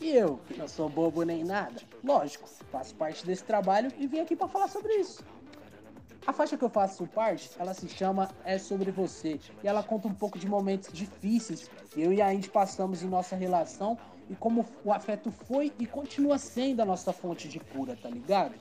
E 0.01 0.09
eu, 0.11 0.39
que 0.49 0.59
não 0.59 0.67
sou 0.67 0.89
bobo 0.89 1.23
nem 1.23 1.45
nada, 1.45 1.83
lógico, 2.03 2.49
faço 2.73 2.95
parte 2.95 3.25
desse 3.27 3.45
trabalho 3.45 3.93
e 3.99 4.07
vim 4.07 4.21
aqui 4.21 4.35
para 4.35 4.49
falar 4.49 4.69
sobre 4.69 4.95
isso. 4.95 5.23
A 6.27 6.33
faixa 6.33 6.57
que 6.57 6.65
eu 6.65 6.71
faço 6.71 7.07
parte, 7.07 7.51
ela 7.59 7.75
se 7.75 7.89
chama 7.89 8.31
É 8.45 8.59
Sobre 8.59 8.91
Você, 8.91 9.41
e 9.63 9.69
ela 9.69 9.83
conta 9.83 10.09
um 10.09 10.15
pouco 10.15 10.39
de 10.39 10.49
momentos 10.49 10.93
difíceis 10.93 11.71
que 11.91 12.01
eu 12.01 12.13
e 12.13 12.23
a 12.23 12.33
Indy 12.33 12.49
passamos 12.49 13.03
em 13.03 13.09
nossa 13.09 13.37
relação 13.37 13.99
e 14.29 14.35
como 14.37 14.65
o 14.85 14.93
afeto 14.93 15.31
foi 15.31 15.73
e 15.79 15.87
continua 15.87 16.39
sendo 16.39 16.81
a 16.81 16.85
nossa 16.85 17.13
fonte 17.13 17.49
de 17.49 17.59
cura, 17.59 17.97
tá 18.01 18.09
ligado? 18.09 18.55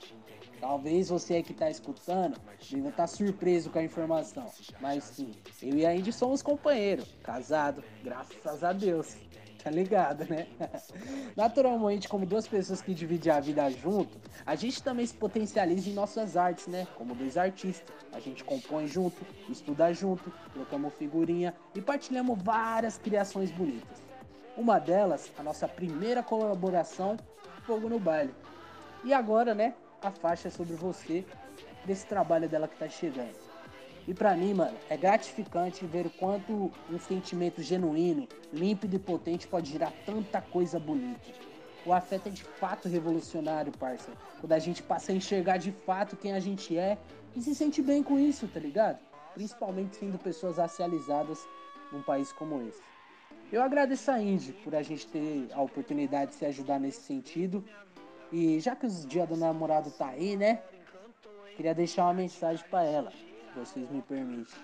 Talvez 0.59 1.09
você 1.09 1.41
que 1.41 1.53
está 1.53 1.69
escutando 1.69 2.37
estar 2.61 2.91
tá 2.91 3.07
surpreso 3.07 3.69
com 3.69 3.79
a 3.79 3.83
informação, 3.83 4.45
mas 4.81 5.03
sim, 5.05 5.31
eu 5.61 5.77
e 5.77 5.85
a 5.85 5.95
Indy 5.95 6.11
somos 6.11 6.41
companheiros, 6.41 7.15
casado, 7.23 7.83
graças 8.03 8.63
a 8.63 8.73
Deus. 8.73 9.15
Tá 9.63 9.69
ligado, 9.69 10.23
né? 10.29 10.47
Naturalmente, 11.35 12.07
como 12.07 12.25
duas 12.25 12.47
pessoas 12.47 12.81
que 12.81 12.93
dividem 12.93 13.31
a 13.31 13.41
vida 13.41 13.69
junto, 13.69 14.17
a 14.45 14.55
gente 14.55 14.81
também 14.81 15.05
se 15.05 15.13
potencializa 15.13 15.89
em 15.89 15.93
nossas 15.93 16.37
artes, 16.37 16.67
né? 16.67 16.87
Como 16.95 17.13
dois 17.13 17.37
artistas. 17.37 17.93
A 18.13 18.21
gente 18.21 18.41
compõe 18.43 18.87
junto, 18.87 19.17
estuda 19.49 19.93
junto, 19.93 20.31
trocamos 20.53 20.93
figurinha 20.93 21.53
e 21.75 21.81
partilhamos 21.81 22.41
várias 22.41 22.97
criações 22.97 23.51
bonitas. 23.51 24.01
Uma 24.55 24.79
delas, 24.79 25.29
a 25.37 25.43
nossa 25.43 25.67
primeira 25.67 26.23
colaboração, 26.23 27.17
Fogo 27.65 27.89
no 27.89 27.99
Baile. 27.99 28.33
E 29.03 29.13
agora, 29.13 29.53
né, 29.53 29.75
a 30.07 30.11
faixa 30.11 30.49
sobre 30.49 30.73
você, 30.73 31.25
desse 31.85 32.05
trabalho 32.05 32.47
dela 32.47 32.67
que 32.67 32.77
tá 32.77 32.87
chegando. 32.87 33.35
E 34.07 34.13
para 34.13 34.35
mim, 34.35 34.53
mano, 34.53 34.75
é 34.89 34.97
gratificante 34.97 35.85
ver 35.85 36.07
o 36.07 36.09
quanto 36.09 36.71
um 36.89 36.99
sentimento 36.99 37.61
genuíno, 37.61 38.27
límpido 38.51 38.95
e 38.95 38.99
potente 38.99 39.47
pode 39.47 39.71
gerar 39.71 39.93
tanta 40.05 40.41
coisa 40.41 40.79
bonita. 40.79 41.29
O 41.85 41.93
afeto 41.93 42.27
é 42.27 42.31
de 42.31 42.43
fato 42.43 42.89
revolucionário, 42.89 43.71
parça. 43.71 44.11
Quando 44.39 44.51
a 44.51 44.59
gente 44.59 44.81
passa 44.81 45.11
a 45.11 45.15
enxergar 45.15 45.57
de 45.57 45.71
fato 45.71 46.17
quem 46.17 46.33
a 46.33 46.39
gente 46.39 46.77
é 46.77 46.97
e 47.35 47.41
se 47.41 47.53
sente 47.53 47.81
bem 47.81 48.01
com 48.01 48.17
isso, 48.17 48.47
tá 48.47 48.59
ligado? 48.59 48.99
Principalmente 49.33 49.97
sendo 49.97 50.17
pessoas 50.17 50.57
racializadas 50.57 51.47
num 51.91 52.01
país 52.01 52.31
como 52.31 52.61
esse. 52.67 52.81
Eu 53.51 53.61
agradeço 53.61 54.11
a 54.11 54.21
Indy 54.21 54.53
por 54.63 54.75
a 54.75 54.83
gente 54.83 55.07
ter 55.07 55.49
a 55.53 55.61
oportunidade 55.61 56.31
de 56.31 56.37
se 56.37 56.45
ajudar 56.45 56.79
nesse 56.79 57.01
sentido 57.01 57.63
e 58.31 58.59
já 58.59 58.75
que 58.75 58.85
os 58.85 59.05
dias 59.05 59.27
do 59.27 59.35
namorado 59.35 59.91
tá 59.91 60.07
aí, 60.07 60.35
né? 60.35 60.61
Queria 61.55 61.73
deixar 61.73 62.03
uma 62.05 62.13
mensagem 62.13 62.63
para 62.69 62.83
ela, 62.83 63.11
se 63.11 63.59
vocês 63.59 63.89
me 63.89 64.01
permitem. 64.01 64.55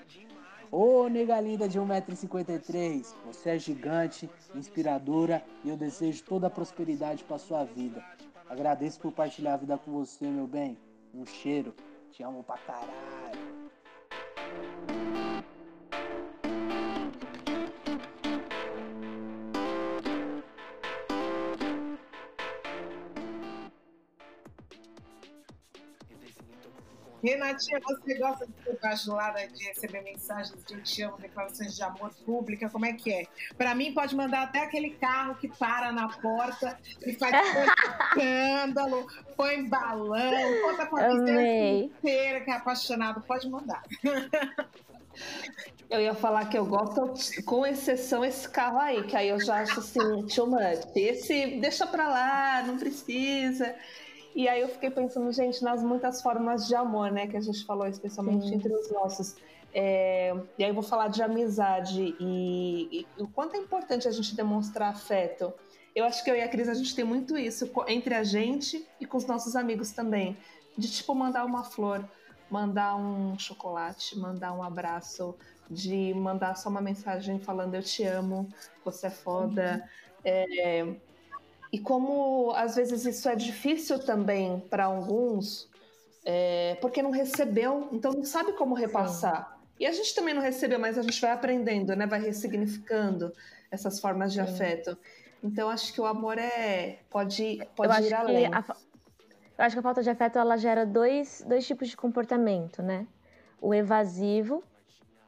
Ô 0.72 1.08
nega 1.08 1.40
linda 1.40 1.70
de 1.70 1.80
1,53m, 1.80 3.14
você 3.26 3.52
é 3.52 3.60
gigante, 3.60 4.30
inspiradora 4.54 5.44
e 5.64 5.70
eu 5.70 5.78
desejo 5.78 6.24
toda 6.24 6.48
a 6.48 6.50
prosperidade 6.50 7.24
para 7.24 7.38
sua 7.38 7.64
vida. 7.64 8.04
Agradeço 8.50 9.00
por 9.00 9.12
partilhar 9.12 9.54
a 9.54 9.58
vida 9.58 9.78
com 9.78 9.92
você, 9.92 10.26
meu 10.28 10.48
bem. 10.48 10.78
Um 11.14 11.26
cheiro. 11.26 11.74
Te 12.12 12.24
amo 12.24 12.44
pra 12.44 12.58
caralho. 12.58 12.96
Renatinha, 27.26 27.80
você 27.84 28.14
gosta 28.20 28.46
de 28.46 28.54
ser 28.64 28.80
bajulada, 28.80 29.48
de 29.48 29.64
receber 29.66 30.02
mensagens 30.02 30.64
de 30.64 30.82
te 30.82 31.02
amo, 31.02 31.18
declarações 31.18 31.76
de 31.76 31.82
amor 31.82 32.14
pública? 32.24 32.70
Como 32.70 32.86
é 32.86 32.94
que 32.94 33.12
é? 33.12 33.26
Para 33.58 33.74
mim, 33.74 33.94
pode 33.94 34.16
mandar 34.16 34.44
até 34.44 34.60
aquele 34.60 34.92
carro 34.92 35.34
que 35.36 35.48
para 35.48 35.92
na 35.92 36.08
porta 36.08 36.78
e 37.04 37.14
faz 37.14 37.34
escândalo, 38.14 39.08
põe 39.36 39.68
balão, 39.68 40.62
conta 40.62 40.86
pra 40.86 41.12
inteira 41.12 42.42
que 42.42 42.52
é 42.52 42.54
apaixonado. 42.54 43.22
Pode 43.22 43.50
mandar. 43.50 43.82
Eu 45.90 46.02
ia 46.02 46.14
falar 46.14 46.46
que 46.46 46.58
eu 46.58 46.66
gosto, 46.66 47.14
com 47.46 47.66
exceção 47.66 48.24
esse 48.24 48.48
carro 48.50 48.80
aí, 48.80 49.04
que 49.04 49.16
aí 49.16 49.30
eu 49.30 49.40
já 49.40 49.62
acho 49.62 49.80
assim, 49.80 50.28
too 50.28 50.48
much. 50.48 50.86
Esse 50.96 51.60
deixa 51.60 51.88
pra 51.88 52.08
lá, 52.08 52.64
não 52.64 52.78
precisa. 52.78 53.76
E 54.36 54.50
aí 54.50 54.60
eu 54.60 54.68
fiquei 54.68 54.90
pensando, 54.90 55.32
gente, 55.32 55.64
nas 55.64 55.82
muitas 55.82 56.22
formas 56.22 56.68
de 56.68 56.76
amor, 56.76 57.10
né, 57.10 57.26
que 57.26 57.38
a 57.38 57.42
gente 57.42 57.66
falou, 57.66 57.88
especialmente 57.88 58.50
Sim. 58.50 58.56
entre 58.56 58.74
os 58.74 58.92
nossos. 58.92 59.38
É, 59.74 60.36
e 60.58 60.64
aí 60.64 60.70
eu 60.70 60.74
vou 60.74 60.84
falar 60.84 61.08
de 61.08 61.24
amizade 61.24 62.16
e, 62.20 63.08
e, 63.18 63.22
o 63.22 63.28
quanto 63.30 63.56
é 63.56 63.60
importante 63.60 64.10
a 64.10 64.12
gente 64.12 64.36
demonstrar 64.36 64.90
afeto. 64.90 65.54
Eu 65.96 66.04
acho 66.04 66.22
que 66.22 66.30
eu 66.30 66.36
e 66.36 66.42
a 66.42 66.50
Cris, 66.50 66.68
a 66.68 66.74
gente 66.74 66.94
tem 66.94 67.06
muito 67.06 67.38
isso 67.38 67.72
entre 67.88 68.14
a 68.14 68.24
gente 68.24 68.86
e 69.00 69.06
com 69.06 69.16
os 69.16 69.26
nossos 69.26 69.56
amigos 69.56 69.92
também. 69.92 70.38
De, 70.78 70.92
tipo, 70.92 71.16
mandar 71.16 71.46
uma 71.46 71.64
flor, 71.64 72.04
mandar 72.50 72.98
um 72.98 73.40
chocolate, 73.40 74.20
mandar 74.20 74.52
um 74.52 74.62
abraço, 74.62 75.34
de 75.70 76.14
mandar 76.14 76.56
só 76.56 76.68
uma 76.68 76.82
mensagem 76.82 77.40
falando 77.40 77.76
eu 77.76 77.84
te 77.84 78.04
amo, 78.04 78.50
você 78.84 79.08
é 79.08 79.10
foda. 79.10 79.82
Uhum. 79.82 79.90
É, 80.26 80.96
e 81.72 81.80
como 81.80 82.52
às 82.52 82.76
vezes 82.76 83.06
isso 83.06 83.28
é 83.28 83.36
difícil 83.36 84.00
também 84.00 84.60
para 84.70 84.86
alguns, 84.86 85.70
é, 86.26 86.78
porque 86.82 87.02
não 87.02 87.12
recebeu, 87.12 87.90
então 87.92 88.12
não 88.12 88.24
sabe 88.24 88.54
como 88.54 88.74
repassar. 88.74 89.50
Sim. 89.50 89.56
E 89.82 89.86
a 89.86 89.92
gente 89.92 90.16
também 90.16 90.34
não 90.34 90.42
recebeu, 90.42 90.80
mas 90.80 90.98
a 90.98 91.02
gente 91.02 91.20
vai 91.20 91.32
aprendendo, 91.32 91.96
né? 91.96 92.08
Vai 92.08 92.22
ressignificando 92.22 93.34
essas 93.70 94.00
formas 94.00 94.32
de 94.32 94.40
Sim. 94.40 94.46
afeto. 94.46 94.98
Então 95.44 95.70
acho 95.70 95.94
que 95.94 96.00
o 96.00 96.06
amor 96.06 96.38
é 96.38 97.00
pode 97.10 97.62
pode 97.76 98.08
ir 98.08 98.14
além. 98.14 98.46
A, 98.48 98.64
Eu 99.58 99.66
acho 99.66 99.76
que 99.76 99.80
a 99.80 99.84
falta 99.84 100.02
de 100.02 100.10
afeto 100.10 100.40
ela 100.40 100.58
gera 100.58 100.86
dois, 100.86 101.44
dois 101.48 101.68
tipos 101.68 101.90
de 101.90 101.98
comportamento, 101.98 102.82
né? 102.82 103.06
O 103.62 103.74
evasivo, 103.74 104.64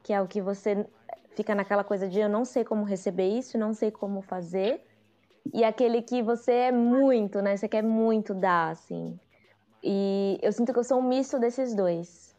que 0.02 0.12
é 0.12 0.20
o 0.20 0.26
que 0.26 0.40
você 0.40 0.86
fica 1.36 1.54
naquela 1.54 1.84
coisa 1.84 2.08
de 2.08 2.18
eu 2.18 2.28
não 2.28 2.44
sei 2.44 2.64
como 2.64 2.84
receber 2.84 3.28
isso, 3.28 3.56
não 3.56 3.72
sei 3.72 3.90
como 3.90 4.22
fazer. 4.22 4.87
E 5.52 5.64
aquele 5.64 6.02
que 6.02 6.22
você 6.22 6.52
é 6.52 6.72
muito, 6.72 7.40
né? 7.40 7.56
Você 7.56 7.68
quer 7.68 7.82
muito 7.82 8.34
dar, 8.34 8.70
assim. 8.70 9.18
E 9.82 10.38
eu 10.42 10.52
sinto 10.52 10.72
que 10.72 10.78
eu 10.78 10.84
sou 10.84 10.98
um 10.98 11.08
misto 11.08 11.38
desses 11.38 11.74
dois. 11.74 12.36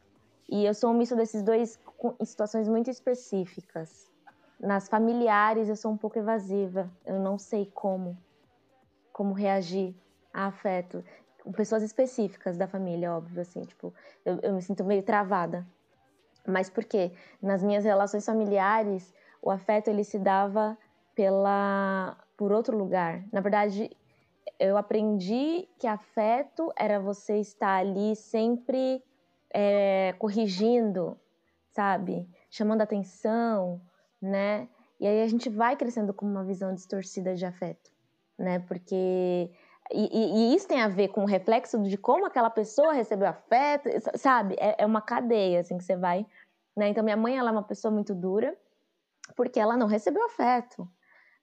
E 0.47 0.65
eu 0.65 0.73
sou 0.73 0.91
um 0.91 0.93
misto 0.93 1.15
desses 1.15 1.43
dois 1.43 1.79
em 2.19 2.25
situações 2.25 2.67
muito 2.67 2.89
específicas. 2.89 4.09
Nas 4.59 4.87
familiares 4.87 5.69
eu 5.69 5.75
sou 5.75 5.91
um 5.91 5.97
pouco 5.97 6.17
evasiva. 6.17 6.91
Eu 7.05 7.19
não 7.19 7.37
sei 7.37 7.65
como 7.73 8.17
como 9.11 9.33
reagir 9.33 9.93
a 10.33 10.45
afeto 10.45 11.03
com 11.43 11.51
pessoas 11.51 11.83
específicas 11.83 12.55
da 12.55 12.67
família, 12.67 13.13
óbvio, 13.13 13.41
assim, 13.41 13.63
tipo, 13.63 13.93
eu, 14.23 14.39
eu 14.41 14.53
me 14.53 14.61
sinto 14.61 14.83
meio 14.85 15.03
travada. 15.03 15.67
Mas 16.47 16.69
por 16.69 16.85
quê? 16.85 17.11
Nas 17.41 17.61
minhas 17.61 17.83
relações 17.83 18.25
familiares, 18.25 19.13
o 19.41 19.51
afeto 19.51 19.89
ele 19.89 20.05
se 20.05 20.17
dava 20.17 20.77
pela 21.13 22.15
por 22.39 22.53
outro 22.53 22.77
lugar. 22.77 23.21
Na 23.33 23.41
verdade, 23.41 23.91
eu 24.57 24.77
aprendi 24.77 25.67
que 25.77 25.85
afeto 25.85 26.71
era 26.77 26.97
você 26.97 27.37
estar 27.39 27.75
ali 27.75 28.15
sempre 28.15 29.03
é, 29.53 30.15
corrigindo, 30.17 31.19
sabe? 31.71 32.25
Chamando 32.49 32.81
atenção, 32.81 33.81
né? 34.21 34.69
E 35.01 35.05
aí 35.05 35.21
a 35.21 35.27
gente 35.27 35.49
vai 35.49 35.75
crescendo 35.75 36.13
com 36.13 36.25
uma 36.25 36.45
visão 36.45 36.73
distorcida 36.73 37.35
de 37.35 37.45
afeto 37.45 37.91
né? 38.39 38.59
Porque 38.59 39.51
e, 39.91 40.51
e, 40.51 40.55
isso 40.55 40.67
tem 40.67 40.81
a 40.81 40.87
ver 40.87 41.09
com 41.09 41.23
o 41.23 41.27
reflexo 41.27 41.81
de 41.83 41.97
como 41.97 42.25
aquela 42.25 42.49
pessoa 42.49 42.93
recebeu 42.93 43.27
afeto, 43.27 43.89
sabe? 44.15 44.55
É, 44.57 44.83
é, 44.83 44.85
uma 44.85 45.01
cadeia, 45.01 45.59
assim, 45.59 45.77
que 45.77 45.83
você 45.83 45.97
vai. 45.97 46.25
Né? 46.75 46.87
Então, 46.89 47.03
minha 47.03 47.17
mãe, 47.17 47.37
ela 47.37 47.49
é 47.49 47.51
uma 47.51 47.63
pessoa 47.63 47.91
muito 47.91 48.15
dura, 48.15 48.55
porque 49.35 49.59
ela 49.59 49.75
não 49.75 49.87
recebeu 49.87 50.23
afeto, 50.25 50.87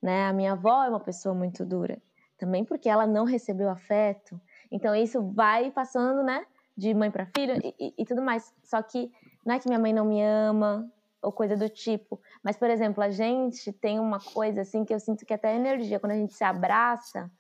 né? 0.03 0.27
A 0.27 0.33
minha 0.33 0.53
avó 0.53 0.85
é 0.85 0.89
uma 0.89 1.01
pessoa 1.01 1.35
muito 1.35 1.65
dura, 1.65 2.01
também 2.39 2.65
porque 2.65 2.89
ela 2.89 3.07
não 3.07 3.25
recebeu 3.25 3.69
afeto. 3.69 4.41
Então, 4.71 4.95
isso 4.95 5.23
vai 5.33 5.71
passando, 5.71 6.23
né? 6.23 6.45
De 6.77 6.93
mãe 6.93 7.11
para 7.11 7.27
filha 7.27 7.59
e, 7.63 7.75
e, 7.79 7.95
e 7.99 8.05
tudo 8.05 8.23
mais. 8.23 8.55
Só 8.63 8.83
que 8.83 9.11
não 9.45 9.55
é 9.55 9.59
que 9.59 9.69
minha 9.69 9.79
mãe 9.79 9.93
não 9.93 10.05
me 10.05 10.23
ama, 10.23 10.91
ou 11.23 11.33
coisa 11.33 11.57
do 11.57 11.69
tipo. 11.69 12.21
Mas, 12.43 12.57
por 12.57 12.71
exemplo, 12.71 13.03
a 13.03 13.11
gente 13.11 13.73
tem 13.73 13.99
uma 13.99 14.21
coisa 14.21 14.61
assim 14.61 14.85
que 14.85 14.95
eu 14.95 15.01
sinto 15.01 15.27
que 15.27 15.35
até 15.35 15.55
energia, 15.57 15.99
quando 15.99 16.13
a 16.13 16.17
gente 16.17 16.35
se 16.35 16.45
abraça, 16.45 17.31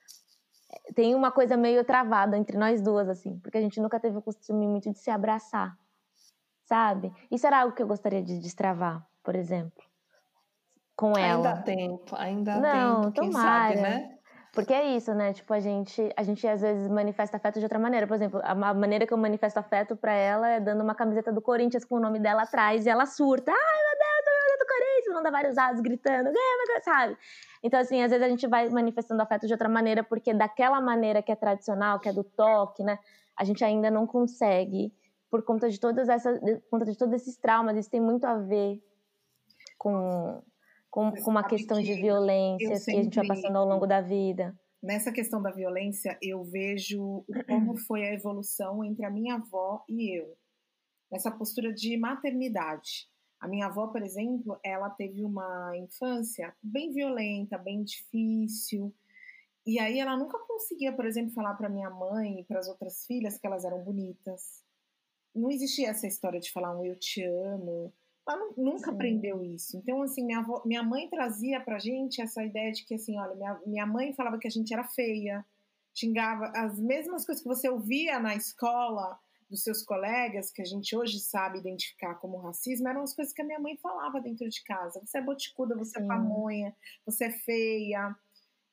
tem 0.94 1.14
uma 1.14 1.30
coisa 1.30 1.56
meio 1.56 1.84
travada 1.84 2.36
entre 2.36 2.56
nós 2.56 2.82
duas, 2.82 3.08
assim, 3.08 3.38
porque 3.38 3.58
a 3.58 3.60
gente 3.60 3.80
nunca 3.80 4.00
teve 4.00 4.16
o 4.16 4.22
costume 4.22 4.66
muito 4.66 4.90
de 4.90 4.98
se 4.98 5.10
abraçar, 5.10 5.78
sabe? 6.64 7.12
Isso 7.30 7.46
era 7.46 7.60
algo 7.60 7.74
que 7.74 7.82
eu 7.82 7.86
gostaria 7.86 8.22
de 8.22 8.38
destravar, 8.38 9.06
por 9.22 9.36
exemplo, 9.36 9.84
com 10.96 11.16
ela. 11.16 11.36
Ainda 11.36 11.50
há 11.50 11.62
tempo, 11.62 12.16
ainda 12.16 12.54
há 12.54 12.60
Não, 12.60 13.02
tempo, 13.12 13.20
quem 13.20 13.32
sabe, 13.32 13.76
né? 13.76 14.16
Porque 14.52 14.72
é 14.72 14.96
isso, 14.96 15.12
né? 15.14 15.34
Tipo, 15.34 15.52
a 15.52 15.60
gente, 15.60 16.10
a 16.16 16.22
gente 16.22 16.48
às 16.48 16.62
vezes 16.62 16.88
manifesta 16.88 17.36
afeto 17.36 17.58
de 17.58 17.66
outra 17.66 17.78
maneira. 17.78 18.06
Por 18.06 18.14
exemplo, 18.14 18.40
a 18.42 18.54
maneira 18.54 19.06
que 19.06 19.12
eu 19.12 19.18
manifesto 19.18 19.58
afeto 19.58 19.94
para 19.94 20.14
ela 20.14 20.48
é 20.48 20.58
dando 20.58 20.82
uma 20.82 20.94
camiseta 20.94 21.30
do 21.30 21.42
Corinthians 21.42 21.84
com 21.84 21.96
o 21.96 22.00
nome 22.00 22.18
dela 22.18 22.44
atrás 22.44 22.86
e 22.86 22.88
ela 22.88 23.04
surta. 23.04 23.52
Ai, 23.52 23.56
meu 23.58 23.98
Deus, 23.98 24.52
eu 24.52 24.58
do 24.58 24.66
Corinthians! 24.66 25.14
Manda 25.14 25.30
vários 25.30 25.58
atos 25.58 25.82
gritando, 25.82 26.30
sabe? 26.82 27.18
Então, 27.62 27.78
assim, 27.78 28.02
às 28.02 28.10
vezes 28.10 28.24
a 28.24 28.30
gente 28.30 28.46
vai 28.46 28.66
manifestando 28.70 29.20
afeto 29.20 29.46
de 29.46 29.52
outra 29.52 29.68
maneira, 29.68 30.02
porque 30.02 30.32
daquela 30.32 30.80
maneira 30.80 31.20
que 31.22 31.30
é 31.30 31.36
tradicional, 31.36 32.00
que 32.00 32.08
é 32.08 32.12
do 32.14 32.24
toque, 32.24 32.82
né? 32.82 32.98
A 33.36 33.44
gente 33.44 33.62
ainda 33.62 33.90
não 33.90 34.06
consegue, 34.06 34.90
por 35.30 35.44
conta 35.44 35.68
de 35.68 35.78
todas 35.78 36.08
essas, 36.08 36.40
por 36.40 36.70
conta 36.70 36.86
de 36.86 36.96
todos 36.96 37.14
esses 37.14 37.36
traumas. 37.36 37.76
Isso 37.76 37.90
tem 37.90 38.00
muito 38.00 38.24
a 38.24 38.38
ver 38.38 38.82
com 39.76 40.42
com, 40.96 41.12
com 41.12 41.30
uma 41.30 41.46
questão 41.46 41.78
de 41.82 41.92
violência 41.92 42.82
que 42.82 42.90
a 42.90 43.02
gente 43.02 43.16
vai 43.16 43.26
passando 43.26 43.58
ao 43.58 43.68
longo 43.68 43.86
da 43.86 44.00
vida. 44.00 44.58
Nessa 44.82 45.12
questão 45.12 45.42
da 45.42 45.50
violência, 45.50 46.18
eu 46.22 46.42
vejo 46.42 47.22
como 47.46 47.76
foi 47.76 48.06
a 48.06 48.14
evolução 48.14 48.82
entre 48.82 49.04
a 49.04 49.10
minha 49.10 49.34
avó 49.34 49.84
e 49.86 50.18
eu. 50.18 50.34
Nessa 51.12 51.30
postura 51.30 51.70
de 51.70 51.98
maternidade. 51.98 53.10
A 53.38 53.46
minha 53.46 53.66
avó, 53.66 53.88
por 53.88 54.00
exemplo, 54.02 54.58
ela 54.64 54.88
teve 54.88 55.22
uma 55.22 55.76
infância 55.76 56.56
bem 56.62 56.90
violenta, 56.90 57.58
bem 57.58 57.84
difícil. 57.84 58.94
E 59.66 59.78
aí 59.78 60.00
ela 60.00 60.16
nunca 60.16 60.38
conseguia, 60.38 60.94
por 60.94 61.04
exemplo, 61.04 61.34
falar 61.34 61.54
para 61.56 61.68
minha 61.68 61.90
mãe 61.90 62.40
e 62.40 62.44
para 62.44 62.58
as 62.58 62.68
outras 62.68 63.04
filhas 63.04 63.36
que 63.36 63.46
elas 63.46 63.66
eram 63.66 63.84
bonitas. 63.84 64.64
Não 65.34 65.50
existia 65.50 65.90
essa 65.90 66.06
história 66.06 66.40
de 66.40 66.50
falar 66.50 66.74
um 66.74 66.86
eu 66.86 66.98
te 66.98 67.22
amo, 67.22 67.92
ela 68.28 68.52
nunca 68.56 68.90
Sim. 68.90 68.94
aprendeu 68.94 69.44
isso. 69.44 69.76
Então, 69.76 70.02
assim, 70.02 70.24
minha, 70.24 70.40
avó, 70.40 70.62
minha 70.64 70.82
mãe 70.82 71.08
trazia 71.08 71.60
pra 71.60 71.78
gente 71.78 72.20
essa 72.20 72.42
ideia 72.44 72.72
de 72.72 72.84
que, 72.84 72.94
assim, 72.94 73.18
olha, 73.18 73.34
minha, 73.34 73.60
minha 73.66 73.86
mãe 73.86 74.12
falava 74.12 74.38
que 74.38 74.48
a 74.48 74.50
gente 74.50 74.72
era 74.72 74.84
feia, 74.84 75.44
xingava 75.94 76.52
as 76.54 76.78
mesmas 76.78 77.24
coisas 77.24 77.42
que 77.42 77.48
você 77.48 77.68
ouvia 77.68 78.18
na 78.18 78.34
escola 78.34 79.18
dos 79.48 79.62
seus 79.62 79.82
colegas, 79.82 80.50
que 80.50 80.60
a 80.60 80.64
gente 80.64 80.96
hoje 80.96 81.20
sabe 81.20 81.58
identificar 81.58 82.16
como 82.16 82.38
racismo, 82.38 82.88
eram 82.88 83.02
as 83.02 83.14
coisas 83.14 83.32
que 83.32 83.42
a 83.42 83.44
minha 83.44 83.60
mãe 83.60 83.76
falava 83.76 84.20
dentro 84.20 84.48
de 84.48 84.62
casa. 84.64 85.00
Você 85.04 85.18
é 85.18 85.22
boticuda, 85.22 85.76
você 85.76 85.98
é 85.98 86.00
Sim. 86.00 86.06
é 86.06 86.08
pamonha, 86.08 86.76
você 87.04 87.26
é 87.26 87.30
feia. 87.30 88.14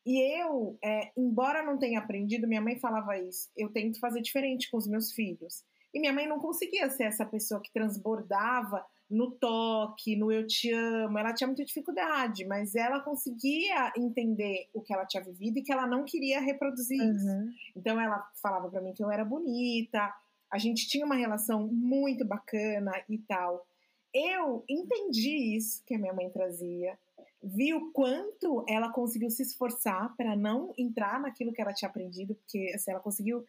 E 0.05 0.19
eu, 0.41 0.77
é, 0.83 1.11
embora 1.15 1.63
não 1.63 1.77
tenha 1.77 1.99
aprendido, 1.99 2.47
minha 2.47 2.59
mãe 2.59 2.79
falava 2.79 3.17
isso, 3.17 3.49
eu 3.55 3.69
tento 3.69 3.99
fazer 3.99 4.21
diferente 4.21 4.69
com 4.69 4.77
os 4.77 4.87
meus 4.87 5.11
filhos. 5.11 5.63
E 5.93 5.99
minha 5.99 6.11
mãe 6.11 6.27
não 6.27 6.39
conseguia 6.39 6.89
ser 6.89 7.03
essa 7.03 7.23
pessoa 7.23 7.61
que 7.61 7.71
transbordava 7.71 8.83
no 9.13 9.31
toque, 9.31 10.15
no 10.15 10.31
eu 10.31 10.45
te 10.45 10.71
amo. 10.71 11.17
Ela 11.17 11.33
tinha 11.33 11.47
muita 11.47 11.63
dificuldade, 11.63 12.45
mas 12.45 12.75
ela 12.75 12.99
conseguia 12.99 13.93
entender 13.95 14.67
o 14.73 14.81
que 14.81 14.93
ela 14.93 15.05
tinha 15.05 15.23
vivido 15.23 15.59
e 15.59 15.61
que 15.61 15.71
ela 15.71 15.85
não 15.85 16.03
queria 16.03 16.41
reproduzir 16.41 16.99
uhum. 16.99 17.11
isso. 17.11 17.27
Então 17.75 18.01
ela 18.01 18.27
falava 18.41 18.69
para 18.69 18.81
mim 18.81 18.93
que 18.93 19.03
eu 19.03 19.11
era 19.11 19.23
bonita, 19.23 20.11
a 20.51 20.57
gente 20.57 20.87
tinha 20.87 21.05
uma 21.05 21.15
relação 21.15 21.67
muito 21.67 22.25
bacana 22.25 22.91
e 23.07 23.17
tal. 23.19 23.65
Eu 24.13 24.63
entendi 24.69 25.55
isso 25.55 25.83
que 25.85 25.95
a 25.95 25.99
minha 25.99 26.13
mãe 26.13 26.29
trazia, 26.29 26.97
vi 27.41 27.73
o 27.73 27.91
quanto 27.91 28.63
ela 28.67 28.91
conseguiu 28.91 29.29
se 29.29 29.43
esforçar 29.43 30.15
para 30.15 30.35
não 30.35 30.73
entrar 30.77 31.19
naquilo 31.19 31.51
que 31.51 31.61
ela 31.61 31.73
tinha 31.73 31.89
aprendido, 31.89 32.35
porque 32.35 32.71
assim, 32.73 32.91
ela 32.91 32.99
conseguiu 32.99 33.43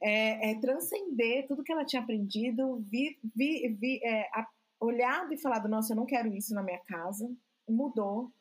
é, 0.00 0.50
é, 0.50 0.60
transcender 0.60 1.46
tudo 1.46 1.62
que 1.62 1.72
ela 1.72 1.84
tinha 1.84 2.02
aprendido, 2.02 2.84
vi, 2.88 3.18
vi, 3.34 3.68
vi 3.68 4.00
é, 4.02 4.22
a, 4.32 4.46
olhado 4.80 5.32
e 5.32 5.38
falado: 5.38 5.68
nossa, 5.68 5.92
eu 5.92 5.96
não 5.96 6.06
quero 6.06 6.34
isso 6.34 6.54
na 6.54 6.62
minha 6.62 6.80
casa, 6.80 7.28
mudou. 7.68 8.32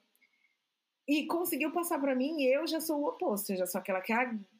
E 1.07 1.27
conseguiu 1.27 1.71
passar 1.71 1.99
para 1.99 2.15
mim, 2.15 2.41
e 2.41 2.51
eu 2.51 2.65
já 2.65 2.81
sou 2.81 2.99
o 2.99 3.07
oposto, 3.07 3.51
eu 3.51 3.57
já 3.57 3.67
sou 3.67 3.77
aquela 3.79 4.01
que, 4.01 4.11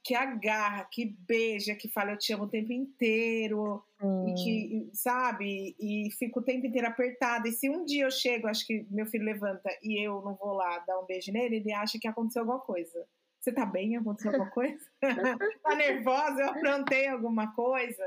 que 0.04 0.14
agarra, 0.14 0.88
que 0.92 1.18
beija, 1.28 1.74
que 1.74 1.90
fala 1.90 2.12
eu 2.12 2.20
te 2.20 2.32
amo 2.34 2.44
o 2.44 2.48
tempo 2.48 2.72
inteiro, 2.72 3.84
hum. 4.00 4.28
e 4.28 4.34
que, 4.36 4.90
sabe, 4.94 5.76
e 5.80 6.12
fico 6.12 6.40
o 6.40 6.44
tempo 6.44 6.68
inteiro 6.68 6.88
apertada. 6.88 7.48
E 7.48 7.52
se 7.52 7.68
um 7.68 7.84
dia 7.84 8.06
eu 8.06 8.12
chego, 8.12 8.48
acho 8.48 8.64
que 8.68 8.86
meu 8.92 9.08
filho 9.08 9.26
levanta 9.26 9.72
e 9.82 10.06
eu 10.06 10.22
não 10.22 10.36
vou 10.36 10.54
lá 10.54 10.78
dar 10.86 11.00
um 11.00 11.06
beijo 11.08 11.32
nele, 11.32 11.56
ele 11.56 11.74
acha 11.74 11.98
que 12.00 12.08
aconteceu 12.08 12.44
alguma 12.44 12.60
coisa. 12.60 13.08
Você 13.40 13.52
tá 13.52 13.66
bem? 13.66 13.98
Aconteceu 13.98 14.32
alguma 14.32 14.52
coisa? 14.52 14.86
tá 15.64 15.76
nervosa? 15.76 16.42
Eu 16.42 16.50
aprontei 16.50 17.08
alguma 17.08 17.56
coisa? 17.56 18.04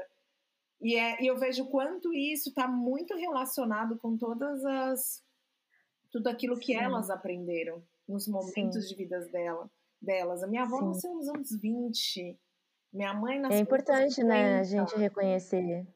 E, 0.80 0.94
é, 0.94 1.22
e 1.22 1.26
eu 1.26 1.36
vejo 1.36 1.66
quanto 1.66 2.12
isso 2.12 2.50
está 2.50 2.68
muito 2.68 3.16
relacionado 3.16 3.98
com 3.98 4.16
todas 4.16 4.64
as. 4.64 5.22
tudo 6.10 6.28
aquilo 6.28 6.58
que 6.58 6.72
Sim. 6.72 6.80
elas 6.80 7.10
aprenderam 7.10 7.82
nos 8.06 8.28
momentos 8.28 8.84
Sim. 8.84 8.88
de 8.88 8.94
vidas 8.94 9.30
dela, 9.30 9.68
delas. 10.00 10.42
A 10.42 10.46
minha 10.46 10.62
avó 10.62 10.78
Sim. 10.78 10.86
nasceu 10.86 11.14
nos 11.14 11.28
anos 11.28 11.50
20. 11.60 12.38
Minha 12.92 13.12
mãe 13.12 13.38
nasceu 13.38 13.58
É 13.58 13.60
importante, 13.60 14.22
né, 14.22 14.60
a 14.60 14.64
gente 14.64 14.96
reconhecer. 14.96 15.86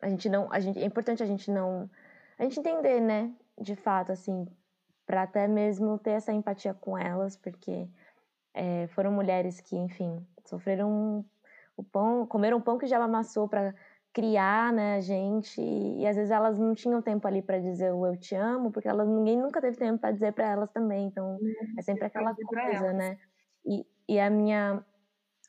A 0.00 0.08
gente 0.08 0.28
não. 0.28 0.50
A 0.50 0.58
gente, 0.58 0.78
é 0.78 0.84
importante 0.84 1.22
a 1.22 1.26
gente 1.26 1.50
não. 1.50 1.88
A 2.38 2.42
gente 2.44 2.58
entender, 2.58 3.00
né, 3.00 3.32
de 3.60 3.76
fato, 3.76 4.10
assim, 4.10 4.46
para 5.04 5.22
até 5.22 5.46
mesmo 5.46 5.98
ter 5.98 6.12
essa 6.12 6.32
empatia 6.32 6.72
com 6.72 6.96
elas, 6.96 7.36
porque 7.36 7.86
é, 8.54 8.86
foram 8.88 9.12
mulheres 9.12 9.60
que, 9.60 9.76
enfim, 9.76 10.26
sofreram 10.46 11.24
o 11.76 11.84
pão, 11.84 12.26
comeram 12.26 12.60
pão 12.60 12.78
que 12.78 12.86
já 12.86 13.02
amassou 13.02 13.48
para 13.48 13.74
criar, 14.12 14.72
né, 14.72 14.96
a 14.96 15.00
gente, 15.00 15.60
e, 15.60 16.06
às 16.06 16.16
vezes 16.16 16.30
elas 16.30 16.58
não 16.58 16.74
tinham 16.74 17.00
tempo 17.00 17.26
ali 17.28 17.42
para 17.42 17.58
dizer 17.58 17.92
o 17.92 18.04
eu 18.06 18.16
te 18.16 18.34
amo, 18.34 18.70
porque 18.72 18.88
elas 18.88 19.08
ninguém 19.08 19.36
nunca 19.36 19.60
teve 19.60 19.76
tempo 19.76 19.98
para 19.98 20.10
dizer 20.10 20.32
para 20.32 20.48
elas 20.48 20.70
também, 20.70 21.06
então 21.06 21.38
uhum. 21.40 21.74
é 21.78 21.82
sempre 21.82 22.06
aquela 22.06 22.34
coisa, 22.34 22.92
né? 22.92 23.18
E, 23.64 23.86
e 24.08 24.18
a 24.18 24.28
minha 24.28 24.84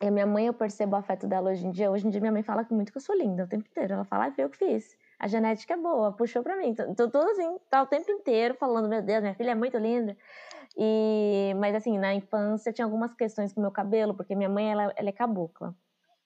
e 0.02 0.08
a 0.08 0.12
minha 0.12 0.26
mãe, 0.26 0.48
eu 0.48 0.54
percebo 0.54 0.96
o 0.96 1.00
afeto 1.00 1.28
dela 1.28 1.52
hoje 1.52 1.66
em 1.66 1.70
dia. 1.70 1.92
Hoje 1.92 2.08
em 2.08 2.10
dia, 2.10 2.20
minha 2.20 2.32
mãe 2.32 2.42
fala 2.42 2.66
muito 2.72 2.92
que 2.92 2.98
eu 2.98 3.02
sou 3.02 3.16
linda 3.16 3.44
o 3.44 3.48
tempo 3.48 3.68
inteiro. 3.70 3.94
Ela 3.94 4.04
fala, 4.04 4.26
ah, 4.26 4.32
foi 4.32 4.44
eu 4.44 4.50
que 4.50 4.58
fiz. 4.58 4.98
A 5.20 5.28
genética 5.28 5.76
é 5.76 5.78
boa, 5.78 6.12
puxou 6.12 6.42
pra 6.42 6.58
mim. 6.58 6.74
Tô, 6.74 7.08
tô 7.08 7.20
assim, 7.20 7.56
tá 7.70 7.84
o 7.84 7.86
tempo 7.86 8.12
inteiro 8.12 8.56
falando, 8.56 8.90
meu 8.90 9.04
Deus, 9.04 9.22
minha 9.22 9.36
filha 9.36 9.52
é 9.52 9.56
muito 9.56 9.78
linda. 9.78 10.18
E, 10.76 11.54
mas 11.60 11.76
assim, 11.76 12.00
na 12.00 12.16
infância 12.16 12.74
tinha 12.74 12.86
algumas 12.86 13.14
questões 13.14 13.54
com 13.54 13.62
meu 13.62 13.70
cabelo, 13.70 14.16
porque 14.16 14.34
minha 14.34 14.50
mãe, 14.50 14.72
ela, 14.72 14.92
ela 14.96 15.10
é 15.10 15.12
cabocla. 15.12 15.76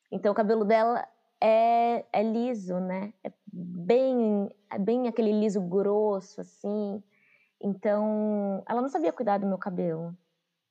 Então 0.09 0.31
o 0.31 0.35
cabelo 0.35 0.63
dela 0.63 1.05
é, 1.45 2.05
é 2.11 2.23
liso, 2.23 2.79
né? 2.79 3.13
É 3.23 3.31
bem, 3.53 4.49
é 4.71 4.79
bem 4.79 5.07
aquele 5.07 5.31
liso 5.31 5.61
grosso, 5.61 6.41
assim. 6.41 7.03
Então, 7.61 8.63
ela 8.67 8.81
não 8.81 8.89
sabia 8.89 9.13
cuidar 9.13 9.37
do 9.37 9.45
meu 9.45 9.57
cabelo, 9.57 10.15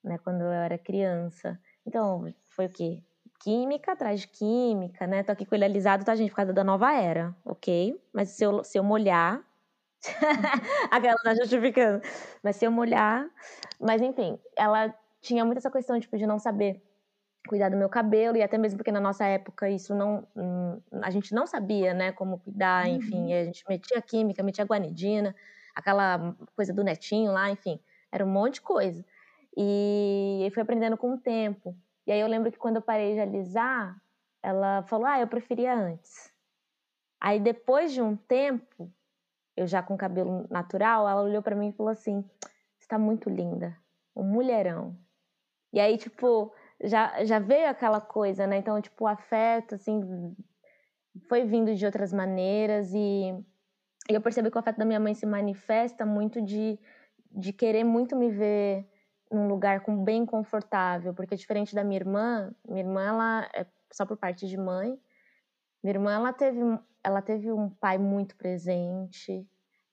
né? 0.02 0.18
Quando 0.18 0.42
eu 0.42 0.50
era 0.50 0.76
criança. 0.76 1.58
Então, 1.86 2.32
foi 2.50 2.66
o 2.66 2.70
quê? 2.70 3.02
Química 3.40 3.92
atrás 3.92 4.20
de 4.20 4.28
química, 4.28 5.06
né? 5.06 5.22
Tô 5.22 5.30
aqui 5.30 5.46
com 5.46 5.54
ele 5.54 5.64
alisado, 5.64 6.04
tá, 6.04 6.14
gente? 6.16 6.30
Por 6.30 6.36
causa 6.36 6.52
da 6.52 6.64
nova 6.64 6.92
era, 6.92 7.34
ok? 7.44 8.00
Mas 8.12 8.30
se 8.30 8.44
eu, 8.44 8.64
se 8.64 8.76
eu 8.76 8.82
molhar. 8.82 9.44
Aquela 10.90 11.16
tá 11.22 11.34
justificando. 11.34 12.02
Mas 12.42 12.56
se 12.56 12.64
eu 12.64 12.72
molhar. 12.72 13.26
Mas 13.80 14.02
enfim, 14.02 14.38
ela 14.56 14.92
tinha 15.20 15.44
muito 15.44 15.58
essa 15.58 15.70
questão 15.70 16.00
tipo, 16.00 16.18
de 16.18 16.26
não 16.26 16.38
saber 16.38 16.82
cuidar 17.46 17.68
do 17.68 17.76
meu 17.76 17.88
cabelo, 17.88 18.36
e 18.36 18.42
até 18.42 18.56
mesmo 18.56 18.78
porque 18.78 18.92
na 18.92 19.00
nossa 19.00 19.24
época 19.24 19.68
isso 19.68 19.94
não. 19.94 20.26
Hum, 20.36 20.80
a 21.02 21.10
gente 21.10 21.34
não 21.34 21.46
sabia, 21.46 21.92
né, 21.94 22.12
como 22.12 22.38
cuidar, 22.38 22.88
enfim. 22.88 23.32
Uhum. 23.32 23.40
A 23.40 23.44
gente 23.44 23.64
metia 23.68 24.00
química, 24.02 24.42
metia 24.42 24.64
guanidina, 24.64 25.34
aquela 25.74 26.34
coisa 26.56 26.72
do 26.72 26.82
netinho 26.82 27.32
lá, 27.32 27.50
enfim. 27.50 27.80
Era 28.10 28.24
um 28.24 28.30
monte 28.30 28.54
de 28.54 28.62
coisa. 28.62 29.04
E 29.56 30.50
fui 30.52 30.62
aprendendo 30.62 30.96
com 30.96 31.14
o 31.14 31.18
tempo. 31.18 31.76
E 32.06 32.12
aí 32.12 32.20
eu 32.20 32.26
lembro 32.28 32.50
que 32.50 32.58
quando 32.58 32.76
eu 32.76 32.82
parei 32.82 33.14
de 33.14 33.20
alisar, 33.20 33.96
ela 34.42 34.82
falou: 34.84 35.06
Ah, 35.06 35.20
eu 35.20 35.26
preferia 35.26 35.74
antes. 35.74 36.32
Aí 37.20 37.40
depois 37.40 37.92
de 37.92 38.02
um 38.02 38.16
tempo, 38.16 38.92
eu 39.56 39.66
já 39.66 39.82
com 39.82 39.96
cabelo 39.96 40.46
natural, 40.50 41.08
ela 41.08 41.22
olhou 41.22 41.42
para 41.42 41.56
mim 41.56 41.68
e 41.68 41.72
falou 41.72 41.92
assim: 41.92 42.24
Você 42.78 42.88
tá 42.88 42.98
muito 42.98 43.30
linda, 43.30 43.76
um 44.14 44.24
mulherão. 44.24 44.96
E 45.72 45.80
aí, 45.80 45.98
tipo, 45.98 46.52
já, 46.82 47.24
já 47.24 47.38
veio 47.38 47.68
aquela 47.68 48.00
coisa, 48.00 48.46
né? 48.46 48.58
Então, 48.58 48.80
tipo, 48.80 49.04
o 49.04 49.08
afeto, 49.08 49.74
assim, 49.74 50.34
foi 51.28 51.44
vindo 51.44 51.74
de 51.74 51.86
outras 51.86 52.12
maneiras 52.12 52.92
e 52.92 53.34
eu 54.08 54.20
percebi 54.20 54.50
que 54.50 54.56
o 54.56 54.60
afeto 54.60 54.78
da 54.78 54.84
minha 54.84 55.00
mãe 55.00 55.14
se 55.14 55.26
manifesta 55.26 56.04
muito 56.04 56.42
de, 56.42 56.78
de 57.30 57.52
querer 57.52 57.84
muito 57.84 58.16
me 58.16 58.30
ver 58.30 58.86
num 59.30 59.48
lugar 59.48 59.80
com, 59.80 60.04
bem 60.04 60.26
confortável, 60.26 61.14
porque 61.14 61.36
diferente 61.36 61.74
da 61.74 61.82
minha 61.82 61.98
irmã, 61.98 62.54
minha 62.68 62.80
irmã, 62.80 63.02
ela 63.02 63.48
é 63.54 63.66
só 63.90 64.04
por 64.04 64.16
parte 64.16 64.46
de 64.46 64.56
mãe, 64.56 64.98
minha 65.82 65.94
irmã, 65.94 66.12
ela 66.12 66.32
teve, 66.32 66.60
ela 67.02 67.22
teve 67.22 67.50
um 67.50 67.70
pai 67.70 67.98
muito 67.98 68.36
presente, 68.36 69.46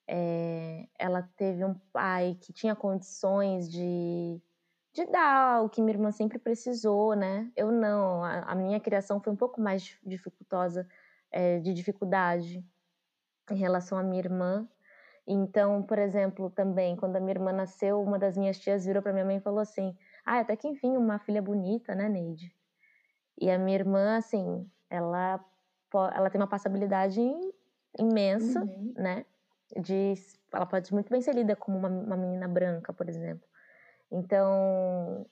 é, 0.08 0.88
ela 1.00 1.22
teve 1.38 1.64
um 1.64 1.74
pai 1.94 2.38
que 2.42 2.52
tinha 2.52 2.76
condições 2.76 3.70
de, 3.70 4.42
de 4.94 5.06
dar 5.06 5.64
o 5.64 5.70
que 5.70 5.82
minha 5.82 5.94
irmã 5.94 6.12
sempre 6.12 6.38
precisou, 6.38 7.16
né? 7.16 7.52
Eu 7.56 7.72
não, 7.72 8.24
a, 8.24 8.40
a 8.42 8.56
minha 8.56 8.80
criação 8.80 9.22
foi 9.22 9.32
um 9.32 9.38
pouco 9.38 9.62
mais 9.62 9.98
dificultosa, 10.04 10.88
é, 11.32 11.60
de 11.60 11.74
dificuldade 11.74 12.66
em 13.50 13.56
relação 13.56 13.98
à 13.98 14.04
minha 14.04 14.20
irmã, 14.20 14.68
então, 15.26 15.84
por 15.84 16.00
exemplo, 16.00 16.50
também, 16.50 16.96
quando 16.96 17.16
a 17.16 17.20
minha 17.20 17.34
irmã 17.34 17.52
nasceu, 17.52 18.02
uma 18.02 18.18
das 18.18 18.38
minhas 18.38 18.60
tias 18.60 18.86
virou 18.86 19.02
para 19.02 19.14
minha 19.14 19.26
mãe 19.26 19.38
e 19.38 19.42
falou 19.42 19.60
assim: 19.60 19.96
Ah, 20.26 20.40
até 20.40 20.56
que 20.56 20.68
enfim, 20.68 20.98
uma 20.98 21.20
filha 21.20 21.42
bonita, 21.42 21.94
né, 21.94 22.10
Neide? 22.10 22.54
E 23.40 23.50
a 23.50 23.58
minha 23.58 23.78
irmã, 23.78 24.18
assim, 24.18 24.70
ela, 24.90 25.44
ela 26.14 26.30
tem 26.30 26.40
uma 26.40 26.48
passabilidade 26.48 27.22
imensa, 27.98 28.62
uhum. 28.62 28.94
né? 28.98 29.26
De, 29.80 30.14
ela 30.54 30.66
pode 30.66 30.94
muito 30.94 31.10
bem 31.10 31.22
ser 31.22 31.34
lida 31.34 31.56
como 31.56 31.78
uma, 31.78 31.88
uma 31.88 32.18
menina 32.18 32.48
branca, 32.48 32.92
por 32.92 33.08
exemplo. 33.08 33.48
Então, 34.12 35.26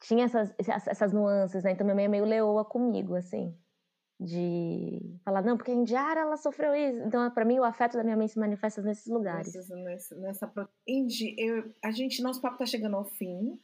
tinha 0.00 0.24
essas, 0.24 0.54
essas 0.86 1.12
nuances, 1.12 1.64
né? 1.64 1.72
Então, 1.72 1.84
minha 1.84 1.94
mãe 1.94 2.04
é 2.04 2.08
meio 2.08 2.24
leoa 2.24 2.64
comigo, 2.64 3.14
assim 3.14 3.54
de 4.20 5.00
falar, 5.24 5.42
não, 5.42 5.56
porque 5.56 5.70
a 5.70 5.74
Indiara 5.74 6.20
ela 6.20 6.36
sofreu 6.36 6.74
isso. 6.74 7.06
Então, 7.06 7.30
para 7.30 7.44
mim, 7.44 7.58
o 7.58 7.64
afeto 7.64 7.96
da 7.96 8.02
minha 8.02 8.16
mãe 8.16 8.26
se 8.26 8.38
manifesta 8.38 8.82
nesses 8.82 9.06
lugares. 9.06 9.54
Nessa, 9.54 10.16
nessa... 10.16 10.52
Indy, 10.86 11.36
eu, 11.38 11.72
a 11.82 11.92
gente, 11.92 12.20
nosso 12.20 12.40
papo 12.40 12.58
tá 12.58 12.66
chegando 12.66 12.96
ao 12.96 13.04
fim. 13.04 13.58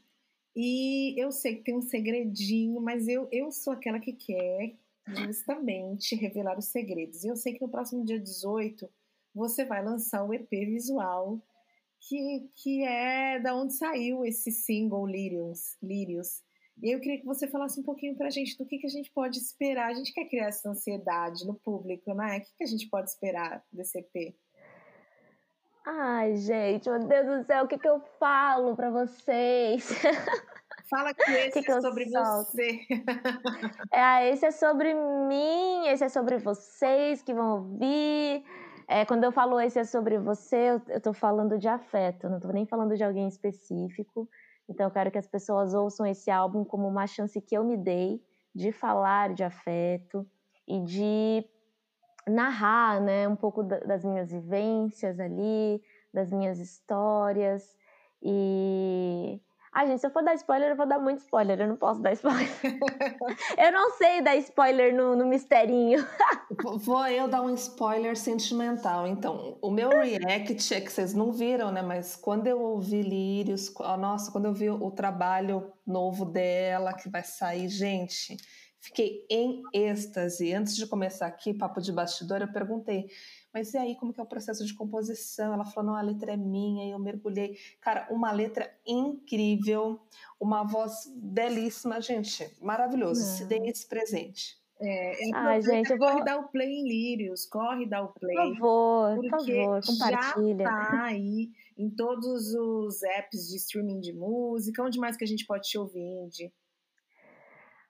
E 0.54 1.20
eu 1.20 1.32
sei 1.32 1.56
que 1.56 1.64
tem 1.64 1.76
um 1.76 1.82
segredinho, 1.82 2.80
mas 2.80 3.08
eu, 3.08 3.28
eu 3.32 3.50
sou 3.50 3.72
aquela 3.72 3.98
que 3.98 4.12
quer 4.12 4.76
justamente 5.08 6.14
revelar 6.14 6.56
os 6.56 6.66
segredos. 6.66 7.24
E 7.24 7.28
eu 7.28 7.34
sei 7.34 7.54
que 7.54 7.60
no 7.60 7.68
próximo 7.68 8.04
dia 8.04 8.20
18 8.20 8.88
você 9.34 9.64
vai 9.64 9.84
lançar 9.84 10.22
o 10.22 10.32
EP 10.32 10.48
visual, 10.48 11.42
que, 12.08 12.50
que 12.56 12.84
é 12.84 13.38
da 13.40 13.54
onde 13.54 13.74
saiu 13.74 14.24
esse 14.24 14.50
single 14.50 15.06
Lírios. 15.06 15.76
Lírios 15.82 16.42
e 16.82 16.90
eu 16.90 17.00
queria 17.00 17.18
que 17.18 17.26
você 17.26 17.46
falasse 17.46 17.78
um 17.78 17.82
pouquinho 17.82 18.16
para 18.16 18.26
a 18.26 18.30
gente 18.30 18.58
do 18.58 18.66
que, 18.66 18.78
que 18.78 18.86
a 18.86 18.90
gente 18.90 19.10
pode 19.12 19.38
esperar. 19.38 19.90
A 19.90 19.94
gente 19.94 20.12
quer 20.12 20.24
criar 20.24 20.46
essa 20.46 20.68
ansiedade 20.68 21.46
no 21.46 21.54
público, 21.54 22.12
né? 22.14 22.38
O 22.38 22.40
que, 22.40 22.56
que 22.58 22.64
a 22.64 22.66
gente 22.66 22.88
pode 22.88 23.10
esperar 23.10 23.62
desse 23.72 23.98
EP? 23.98 24.34
Ai, 25.86 26.36
gente, 26.36 26.88
meu 26.88 27.06
Deus 27.06 27.26
do 27.26 27.46
céu, 27.46 27.64
o 27.64 27.68
que, 27.68 27.78
que 27.78 27.88
eu 27.88 28.00
falo 28.18 28.74
para 28.74 28.90
vocês? 28.90 29.86
Fala 30.88 31.14
que 31.14 31.30
esse 31.30 31.62
que 31.62 31.70
é 31.70 31.80
sobre 31.80 32.08
solto? 32.08 32.52
você. 32.52 32.80
É, 33.92 34.30
esse 34.30 34.46
é 34.46 34.50
sobre 34.50 34.94
mim, 34.94 35.86
esse 35.88 36.04
é 36.04 36.08
sobre 36.08 36.38
vocês 36.38 37.22
que 37.22 37.32
vão 37.32 37.56
ouvir. 37.56 38.44
É, 38.88 39.04
quando 39.04 39.24
eu 39.24 39.32
falo 39.32 39.58
esse 39.60 39.78
é 39.78 39.84
sobre 39.84 40.18
você, 40.18 40.80
eu, 40.88 41.00
tô 41.00 41.12
falando 41.12 41.58
de 41.58 41.68
afeto, 41.68 42.28
não 42.28 42.38
tô 42.38 42.48
nem 42.48 42.66
falando 42.66 42.96
de 42.96 43.02
alguém 43.02 43.26
específico. 43.26 44.28
Então, 44.68 44.86
eu 44.86 44.90
quero 44.90 45.10
que 45.10 45.18
as 45.18 45.26
pessoas 45.26 45.74
ouçam 45.74 46.06
esse 46.06 46.30
álbum 46.30 46.64
como 46.64 46.86
uma 46.86 47.06
chance 47.06 47.40
que 47.40 47.56
eu 47.56 47.64
me 47.64 47.76
dei 47.76 48.22
de 48.54 48.72
falar 48.72 49.34
de 49.34 49.42
afeto 49.42 50.26
e 50.66 50.80
de 50.80 51.44
narrar, 52.26 53.00
né, 53.00 53.28
um 53.28 53.36
pouco 53.36 53.62
das 53.62 54.04
minhas 54.04 54.30
vivências 54.30 55.20
ali, 55.20 55.82
das 56.12 56.32
minhas 56.32 56.58
histórias 56.58 57.76
e 58.22 59.40
ah, 59.74 59.84
gente, 59.86 59.98
se 59.98 60.06
eu 60.06 60.10
for 60.10 60.22
dar 60.22 60.34
spoiler, 60.34 60.70
eu 60.70 60.76
vou 60.76 60.86
dar 60.86 61.00
muito 61.00 61.18
spoiler. 61.18 61.60
Eu 61.60 61.66
não 61.66 61.76
posso 61.76 62.00
dar 62.00 62.12
spoiler. 62.12 62.48
eu 63.58 63.72
não 63.72 63.90
sei 63.96 64.22
dar 64.22 64.36
spoiler 64.36 64.94
no, 64.94 65.16
no 65.16 65.26
misterinho. 65.26 66.06
vou 66.78 67.04
eu 67.08 67.26
dar 67.26 67.42
um 67.42 67.50
spoiler 67.50 68.16
sentimental. 68.16 69.04
Então, 69.04 69.58
o 69.60 69.72
meu 69.72 69.90
react 69.90 70.72
é 70.72 70.80
que 70.80 70.92
vocês 70.92 71.12
não 71.12 71.32
viram, 71.32 71.72
né? 71.72 71.82
Mas 71.82 72.14
quando 72.14 72.46
eu 72.46 72.60
ouvi 72.60 73.02
Lírios, 73.02 73.74
nossa, 73.98 74.30
quando 74.30 74.44
eu 74.44 74.54
vi 74.54 74.70
o 74.70 74.90
trabalho 74.92 75.72
novo 75.84 76.24
dela, 76.24 76.94
que 76.94 77.08
vai 77.08 77.24
sair, 77.24 77.68
gente, 77.68 78.36
fiquei 78.78 79.26
em 79.28 79.60
êxtase. 79.72 80.54
Antes 80.54 80.76
de 80.76 80.86
começar 80.86 81.26
aqui, 81.26 81.52
papo 81.52 81.80
de 81.80 81.90
bastidor, 81.90 82.42
eu 82.42 82.52
perguntei 82.52 83.06
mas 83.54 83.72
e 83.72 83.78
aí, 83.78 83.94
como 83.94 84.12
que 84.12 84.18
é 84.20 84.22
o 84.22 84.26
processo 84.26 84.66
de 84.66 84.74
composição? 84.74 85.54
Ela 85.54 85.64
falou, 85.64 85.92
não, 85.92 85.96
a 85.96 86.02
letra 86.02 86.32
é 86.32 86.36
minha, 86.36 86.88
e 86.88 86.90
eu 86.90 86.98
mergulhei. 86.98 87.56
Cara, 87.80 88.08
uma 88.10 88.32
letra 88.32 88.68
incrível, 88.84 90.00
uma 90.40 90.64
voz 90.64 91.06
belíssima, 91.16 92.00
gente, 92.00 92.50
maravilhoso. 92.60 93.20
Não. 93.20 93.28
Se 93.28 93.44
dê 93.44 93.58
esse 93.58 93.86
presente. 93.86 94.58
É, 94.80 95.12
é 95.12 95.30
Ai, 95.34 95.62
gente, 95.62 95.88
eu 95.88 95.98
corre 95.98 96.14
vou... 96.14 96.24
dar 96.24 96.38
o 96.38 96.48
play 96.48 96.68
em 96.68 96.82
Lírios, 96.82 97.46
corre 97.46 97.86
dar 97.86 98.02
o 98.02 98.12
play. 98.12 98.34
Por 98.34 98.54
favor, 98.56 99.14
por 99.14 99.30
favor, 99.30 99.80
compartilha. 99.86 100.64
Já 100.64 100.90
tá 100.90 101.04
aí 101.04 101.50
em 101.78 101.88
todos 101.88 102.52
os 102.54 103.02
apps 103.04 103.48
de 103.48 103.56
streaming 103.56 104.00
de 104.00 104.12
música. 104.12 104.82
Onde 104.82 104.98
mais 104.98 105.16
que 105.16 105.22
a 105.22 105.28
gente 105.28 105.46
pode 105.46 105.68
te 105.68 105.78
ouvir, 105.78 106.00
Indy? 106.00 106.52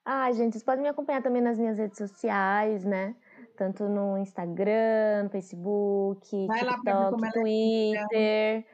Ah, 0.05 0.31
gente, 0.33 0.53
vocês 0.53 0.63
podem 0.63 0.83
me 0.83 0.89
acompanhar 0.91 1.23
também 1.23 1.41
nas 1.41 1.59
minhas 1.59 1.79
redes 1.79 1.97
sociais, 1.97 2.85
né? 2.85 3.17
Tanto 3.57 3.89
no 3.89 4.19
Instagram, 4.19 5.29
Facebook, 5.31 6.47
Vai 6.47 6.61
TikTok, 6.61 7.33
Twitter. 7.33 8.67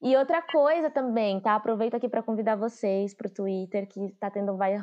E 0.00 0.16
outra 0.16 0.40
coisa 0.42 0.90
também, 0.90 1.40
tá? 1.40 1.54
Aproveito 1.54 1.94
aqui 1.94 2.08
para 2.08 2.22
convidar 2.22 2.56
vocês 2.56 3.14
para 3.14 3.26
o 3.26 3.30
Twitter, 3.30 3.86
que 3.88 4.12
tá 4.20 4.30
tendo, 4.30 4.56
vai, 4.56 4.78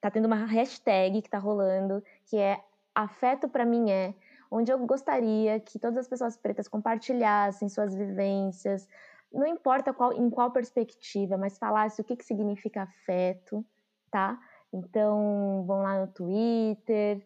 tá 0.00 0.10
tendo 0.10 0.26
uma 0.26 0.44
hashtag 0.46 1.22
que 1.22 1.30
tá 1.30 1.38
rolando, 1.38 2.02
que 2.26 2.36
é 2.36 2.62
Afeto 2.94 3.48
para 3.48 3.64
mim 3.64 3.90
é, 3.90 4.14
onde 4.50 4.72
eu 4.72 4.78
gostaria 4.86 5.60
que 5.60 5.78
todas 5.78 5.98
as 5.98 6.08
pessoas 6.08 6.36
pretas 6.36 6.68
compartilhassem 6.68 7.68
suas 7.68 7.94
vivências, 7.94 8.88
não 9.32 9.46
importa 9.46 9.92
qual, 9.92 10.12
em 10.12 10.28
qual 10.28 10.50
perspectiva, 10.50 11.36
mas 11.36 11.56
falasse 11.56 12.00
o 12.00 12.04
que, 12.04 12.16
que 12.16 12.24
significa 12.24 12.82
afeto, 12.82 13.64
tá? 14.10 14.38
Então, 14.72 15.64
vão 15.66 15.82
lá 15.82 16.00
no 16.00 16.08
Twitter, 16.08 17.24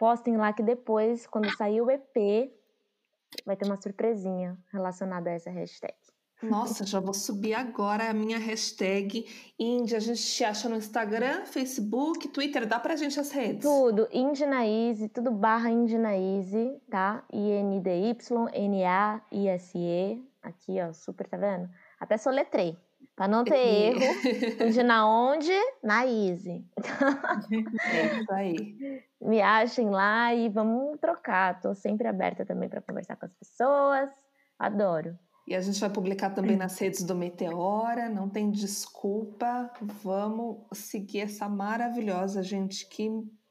postem 0.00 0.38
lá 0.38 0.50
que 0.50 0.62
depois, 0.62 1.26
quando 1.26 1.54
sair 1.54 1.82
o 1.82 1.90
EP, 1.90 2.50
vai 3.44 3.54
ter 3.54 3.66
uma 3.66 3.76
surpresinha 3.76 4.56
relacionada 4.72 5.28
a 5.28 5.34
essa 5.34 5.50
hashtag. 5.50 5.94
Nossa, 6.42 6.86
já 6.86 6.98
vou 6.98 7.12
subir 7.12 7.52
agora 7.52 8.08
a 8.08 8.14
minha 8.14 8.38
hashtag 8.38 9.26
Índia. 9.58 9.98
A 9.98 10.00
gente 10.00 10.22
te 10.22 10.42
acha 10.42 10.70
no 10.70 10.76
Instagram, 10.76 11.44
Facebook, 11.44 12.28
Twitter. 12.28 12.66
Dá 12.66 12.80
pra 12.80 12.96
gente 12.96 13.20
as 13.20 13.30
redes? 13.30 13.62
Tudo. 13.62 14.08
Indinaíse, 14.10 15.10
tudo 15.10 15.30
barra 15.30 15.68
Indinaíse, 15.68 16.80
tá? 16.90 17.22
I-N-D-Y-N-A-I-S-E. 17.30 18.16
Aqui, 20.42 20.80
ó, 20.80 20.94
super, 20.94 21.28
tá 21.28 21.36
vendo? 21.36 21.68
Até 22.00 22.16
soletrei. 22.16 22.74
Pra 23.20 23.28
não 23.28 23.44
ter 23.44 23.54
erro. 23.54 24.00
Onde 24.66 24.82
na 24.82 25.06
onde? 25.06 25.52
Na 25.84 26.06
Easy. 26.06 26.64
É 27.92 28.18
isso 28.18 28.32
aí. 28.32 29.02
Me 29.20 29.42
achem 29.42 29.90
lá 29.90 30.34
e 30.34 30.48
vamos 30.48 30.98
trocar. 30.98 31.60
Tô 31.60 31.74
sempre 31.74 32.08
aberta 32.08 32.46
também 32.46 32.70
para 32.70 32.80
conversar 32.80 33.16
com 33.16 33.26
as 33.26 33.34
pessoas. 33.34 34.08
Adoro. 34.58 35.18
E 35.46 35.54
a 35.54 35.60
gente 35.60 35.78
vai 35.78 35.90
publicar 35.90 36.30
também 36.30 36.56
nas 36.56 36.78
redes 36.78 37.02
do 37.02 37.14
Meteora, 37.14 38.08
não 38.08 38.26
tem 38.26 38.50
desculpa. 38.50 39.70
Vamos 40.02 40.66
seguir 40.72 41.20
essa 41.20 41.46
maravilhosa 41.46 42.42
gente. 42.42 42.88
Que 42.88 43.10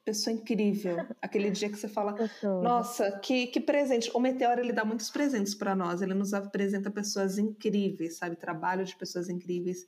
pessoa 0.09 0.33
incrível. 0.35 0.97
Aquele 1.21 1.49
dia 1.51 1.69
que 1.69 1.75
você 1.77 1.87
fala, 1.87 2.15
nossa, 2.63 3.19
que, 3.19 3.47
que 3.47 3.59
presente. 3.59 4.09
O 4.13 4.19
Meteora 4.19 4.61
ele 4.61 4.73
dá 4.73 4.83
muitos 4.83 5.09
presentes 5.09 5.53
para 5.55 5.75
nós. 5.75 6.01
Ele 6.01 6.13
nos 6.13 6.33
apresenta 6.33 6.89
pessoas 6.91 7.37
incríveis, 7.37 8.17
sabe? 8.17 8.35
Trabalho 8.35 8.83
de 8.83 8.95
pessoas 8.95 9.29
incríveis. 9.29 9.85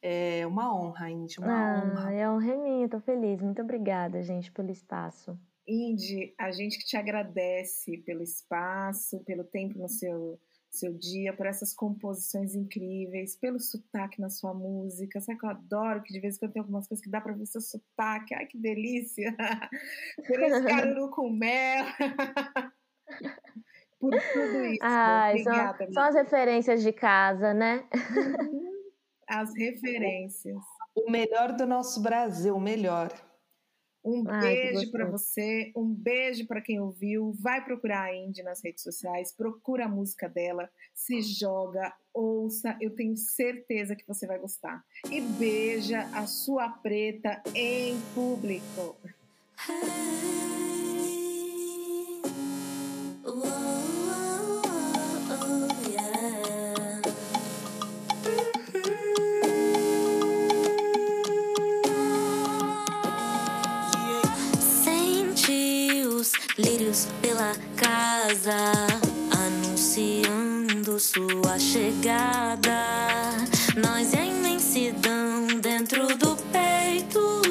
É 0.00 0.46
uma 0.46 0.72
honra, 0.74 1.10
Indy, 1.10 1.38
uma 1.38 1.52
Ah, 1.52 1.84
honra. 1.84 2.12
é 2.14 2.30
honra 2.30 2.56
minha, 2.56 2.88
tô 2.88 3.00
feliz. 3.00 3.40
Muito 3.42 3.60
obrigada, 3.60 4.22
gente, 4.22 4.50
pelo 4.52 4.70
espaço. 4.70 5.36
Indy, 5.66 6.34
a 6.38 6.50
gente 6.50 6.78
que 6.78 6.84
te 6.86 6.96
agradece 6.96 7.98
pelo 7.98 8.22
espaço, 8.22 9.22
pelo 9.24 9.44
tempo 9.44 9.78
no 9.78 9.88
seu, 9.88 10.38
seu 10.70 10.92
dia, 10.92 11.32
por 11.32 11.46
essas 11.46 11.74
composições 11.74 12.54
incríveis, 12.54 13.36
pelo 13.36 13.58
sotaque 13.58 14.20
na 14.20 14.28
sua 14.28 14.52
música. 14.54 15.20
Sabe 15.20 15.38
que 15.38 15.46
eu 15.46 15.50
adoro 15.50 16.02
que 16.02 16.12
de 16.12 16.20
vez 16.20 16.36
em 16.36 16.38
quando 16.38 16.52
tem 16.52 16.60
algumas 16.60 16.86
coisas 16.86 17.04
que 17.04 17.10
dá 17.10 17.20
para 17.20 17.32
ver 17.32 17.46
seu 17.46 17.60
sotaque. 17.60 18.34
Ai, 18.34 18.46
que 18.46 18.58
delícia! 18.58 19.34
por 20.26 20.40
esse 20.40 20.64
caruru 20.64 21.10
com 21.10 21.30
mel. 21.30 21.86
por 23.98 24.10
tudo 24.10 24.64
isso. 24.66 24.80
Ai, 24.82 25.38
são, 25.38 25.52
Obrigada, 25.52 25.92
são 25.92 26.02
as 26.02 26.14
referências 26.14 26.82
de 26.82 26.92
casa, 26.92 27.54
né? 27.54 27.84
as 29.28 29.54
referências. 29.54 30.56
O 30.94 31.10
melhor 31.10 31.52
do 31.52 31.66
nosso 31.66 32.02
Brasil, 32.02 32.56
o 32.56 32.60
melhor. 32.60 33.27
Um 34.04 34.24
Ai, 34.26 34.72
beijo 34.72 34.90
para 34.90 35.04
você, 35.06 35.72
um 35.76 35.92
beijo 35.92 36.46
para 36.46 36.60
quem 36.60 36.80
ouviu. 36.80 37.34
Vai 37.40 37.64
procurar 37.64 38.04
a 38.04 38.14
Indy 38.14 38.42
nas 38.42 38.62
redes 38.62 38.82
sociais, 38.82 39.32
procura 39.32 39.86
a 39.86 39.88
música 39.88 40.28
dela, 40.28 40.70
se 40.94 41.20
joga, 41.20 41.92
ouça. 42.14 42.76
Eu 42.80 42.94
tenho 42.94 43.16
certeza 43.16 43.96
que 43.96 44.06
você 44.06 44.26
vai 44.26 44.38
gostar. 44.38 44.84
E 45.10 45.20
beija 45.20 46.02
a 46.14 46.26
sua 46.26 46.68
preta 46.68 47.42
em 47.54 47.98
público. 48.14 48.96
casa, 67.76 68.56
anunciando 69.30 70.98
sua 70.98 71.58
chegada. 71.58 72.84
Nós 73.76 74.14
é 74.14 74.26
imensidão 74.26 75.46
dentro 75.60 76.16
do 76.16 76.36
peito. 76.52 77.42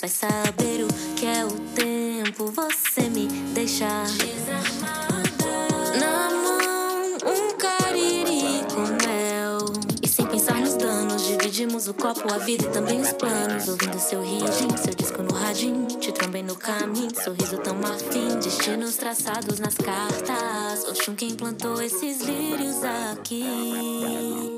Vai 0.00 0.08
saber 0.08 0.84
o 0.84 1.14
que 1.14 1.26
é 1.26 1.44
o 1.44 1.52
tempo, 1.74 2.52
você 2.52 3.08
me 3.08 3.26
deixa 3.54 3.86
o 11.88 11.94
copo, 11.94 12.32
a 12.32 12.38
vida 12.38 12.64
e 12.64 12.68
também 12.70 13.00
os 13.00 13.12
planos. 13.12 13.68
Ouvindo 13.68 13.98
seu 13.98 14.22
ritmo, 14.22 14.76
seu 14.78 14.94
disco 14.94 15.22
no 15.22 15.34
radinho. 15.34 15.86
Te 15.98 16.12
trombei 16.12 16.42
no 16.42 16.56
caminho, 16.56 17.10
sorriso 17.22 17.58
tão 17.58 17.78
afim. 17.80 18.38
Destinos 18.38 18.96
traçados 18.96 19.58
nas 19.58 19.74
cartas. 19.74 20.84
Oxum 20.88 21.14
quem 21.14 21.34
plantou 21.34 21.80
esses 21.82 22.20
lírios 22.22 22.76
aqui. 23.12 24.53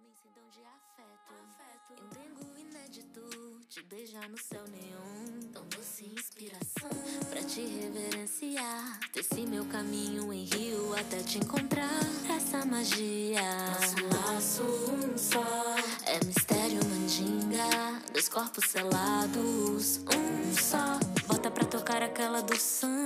Imensidão 0.00 0.44
de 0.50 0.60
afeto. 0.60 1.34
afeto. 1.50 2.02
Endengo 2.04 2.58
inédito, 2.58 3.60
te 3.68 3.82
beijar 3.84 4.28
no 4.28 4.38
céu 4.38 4.62
neon. 4.68 5.52
Tão 5.52 5.64
doce 5.68 6.04
inspiração 6.04 6.90
pra 7.30 7.42
te 7.42 7.60
reverenciar. 7.60 9.00
Desci 9.12 9.46
meu 9.46 9.64
caminho 9.66 10.32
em 10.32 10.44
rio 10.44 10.94
até 10.94 11.22
te 11.22 11.38
encontrar. 11.38 12.00
Essa 12.28 12.64
magia, 12.64 13.40
nosso 13.70 13.96
laço 14.16 14.62
um 14.62 15.16
só. 15.16 15.76
É 16.04 16.24
mistério 16.24 16.84
mandinga, 16.84 18.02
dois 18.12 18.28
corpos 18.28 18.64
selados, 18.68 19.98
um 19.98 20.54
só. 20.54 20.98
Bota 21.26 21.50
pra 21.50 21.64
tocar 21.64 22.02
aquela 22.02 22.42
do 22.42 22.56
Santos. 22.56 23.05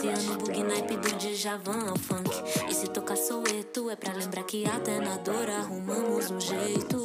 Cassiano, 0.00 0.38
bug, 0.38 0.62
naipe 0.62 0.96
do 0.96 1.10
Djavan, 1.18 1.94
funk. 1.94 2.30
E 2.70 2.74
se 2.74 2.88
tocar 2.88 3.16
Soweto, 3.16 3.90
é 3.90 3.96
pra 3.96 4.14
lembrar 4.14 4.44
que 4.44 4.64
até 4.64 4.98
na 4.98 5.18
dor 5.18 5.50
arrumamos 5.50 6.30
um 6.30 6.40
jeito. 6.40 6.96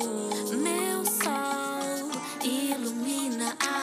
Meu 0.54 1.04
sol 1.04 2.10
ilumina 2.42 3.58
a. 3.60 3.76